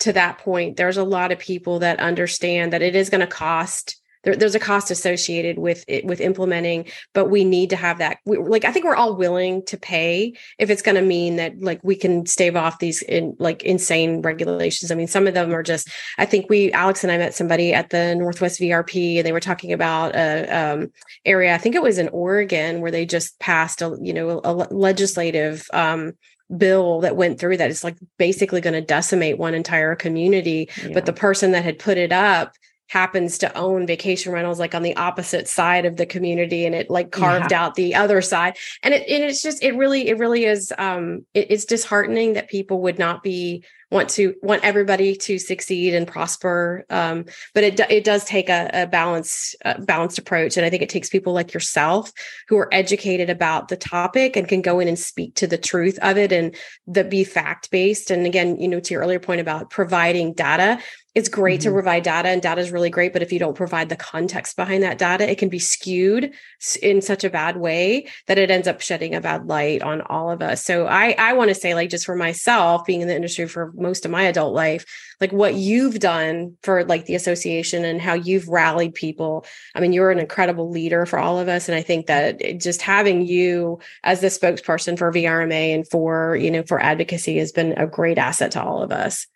to 0.00 0.12
that 0.12 0.38
point, 0.38 0.76
there's 0.76 0.96
a 0.96 1.04
lot 1.04 1.32
of 1.32 1.38
people 1.38 1.80
that 1.80 2.00
understand 2.00 2.72
that 2.72 2.82
it 2.82 2.96
is 2.96 3.10
going 3.10 3.20
to 3.20 3.26
cost 3.26 4.00
there, 4.28 4.36
there's 4.36 4.54
a 4.54 4.60
cost 4.60 4.90
associated 4.90 5.58
with 5.58 5.84
it 5.88 6.04
with 6.04 6.20
implementing 6.20 6.84
but 7.14 7.30
we 7.30 7.44
need 7.44 7.70
to 7.70 7.76
have 7.76 7.98
that. 7.98 8.18
We, 8.26 8.36
like 8.36 8.64
i 8.64 8.72
think 8.72 8.84
we're 8.84 8.96
all 8.96 9.16
willing 9.16 9.64
to 9.66 9.76
pay 9.76 10.34
if 10.58 10.68
it's 10.68 10.82
going 10.82 10.96
to 10.96 11.02
mean 11.02 11.36
that 11.36 11.60
like 11.60 11.80
we 11.82 11.96
can 11.96 12.26
stave 12.26 12.56
off 12.56 12.78
these 12.78 13.02
in 13.02 13.36
like 13.38 13.62
insane 13.62 14.20
regulations. 14.20 14.90
I 14.90 14.94
mean 14.94 15.06
some 15.06 15.26
of 15.26 15.34
them 15.34 15.54
are 15.54 15.62
just 15.62 15.90
i 16.18 16.26
think 16.26 16.50
we 16.50 16.70
alex 16.72 17.02
and 17.02 17.12
i 17.12 17.18
met 17.18 17.34
somebody 17.34 17.72
at 17.72 17.90
the 17.90 18.14
northwest 18.14 18.60
vrp 18.60 19.16
and 19.16 19.26
they 19.26 19.32
were 19.32 19.40
talking 19.40 19.72
about 19.72 20.14
a 20.14 20.46
um, 20.48 20.92
area 21.24 21.54
i 21.54 21.58
think 21.58 21.74
it 21.74 21.82
was 21.82 21.98
in 21.98 22.08
oregon 22.08 22.80
where 22.80 22.90
they 22.90 23.06
just 23.06 23.38
passed 23.38 23.80
a 23.82 23.96
you 24.00 24.12
know 24.12 24.40
a 24.44 24.52
legislative 24.52 25.66
um, 25.72 26.12
bill 26.56 27.00
that 27.00 27.16
went 27.16 27.38
through 27.38 27.56
that 27.58 27.70
is 27.70 27.84
like 27.84 27.96
basically 28.18 28.60
going 28.60 28.74
to 28.74 28.80
decimate 28.80 29.38
one 29.38 29.54
entire 29.54 29.94
community. 29.94 30.68
Yeah. 30.82 30.92
but 30.94 31.06
the 31.06 31.12
person 31.12 31.52
that 31.52 31.64
had 31.64 31.78
put 31.78 31.98
it 31.98 32.12
up 32.12 32.54
happens 32.88 33.38
to 33.38 33.56
own 33.56 33.86
vacation 33.86 34.32
rentals 34.32 34.58
like 34.58 34.74
on 34.74 34.82
the 34.82 34.96
opposite 34.96 35.46
side 35.46 35.84
of 35.84 35.96
the 35.96 36.06
community 36.06 36.66
and 36.66 36.74
it 36.74 36.90
like 36.90 37.12
carved 37.12 37.52
yeah. 37.52 37.62
out 37.62 37.74
the 37.74 37.94
other 37.94 38.20
side 38.20 38.56
and 38.82 38.94
it 38.94 39.08
and 39.08 39.24
it's 39.24 39.42
just 39.42 39.62
it 39.62 39.76
really 39.76 40.08
it 40.08 40.18
really 40.18 40.44
is 40.44 40.72
um 40.78 41.24
it, 41.34 41.50
it's 41.50 41.64
disheartening 41.64 42.32
that 42.32 42.48
people 42.48 42.80
would 42.80 42.98
not 42.98 43.22
be 43.22 43.62
want 43.90 44.10
to 44.10 44.34
want 44.42 44.64
everybody 44.64 45.16
to 45.16 45.38
succeed 45.38 45.94
and 45.94 46.06
prosper. 46.06 46.84
Um, 46.90 47.24
but 47.54 47.64
it 47.64 47.80
it 47.90 48.04
does 48.04 48.24
take 48.24 48.48
a, 48.48 48.70
a 48.72 48.86
balanced 48.86 49.56
balanced 49.80 50.18
approach, 50.18 50.56
and 50.56 50.66
I 50.66 50.70
think 50.70 50.82
it 50.82 50.88
takes 50.88 51.08
people 51.08 51.32
like 51.32 51.54
yourself 51.54 52.12
who 52.48 52.58
are 52.58 52.72
educated 52.72 53.30
about 53.30 53.68
the 53.68 53.76
topic 53.76 54.36
and 54.36 54.48
can 54.48 54.62
go 54.62 54.80
in 54.80 54.88
and 54.88 54.98
speak 54.98 55.34
to 55.36 55.46
the 55.46 55.58
truth 55.58 55.98
of 56.02 56.18
it 56.18 56.32
and 56.32 56.54
the 56.86 57.04
be 57.04 57.24
fact 57.24 57.70
based. 57.70 58.10
And 58.10 58.26
again, 58.26 58.60
you 58.60 58.68
know, 58.68 58.80
to 58.80 58.94
your 58.94 59.02
earlier 59.02 59.20
point 59.20 59.40
about 59.40 59.70
providing 59.70 60.34
data, 60.34 60.78
it's 61.18 61.28
great 61.28 61.60
mm-hmm. 61.60 61.70
to 61.70 61.72
provide 61.72 62.04
data 62.04 62.28
and 62.28 62.40
data 62.40 62.60
is 62.60 62.70
really 62.70 62.90
great 62.90 63.12
but 63.12 63.22
if 63.22 63.32
you 63.32 63.40
don't 63.40 63.56
provide 63.56 63.88
the 63.88 63.96
context 63.96 64.56
behind 64.56 64.84
that 64.84 64.98
data 64.98 65.28
it 65.28 65.36
can 65.36 65.48
be 65.48 65.58
skewed 65.58 66.32
in 66.80 67.00
such 67.00 67.24
a 67.24 67.30
bad 67.30 67.56
way 67.56 68.06
that 68.26 68.38
it 68.38 68.52
ends 68.52 68.68
up 68.68 68.80
shedding 68.80 69.14
a 69.16 69.20
bad 69.20 69.46
light 69.46 69.82
on 69.82 70.00
all 70.02 70.30
of 70.30 70.42
us 70.42 70.64
so 70.64 70.86
i 70.86 71.16
i 71.18 71.32
want 71.32 71.48
to 71.48 71.54
say 71.54 71.74
like 71.74 71.90
just 71.90 72.06
for 72.06 72.14
myself 72.14 72.86
being 72.86 73.00
in 73.00 73.08
the 73.08 73.16
industry 73.16 73.48
for 73.48 73.72
most 73.78 74.04
of 74.04 74.10
my 74.10 74.22
adult 74.22 74.54
life 74.54 74.84
like 75.20 75.32
what 75.32 75.54
you've 75.54 75.98
done 75.98 76.56
for 76.62 76.84
like 76.84 77.06
the 77.06 77.14
association 77.14 77.84
and 77.84 78.00
how 78.00 78.14
you've 78.14 78.48
rallied 78.48 78.94
people 78.94 79.44
i 79.74 79.80
mean 79.80 79.92
you're 79.92 80.10
an 80.10 80.18
incredible 80.18 80.70
leader 80.70 81.06
for 81.06 81.18
all 81.18 81.38
of 81.38 81.48
us 81.48 81.68
and 81.68 81.76
i 81.76 81.82
think 81.82 82.06
that 82.06 82.40
just 82.58 82.82
having 82.82 83.26
you 83.26 83.78
as 84.04 84.20
the 84.20 84.28
spokesperson 84.28 84.98
for 84.98 85.12
vrma 85.12 85.74
and 85.74 85.88
for 85.88 86.36
you 86.36 86.50
know 86.50 86.62
for 86.62 86.80
advocacy 86.80 87.38
has 87.38 87.52
been 87.52 87.72
a 87.72 87.86
great 87.86 88.18
asset 88.18 88.50
to 88.52 88.62
all 88.62 88.82
of 88.82 88.92
us 88.92 89.26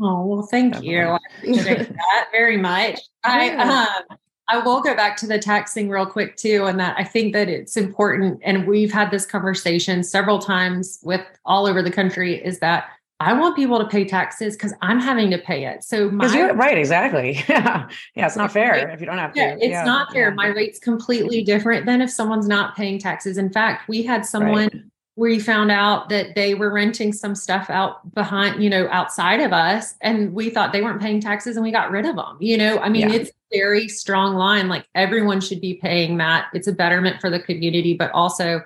Oh 0.00 0.24
well, 0.24 0.48
thank 0.50 0.72
Definitely. 0.72 0.94
you. 0.94 1.02
I 1.02 1.18
appreciate 1.38 1.88
that 1.88 2.28
very 2.32 2.56
much. 2.56 2.98
I 3.24 3.50
um, 3.50 4.18
I 4.48 4.58
will 4.58 4.80
go 4.80 4.94
back 4.94 5.16
to 5.18 5.26
the 5.26 5.38
taxing 5.38 5.88
real 5.88 6.06
quick 6.06 6.36
too, 6.36 6.64
and 6.64 6.78
that 6.80 6.96
I 6.98 7.04
think 7.04 7.32
that 7.34 7.48
it's 7.48 7.76
important, 7.76 8.40
and 8.42 8.66
we've 8.66 8.92
had 8.92 9.10
this 9.10 9.26
conversation 9.26 10.02
several 10.02 10.38
times 10.38 10.98
with 11.02 11.24
all 11.44 11.66
over 11.66 11.82
the 11.82 11.90
country. 11.90 12.42
Is 12.44 12.58
that 12.60 12.86
I 13.22 13.32
want 13.32 13.56
people 13.56 13.78
to 13.78 13.86
pay 13.86 14.04
taxes 14.04 14.56
because 14.56 14.74
I'm 14.82 15.00
having 15.00 15.30
to 15.30 15.38
pay 15.38 15.66
it. 15.66 15.84
So 15.84 16.10
my 16.10 16.32
you're 16.34 16.54
right, 16.54 16.78
exactly. 16.78 17.42
Yeah, 17.52 17.88
yeah, 18.14 18.26
it's 18.26 18.36
not 18.36 18.50
fair 18.50 18.88
if 18.90 19.00
you 19.00 19.06
don't 19.06 19.18
have 19.18 19.34
to. 19.34 19.40
Yeah, 19.40 19.54
it's 19.54 19.66
yeah. 19.66 19.84
not 19.84 20.10
fair. 20.12 20.30
Yeah. 20.30 20.34
My 20.34 20.46
rate's 20.46 20.78
completely 20.78 21.42
different 21.42 21.84
than 21.84 22.00
if 22.00 22.10
someone's 22.10 22.48
not 22.48 22.74
paying 22.74 22.98
taxes. 22.98 23.36
In 23.36 23.50
fact, 23.50 23.88
we 23.88 24.02
had 24.02 24.24
someone. 24.24 24.70
Right 24.72 24.82
we 25.16 25.38
found 25.38 25.70
out 25.70 26.08
that 26.08 26.34
they 26.34 26.54
were 26.54 26.72
renting 26.72 27.12
some 27.12 27.34
stuff 27.34 27.68
out 27.68 28.14
behind, 28.14 28.62
you 28.62 28.70
know, 28.70 28.88
outside 28.90 29.40
of 29.40 29.52
us. 29.52 29.94
And 30.00 30.32
we 30.32 30.48
thought 30.48 30.72
they 30.72 30.80
weren't 30.80 31.02
paying 31.02 31.20
taxes 31.20 31.56
and 31.56 31.64
we 31.64 31.70
got 31.70 31.90
rid 31.90 32.06
of 32.06 32.16
them. 32.16 32.38
You 32.40 32.56
know, 32.56 32.78
I 32.78 32.88
mean, 32.88 33.10
yeah. 33.10 33.16
it's 33.16 33.30
a 33.30 33.56
very 33.56 33.88
strong 33.88 34.36
line. 34.36 34.68
Like 34.68 34.86
everyone 34.94 35.42
should 35.42 35.60
be 35.60 35.74
paying 35.74 36.16
that. 36.16 36.46
It's 36.54 36.66
a 36.66 36.72
betterment 36.72 37.20
for 37.20 37.28
the 37.28 37.40
community, 37.40 37.92
but 37.92 38.10
also 38.12 38.62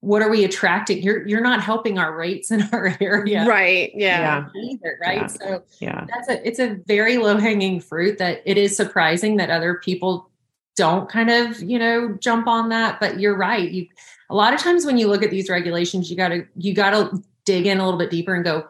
what 0.00 0.22
are 0.22 0.30
we 0.30 0.44
attracting? 0.44 1.02
You're 1.02 1.26
you're 1.26 1.40
not 1.40 1.62
helping 1.62 1.98
our 1.98 2.14
rates 2.14 2.50
in 2.50 2.62
our 2.72 2.96
area. 3.00 3.46
Right. 3.46 3.90
Yeah. 3.94 4.46
Either, 4.54 4.98
right. 5.00 5.16
Yeah. 5.16 5.26
So 5.26 5.62
yeah, 5.80 6.06
that's 6.08 6.28
a 6.28 6.46
it's 6.46 6.58
a 6.58 6.74
very 6.86 7.18
low-hanging 7.18 7.80
fruit 7.80 8.18
that 8.18 8.42
it 8.44 8.58
is 8.58 8.76
surprising 8.76 9.36
that 9.36 9.50
other 9.50 9.80
people 9.82 10.30
don't 10.76 11.08
kind 11.08 11.30
of, 11.30 11.60
you 11.62 11.78
know, 11.78 12.16
jump 12.20 12.46
on 12.46 12.68
that. 12.68 13.00
But 13.00 13.18
you're 13.18 13.36
right. 13.36 13.70
You 13.70 13.86
a 14.30 14.34
lot 14.34 14.52
of 14.52 14.60
times 14.60 14.84
when 14.84 14.98
you 14.98 15.08
look 15.08 15.22
at 15.22 15.30
these 15.30 15.48
regulations, 15.48 16.10
you 16.10 16.16
gotta 16.16 16.46
you 16.56 16.74
gotta 16.74 17.10
dig 17.44 17.66
in 17.66 17.78
a 17.78 17.84
little 17.84 17.98
bit 17.98 18.10
deeper 18.10 18.34
and 18.34 18.44
go, 18.44 18.68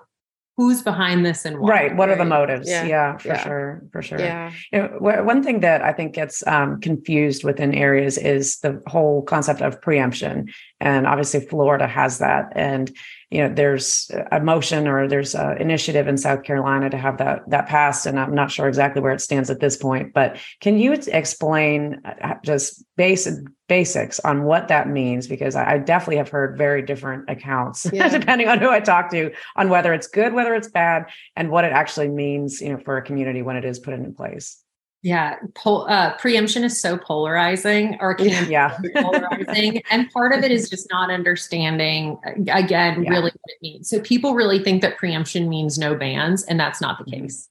who's 0.57 0.83
behind 0.83 1.25
this 1.27 1.45
and 1.45 1.59
why? 1.59 1.69
Right. 1.69 1.97
What 1.97 2.09
are 2.09 2.17
the 2.17 2.25
motives? 2.25 2.69
Yeah, 2.69 2.85
yeah 2.85 3.19
for 3.19 3.29
yeah. 3.29 3.45
sure. 3.45 3.83
For 3.93 4.03
sure. 4.03 4.19
Yeah. 4.19 4.53
You 4.73 4.83
know, 4.83 4.89
one 5.01 5.43
thing 5.43 5.61
that 5.61 5.83
I 5.83 5.93
think 5.93 6.15
gets 6.15 6.47
um, 6.47 6.81
confused 6.81 7.45
within 7.45 7.75
areas 7.75 8.17
is 8.17 8.59
the 8.61 8.83
whole 8.87 9.23
concept 9.23 9.61
of 9.61 9.81
preemption. 9.83 10.49
And 10.81 11.07
obviously 11.07 11.41
Florida 11.41 11.87
has 11.87 12.19
that. 12.19 12.53
And 12.57 12.91
you 13.31 13.43
know 13.43 13.53
there's 13.53 14.11
a 14.31 14.41
motion 14.41 14.87
or 14.87 15.09
there's 15.09 15.35
an 15.35 15.59
initiative 15.59 16.07
in 16.07 16.17
South 16.17 16.45
Carolina 16.45 16.91
to 16.91 16.97
have 16.97 17.19
that 17.19 17.49
that 17.51 17.67
passed, 17.67 18.07
and 18.07 18.21
I'm 18.21 18.35
not 18.35 18.53
sure 18.53 18.69
exactly 18.69 19.03
where 19.03 19.13
it 19.13 19.21
stands 19.21 19.51
at 19.51 19.59
this 19.59 19.77
point. 19.77 20.13
But 20.13 20.39
can 20.61 20.79
you 20.79 20.93
explain 20.93 22.03
uh, 22.05 22.35
just 22.45 22.85
basic 22.97 23.35
basics 23.69 24.21
on 24.21 24.45
what 24.45 24.69
that 24.69 24.89
means? 24.89 25.27
Because 25.27 25.57
I 25.57 25.79
definitely 25.79 26.19
have 26.19 26.29
heard 26.29 26.57
very 26.57 26.83
different 26.83 27.29
accounts 27.29 27.87
yeah. 27.93 28.09
depending 28.09 28.49
on 28.49 28.61
who 28.61 28.71
I 28.71 28.79
talk 28.79 29.11
to 29.11 29.33
on 29.57 29.71
whether 29.71 29.93
it's 29.93 30.07
good, 30.07 30.33
whether 30.33 30.55
it's 30.55 30.69
bad, 30.69 31.07
and 31.35 31.51
what 31.51 31.65
it 31.65 31.73
actually 31.73 32.09
means, 32.09 32.61
you 32.61 32.73
know, 32.73 32.79
for 32.79 32.97
a 32.97 33.03
community 33.03 33.43
when 33.43 33.57
it 33.57 33.65
is 33.65 33.81
put 33.81 33.95
into 33.95 34.11
place. 34.11 34.63
Yeah, 35.03 35.37
pol- 35.55 35.87
uh, 35.89 36.17
preemption 36.17 36.65
is 36.65 36.81
so 36.81 36.97
polarizing, 36.97 37.97
or 38.01 38.15
can 38.15 38.51
yeah. 38.51 38.77
be 38.83 38.89
polarizing, 38.91 39.83
and 39.91 40.11
part 40.11 40.33
of 40.33 40.43
it 40.43 40.51
is 40.51 40.69
just 40.69 40.89
not 40.91 41.11
understanding 41.13 42.19
again 42.49 43.05
yeah. 43.05 43.11
really 43.11 43.31
what 43.31 43.35
it 43.35 43.63
means. 43.63 43.89
So 43.89 44.01
people 44.01 44.35
really 44.35 44.59
think 44.59 44.83
that 44.83 44.97
preemption 44.97 45.49
means 45.49 45.79
no 45.79 45.95
bans, 45.95 46.43
and 46.45 46.59
that's 46.59 46.81
not 46.81 46.99
the 46.99 47.05
mm-hmm. 47.05 47.25
case. 47.25 47.49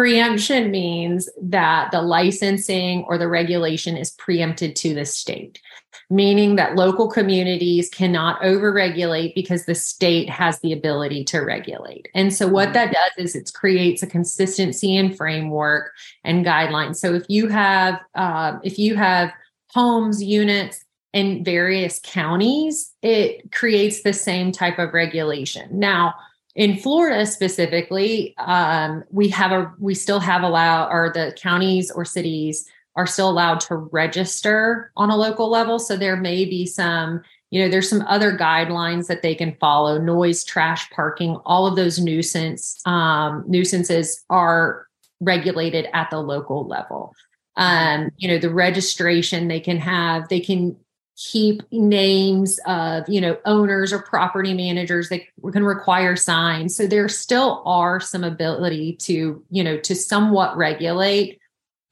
Preemption 0.00 0.70
means 0.70 1.28
that 1.42 1.90
the 1.90 2.00
licensing 2.00 3.04
or 3.04 3.18
the 3.18 3.28
regulation 3.28 3.98
is 3.98 4.12
preempted 4.12 4.74
to 4.76 4.94
the 4.94 5.04
state, 5.04 5.60
meaning 6.08 6.56
that 6.56 6.74
local 6.74 7.06
communities 7.06 7.90
cannot 7.90 8.40
overregulate 8.40 9.34
because 9.34 9.66
the 9.66 9.74
state 9.74 10.30
has 10.30 10.58
the 10.60 10.72
ability 10.72 11.22
to 11.24 11.40
regulate. 11.40 12.08
And 12.14 12.32
so, 12.32 12.48
what 12.48 12.68
mm-hmm. 12.68 12.92
that 12.92 12.94
does 12.94 13.26
is 13.26 13.36
it 13.36 13.52
creates 13.52 14.02
a 14.02 14.06
consistency 14.06 14.96
and 14.96 15.14
framework 15.14 15.92
and 16.24 16.46
guidelines. 16.46 16.96
So, 16.96 17.12
if 17.12 17.26
you 17.28 17.48
have 17.48 18.00
um, 18.14 18.62
if 18.64 18.78
you 18.78 18.96
have 18.96 19.30
homes, 19.68 20.22
units 20.22 20.82
in 21.12 21.44
various 21.44 22.00
counties, 22.02 22.94
it 23.02 23.52
creates 23.52 24.02
the 24.02 24.14
same 24.14 24.50
type 24.50 24.78
of 24.78 24.94
regulation. 24.94 25.68
Now 25.78 26.14
in 26.54 26.76
Florida 26.76 27.26
specifically, 27.26 28.34
um, 28.38 29.04
we 29.10 29.28
have 29.28 29.52
a 29.52 29.72
we 29.78 29.94
still 29.94 30.20
have 30.20 30.42
allowed 30.42 30.90
or 30.90 31.10
the 31.14 31.32
counties 31.36 31.90
or 31.90 32.04
cities 32.04 32.68
are 32.96 33.06
still 33.06 33.30
allowed 33.30 33.60
to 33.60 33.76
register 33.76 34.90
on 34.96 35.10
a 35.10 35.16
local 35.16 35.48
level. 35.48 35.78
So 35.78 35.96
there 35.96 36.16
may 36.16 36.44
be 36.44 36.66
some, 36.66 37.22
you 37.50 37.62
know, 37.62 37.68
there's 37.68 37.88
some 37.88 38.02
other 38.02 38.36
guidelines 38.36 39.06
that 39.06 39.22
they 39.22 39.34
can 39.34 39.56
follow. 39.60 39.96
Noise, 39.98 40.44
trash, 40.44 40.90
parking, 40.90 41.36
all 41.46 41.66
of 41.66 41.76
those 41.76 42.00
nuisance 42.00 42.80
um, 42.84 43.44
nuisances 43.46 44.24
are 44.28 44.86
regulated 45.20 45.86
at 45.92 46.10
the 46.10 46.18
local 46.18 46.66
level. 46.66 47.14
Um, 47.56 48.10
you 48.16 48.28
know, 48.28 48.38
the 48.38 48.52
registration 48.52 49.48
they 49.48 49.60
can 49.60 49.78
have, 49.78 50.28
they 50.28 50.40
can 50.40 50.76
keep 51.20 51.62
names 51.70 52.58
of 52.66 53.06
you 53.06 53.20
know 53.20 53.36
owners 53.44 53.92
or 53.92 54.00
property 54.00 54.54
managers 54.54 55.10
that 55.10 55.20
can 55.52 55.64
require 55.64 56.16
signs 56.16 56.74
so 56.74 56.86
there 56.86 57.08
still 57.10 57.62
are 57.66 58.00
some 58.00 58.24
ability 58.24 58.94
to 58.94 59.44
you 59.50 59.62
know 59.62 59.76
to 59.78 59.94
somewhat 59.94 60.56
regulate 60.56 61.38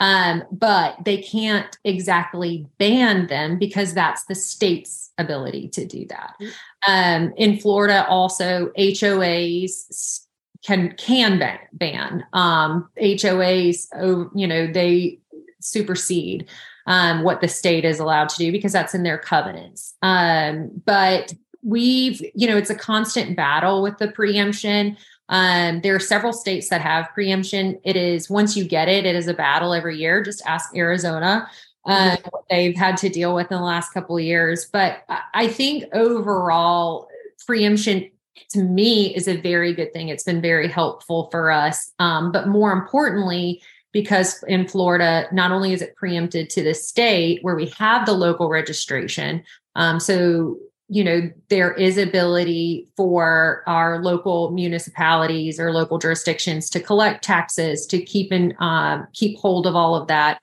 um, 0.00 0.44
but 0.52 0.96
they 1.04 1.18
can't 1.18 1.76
exactly 1.84 2.66
ban 2.78 3.26
them 3.26 3.58
because 3.58 3.92
that's 3.92 4.24
the 4.26 4.34
state's 4.34 5.10
ability 5.18 5.68
to 5.68 5.84
do 5.84 6.06
that 6.06 6.34
mm-hmm. 6.40 6.90
um, 6.90 7.34
in 7.36 7.58
florida 7.58 8.06
also 8.08 8.72
hoas 8.76 10.24
can 10.64 10.92
can 10.96 11.38
ban, 11.38 11.58
ban. 11.72 12.24
Um, 12.32 12.88
hoas 12.98 13.88
oh, 13.94 14.30
you 14.34 14.46
know 14.46 14.66
they 14.72 15.18
supersede 15.60 16.48
um, 16.88 17.22
what 17.22 17.40
the 17.40 17.46
state 17.46 17.84
is 17.84 18.00
allowed 18.00 18.30
to 18.30 18.36
do 18.38 18.50
because 18.50 18.72
that's 18.72 18.94
in 18.94 19.04
their 19.04 19.18
covenants. 19.18 19.94
Um, 20.02 20.70
but 20.84 21.34
we've, 21.62 22.20
you 22.34 22.48
know, 22.48 22.56
it's 22.56 22.70
a 22.70 22.74
constant 22.74 23.36
battle 23.36 23.82
with 23.82 23.98
the 23.98 24.08
preemption. 24.08 24.96
Um, 25.28 25.82
there 25.82 25.94
are 25.94 26.00
several 26.00 26.32
states 26.32 26.70
that 26.70 26.80
have 26.80 27.12
preemption. 27.12 27.78
It 27.84 27.94
is 27.94 28.30
once 28.30 28.56
you 28.56 28.64
get 28.64 28.88
it, 28.88 29.04
it 29.04 29.14
is 29.14 29.28
a 29.28 29.34
battle 29.34 29.74
every 29.74 29.98
year. 29.98 30.22
Just 30.22 30.42
ask 30.46 30.74
Arizona. 30.74 31.48
Uh, 31.84 32.16
what 32.30 32.44
they've 32.50 32.76
had 32.76 32.98
to 32.98 33.08
deal 33.08 33.34
with 33.34 33.50
in 33.50 33.56
the 33.56 33.64
last 33.64 33.94
couple 33.94 34.14
of 34.14 34.22
years. 34.22 34.66
But 34.70 35.04
I 35.32 35.48
think 35.48 35.84
overall, 35.94 37.08
preemption 37.46 38.10
to 38.50 38.62
me 38.62 39.14
is 39.14 39.26
a 39.26 39.40
very 39.40 39.72
good 39.72 39.92
thing. 39.94 40.08
It's 40.08 40.24
been 40.24 40.42
very 40.42 40.68
helpful 40.68 41.28
for 41.30 41.50
us. 41.50 41.90
Um, 41.98 42.30
but 42.30 42.46
more 42.46 42.72
importantly, 42.72 43.62
because 44.00 44.44
in 44.44 44.68
Florida, 44.68 45.26
not 45.32 45.50
only 45.50 45.72
is 45.72 45.82
it 45.82 45.96
preempted 45.96 46.48
to 46.50 46.62
the 46.62 46.72
state 46.72 47.42
where 47.42 47.56
we 47.56 47.66
have 47.76 48.06
the 48.06 48.12
local 48.12 48.48
registration, 48.48 49.42
um, 49.74 49.98
so 49.98 50.56
you 50.88 51.02
know 51.02 51.28
there 51.48 51.72
is 51.72 51.98
ability 51.98 52.86
for 52.96 53.64
our 53.66 54.00
local 54.00 54.52
municipalities 54.52 55.58
or 55.58 55.72
local 55.72 55.98
jurisdictions 55.98 56.70
to 56.70 56.78
collect 56.78 57.24
taxes 57.24 57.86
to 57.86 58.00
keep 58.00 58.30
in 58.30 58.54
um, 58.60 59.08
keep 59.14 59.36
hold 59.36 59.66
of 59.66 59.74
all 59.74 59.96
of 59.96 60.06
that 60.06 60.40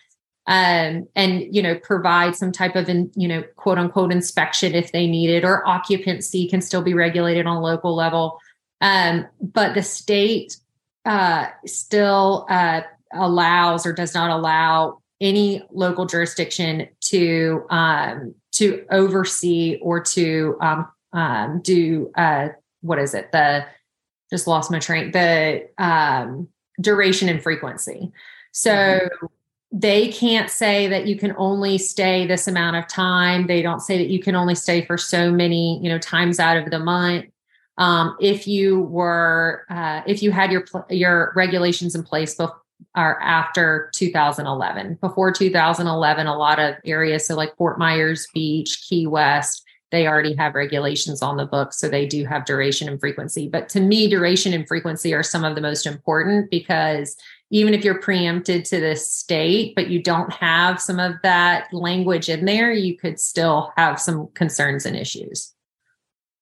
um, 0.48 1.08
and 1.16 1.56
you 1.56 1.64
know 1.64 1.76
provide 1.76 2.36
some 2.36 2.52
type 2.52 2.76
of 2.76 2.90
in, 2.90 3.10
you 3.16 3.28
know 3.30 3.42
quote 3.56 3.78
unquote 3.78 4.12
inspection 4.12 4.76
if 4.76 4.92
they 4.92 5.08
need 5.08 5.30
it 5.30 5.46
or 5.46 5.66
occupancy 5.66 6.48
can 6.50 6.62
still 6.62 6.82
be 6.82 6.94
regulated 6.94 7.48
on 7.48 7.56
a 7.56 7.62
local 7.62 7.96
level. 7.96 8.38
Um, 8.82 9.26
but 9.42 9.74
the 9.74 9.82
state 9.82 10.58
uh, 11.06 11.48
still 11.66 12.46
uh, 12.50 12.82
allows 13.16 13.86
or 13.86 13.94
does 13.94 14.14
not 14.14 14.30
allow 14.30 15.02
any 15.22 15.64
local 15.72 16.06
jurisdiction 16.06 16.88
to 17.02 17.66
um, 17.70 18.36
to 18.52 18.86
oversee 18.92 19.78
or 19.82 20.00
to 20.00 20.58
um, 20.62 20.88
um, 21.14 21.62
do 21.62 22.12
uh, 22.16 22.50
what 22.82 23.00
is 23.00 23.14
it 23.14 23.32
the 23.32 23.66
just 24.30 24.48
lost 24.48 24.72
my 24.72 24.80
train. 24.80 25.12
The 25.12 25.68
um, 25.78 26.48
duration 26.82 27.30
and 27.30 27.42
frequency. 27.42 28.12
So 28.52 28.72
mm-hmm. 28.72 29.26
they 29.72 30.12
can't 30.12 30.50
say 30.50 30.88
that 30.88 31.08
you 31.08 31.18
can 31.18 31.34
only 31.38 31.78
stay 31.78 32.26
this 32.26 32.48
amount 32.48 32.78
of 32.78 32.88
time. 32.88 33.48
They 33.48 33.62
don't 33.62 33.82
say 33.82 33.98
that 33.98 34.10
you 34.10 34.20
can 34.20 34.36
only 34.36 34.56
stay 34.56 34.84
for 34.86 34.98
so 34.98 35.32
many, 35.32 35.80
you 35.82 35.90
know, 35.90 36.00
times 36.00 36.40
out 36.40 36.58
of 36.58 36.70
the 36.70 36.80
month. 36.80 37.26
Um, 37.78 38.16
if 38.22 38.48
you 38.48 38.82
were, 38.82 39.66
uh, 39.70 40.02
if 40.08 40.24
you 40.24 40.32
had 40.32 40.52
your 40.52 40.66
your 40.90 41.34
regulations 41.36 41.94
in 41.94 42.04
place 42.04 42.36
before 42.36 42.62
or 42.96 43.22
after 43.22 43.92
2011. 43.96 44.98
Before 45.02 45.32
2011, 45.32 46.28
a 46.28 46.38
lot 46.38 46.60
of 46.60 46.76
areas, 46.86 47.28
so 47.28 47.36
like 47.36 47.56
Fort 47.58 47.78
Myers 47.78 48.28
Beach, 48.34 48.84
Key 48.88 49.08
West, 49.08 49.64
they 49.92 50.08
already 50.08 50.34
have 50.36 50.56
regulations 50.56 51.22
on 51.22 51.38
the 51.38 51.46
book. 51.46 51.72
So 51.72 51.88
they 51.88 52.06
do 52.06 52.26
have 52.26 52.46
duration 52.46 52.90
and 52.90 53.00
frequency. 53.00 53.48
But 53.48 53.70
to 53.70 53.80
me, 53.80 54.10
duration 54.10 54.54
and 54.54 54.68
frequency 54.68 55.14
are 55.14 55.24
some 55.24 55.44
of 55.46 55.56
the 55.56 55.62
most 55.62 55.86
important 55.86 56.50
because 56.50 57.16
even 57.52 57.74
if 57.74 57.86
you're 57.86 58.02
preempted 58.02 58.66
to 58.66 58.80
the 58.80 58.96
state, 58.96 59.76
but 59.76 59.90
you 59.90 60.02
don't 60.02 60.34
have 60.34 60.82
some 60.82 61.00
of 61.00 61.14
that 61.24 61.72
language 61.72 62.30
in 62.30 62.46
there, 62.46 62.74
you 62.74 62.98
could 62.98 63.20
still 63.20 63.72
have 63.78 64.02
some 64.02 64.28
concerns 64.34 64.86
and 64.86 64.98
issues. 64.98 65.54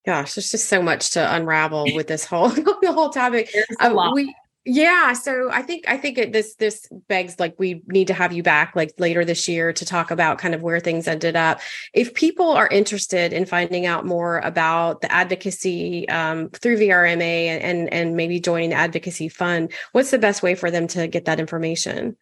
Gosh, 0.06 0.34
there's 0.34 0.51
just 0.51 0.68
so 0.68 0.82
much 0.82 1.12
to 1.12 1.36
unravel 1.36 1.86
with 1.93 2.08
this 2.08 2.26
whole 2.26 2.49
the 2.82 2.91
whole 2.91 3.10
topic. 3.10 3.54
Uh, 3.80 4.12
we 4.14 4.34
yeah, 4.66 5.11
so 5.11 5.49
I 5.51 5.61
think 5.61 5.84
I 5.89 5.97
think 5.97 6.18
it, 6.18 6.32
this 6.32 6.55
this 6.55 6.88
begs 7.09 7.38
like 7.38 7.53
we 7.57 7.84
need 7.88 8.07
to 8.07 8.14
have 8.14 8.32
you 8.32 8.43
back 8.43 8.78
like 8.78 8.93
later 8.97 9.26
this 9.26 9.49
year 9.49 9.74
to 9.74 9.86
talk 9.86 10.09
about 10.09 10.38
kind 10.38 10.55
of 10.55 10.61
where 10.61 10.80
things 10.80 11.05
ended 11.05 11.36
up. 11.36 11.59
If 11.93 12.14
people 12.14 12.49
are 12.49 12.70
interested 12.70 13.34
in 13.34 13.45
finding 13.45 13.86
out 13.86 14.05
more 14.05 14.39
about 14.39 15.01
the 15.01 15.11
advocacy 15.11 16.07
um, 16.07 16.49
through 16.51 16.78
VRMA 16.78 17.47
and, 17.47 17.61
and 17.61 17.93
and 17.93 18.16
maybe 18.16 18.39
joining 18.39 18.70
the 18.70 18.78
advocacy 18.78 19.28
fund, 19.28 19.74
what's 19.91 20.11
the 20.11 20.20
best 20.20 20.41
way 20.41 20.55
for 20.55 20.72
them 20.72 20.88
to 20.88 21.07
get 21.07 21.26
that 21.26 21.41
information? 21.41 22.16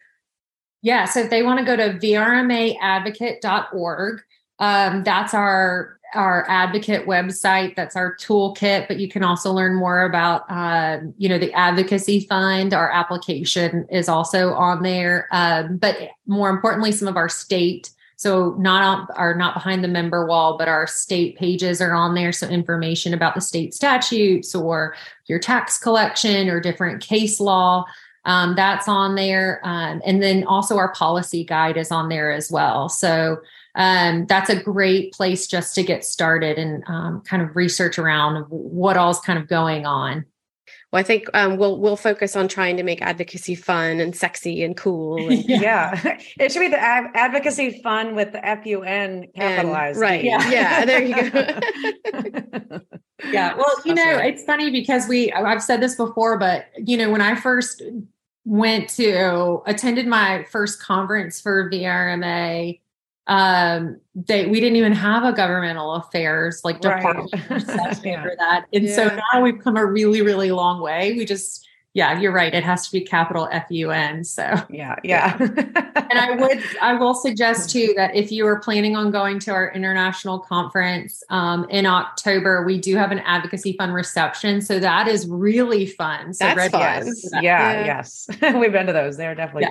Yeah, 0.81 1.05
so 1.05 1.19
if 1.19 1.29
they 1.29 1.43
want 1.43 1.59
to 1.59 1.65
go 1.65 1.75
to 1.75 1.99
vrmaadvocate.org, 1.99 4.21
um, 4.57 5.03
that's 5.03 5.35
our 5.35 5.99
our 6.14 6.45
advocate 6.49 7.07
website 7.07 7.76
that's 7.76 7.95
our 7.95 8.16
toolkit 8.18 8.88
but 8.88 8.99
you 8.99 9.07
can 9.07 9.24
also 9.24 9.51
learn 9.51 9.76
more 9.76 10.03
about 10.03 10.49
uh, 10.49 10.99
you 11.18 11.30
know 11.30 11.38
the 11.38 11.53
advocacy 11.53 12.22
fund. 12.22 12.74
Our 12.74 12.91
application 12.91 13.86
is 13.89 14.09
also 14.09 14.53
on 14.53 14.84
there. 14.84 15.28
Um, 15.32 15.78
but 15.78 15.97
more 16.28 16.49
importantly 16.49 16.91
some 16.91 17.07
of 17.07 17.18
our 17.18 17.30
state 17.30 17.91
so 18.16 18.55
not 18.59 19.09
are 19.16 19.34
not 19.34 19.55
behind 19.55 19.84
the 19.84 19.88
member 19.88 20.26
wall 20.26 20.57
but 20.57 20.68
our 20.68 20.88
state 20.88 21.38
pages 21.38 21.82
are 21.82 21.93
on 21.93 22.14
there. 22.14 22.32
So 22.32 22.47
information 22.47 23.14
about 23.14 23.36
the 23.36 23.41
state 23.41 23.74
statutes 23.74 24.53
or 24.53 24.95
your 25.28 25.39
tax 25.39 25.78
collection 25.78 26.49
or 26.49 26.59
different 26.59 27.01
case 27.01 27.39
law 27.39 27.86
um, 28.26 28.55
that's 28.55 28.88
on 28.88 29.16
there. 29.16 29.62
Um, 29.64 30.01
and 30.05 30.22
then 30.22 30.43
also 30.43 30.78
our 30.78 30.93
policy 30.93 31.43
guide 31.43 31.78
is 31.78 31.91
on 31.91 32.09
there 32.09 32.32
as 32.32 32.51
well. 32.51 32.89
So 32.89 33.41
um, 33.76 34.26
that's 34.28 34.49
a 34.49 34.61
great 34.61 35.13
place 35.13 35.47
just 35.47 35.76
to 35.76 35.84
get 35.84 36.03
started 36.03 36.57
and 36.57 36.84
um, 36.88 37.22
kind 37.22 37.41
of 37.41 37.55
research 37.55 37.97
around 37.97 38.43
what 38.49 38.97
all's 38.97 39.19
kind 39.19 39.39
of 39.39 39.47
going 39.47 39.86
on. 39.86 40.26
Well, 40.91 40.99
I 40.99 41.03
think 41.03 41.28
um, 41.34 41.55
we'll 41.55 41.80
we'll 41.80 41.95
focus 41.95 42.36
on 42.36 42.49
trying 42.49 42.76
to 42.76 42.84
make 42.84 43.01
advocacy 43.01 43.55
fun 43.55 44.01
and 44.01 44.13
sexy 44.13 44.61
and 44.61 44.76
cool. 44.76 45.26
And, 45.32 45.45
yeah. 45.47 46.17
it 46.39 46.51
should 46.51 46.59
be 46.59 46.67
the 46.67 46.82
ad- 46.82 47.11
advocacy 47.13 47.82
fun 47.82 48.13
with 48.15 48.34
the 48.34 48.45
F 48.45 48.65
U 48.65 48.84
N 48.84 49.28
capitalized. 49.34 49.95
And, 49.95 50.01
right. 50.01 50.24
Yeah. 50.24 50.49
yeah. 50.49 50.86
There 50.86 51.01
you 51.01 51.32
go. 51.32 52.82
yeah. 53.32 53.55
Well, 53.55 53.74
you 53.86 53.93
know, 53.93 54.17
it's 54.17 54.43
funny 54.43 54.69
because 54.69 55.07
we 55.07 55.32
I've 55.32 55.63
said 55.63 55.82
this 55.82 55.95
before, 55.95 56.38
but 56.38 56.65
you 56.78 56.97
know, 56.97 57.09
when 57.09 57.22
I 57.22 57.36
first 57.36 57.82
went 58.43 58.89
to 58.89 59.61
attended 59.65 60.07
my 60.07 60.43
first 60.51 60.82
conference 60.82 61.39
for 61.39 61.69
VRMA 61.69 62.82
um 63.28 63.99
they 64.15 64.47
we 64.47 64.59
didn't 64.59 64.76
even 64.76 64.93
have 64.93 65.24
a 65.24 65.32
governmental 65.32 65.93
affairs 65.93 66.61
like 66.63 66.82
department 66.82 67.32
right. 67.49 67.99
yeah. 68.03 68.24
for 68.24 68.34
that 68.38 68.65
and 68.74 68.86
yeah. 68.86 68.95
so 68.95 69.19
now 69.34 69.41
we've 69.41 69.59
come 69.59 69.78
a 69.78 69.86
really 69.86 70.22
really 70.22 70.51
long 70.51 70.82
way 70.82 71.13
we 71.13 71.24
just 71.24 71.67
yeah 71.93 72.19
you're 72.19 72.31
right 72.31 72.53
it 72.53 72.63
has 72.63 72.85
to 72.85 72.91
be 72.91 73.01
capital 73.01 73.47
f-u-n 73.51 74.23
so 74.23 74.55
yeah 74.69 74.95
yeah 75.03 75.37
and 75.39 76.13
i 76.13 76.35
would 76.35 76.63
i 76.81 76.93
will 76.93 77.13
suggest 77.13 77.69
too 77.69 77.93
that 77.95 78.15
if 78.15 78.31
you 78.31 78.45
are 78.45 78.59
planning 78.59 78.95
on 78.95 79.11
going 79.11 79.39
to 79.39 79.51
our 79.51 79.71
international 79.73 80.39
conference 80.39 81.23
um, 81.29 81.65
in 81.69 81.85
october 81.85 82.65
we 82.65 82.79
do 82.79 82.95
have 82.95 83.11
an 83.11 83.19
advocacy 83.19 83.73
fund 83.73 83.93
reception 83.93 84.61
so 84.61 84.79
that 84.79 85.07
is 85.07 85.27
really 85.27 85.85
fun 85.85 86.33
so 86.33 86.45
That's 86.45 86.69
fun. 86.69 86.81
Yes. 86.81 87.29
Yeah, 87.33 87.41
yeah, 87.41 87.85
yes 87.85 88.27
we've 88.55 88.71
been 88.71 88.87
to 88.87 88.93
those 88.93 89.17
they're 89.17 89.35
definitely 89.35 89.67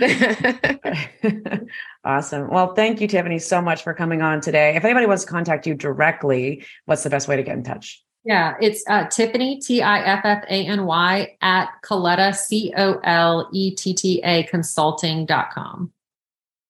fun 0.00 1.68
Awesome. 2.04 2.50
Well, 2.50 2.74
thank 2.74 3.00
you, 3.00 3.06
Tiffany, 3.06 3.38
so 3.38 3.62
much 3.62 3.84
for 3.84 3.94
coming 3.94 4.22
on 4.22 4.40
today. 4.40 4.74
If 4.74 4.84
anybody 4.84 5.06
wants 5.06 5.24
to 5.24 5.30
contact 5.30 5.68
you 5.68 5.74
directly, 5.74 6.66
what's 6.86 7.04
the 7.04 7.10
best 7.10 7.28
way 7.28 7.36
to 7.36 7.44
get 7.44 7.56
in 7.56 7.62
touch? 7.62 8.01
Yeah, 8.24 8.54
it's 8.60 8.84
uh, 8.88 9.08
Tiffany, 9.08 9.58
T 9.58 9.82
I 9.82 10.00
F 10.00 10.20
F 10.24 10.44
A 10.44 10.66
N 10.66 10.86
Y, 10.86 11.36
at 11.40 11.70
Coletta, 11.84 12.32
C 12.34 12.72
O 12.76 13.00
L 13.02 13.48
E 13.52 13.74
T 13.74 13.94
T 13.94 14.20
A 14.22 14.44
consulting.com. 14.44 15.92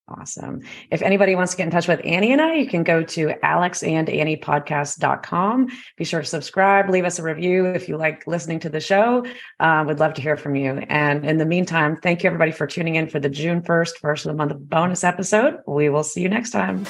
Awesome. 0.08 0.62
If 0.90 1.00
anybody 1.00 1.36
wants 1.36 1.52
to 1.52 1.56
get 1.56 1.64
in 1.64 1.70
touch 1.70 1.88
with 1.88 2.02
Annie 2.04 2.32
and 2.32 2.42
I, 2.42 2.54
you 2.54 2.66
can 2.66 2.82
go 2.82 3.02
to 3.02 3.28
alexandanniepodcast.com. 3.42 5.68
Be 5.96 6.04
sure 6.04 6.20
to 6.20 6.26
subscribe, 6.26 6.90
leave 6.90 7.04
us 7.04 7.18
a 7.18 7.22
review 7.22 7.64
if 7.66 7.88
you 7.88 7.96
like 7.96 8.26
listening 8.26 8.60
to 8.60 8.68
the 8.68 8.80
show. 8.80 9.24
Uh, 9.60 9.84
we'd 9.86 10.00
love 10.00 10.12
to 10.14 10.22
hear 10.22 10.36
from 10.36 10.56
you. 10.56 10.78
And 10.88 11.24
in 11.24 11.38
the 11.38 11.46
meantime, 11.46 11.96
thank 11.96 12.22
you 12.22 12.28
everybody 12.28 12.52
for 12.52 12.66
tuning 12.66 12.96
in 12.96 13.08
for 13.08 13.20
the 13.20 13.30
June 13.30 13.62
1st, 13.62 13.92
first 14.00 14.26
of 14.26 14.32
the 14.32 14.36
month 14.36 14.52
bonus 14.68 15.04
episode. 15.04 15.60
We 15.66 15.88
will 15.88 16.04
see 16.04 16.20
you 16.20 16.28
next 16.28 16.50
time. 16.50 16.84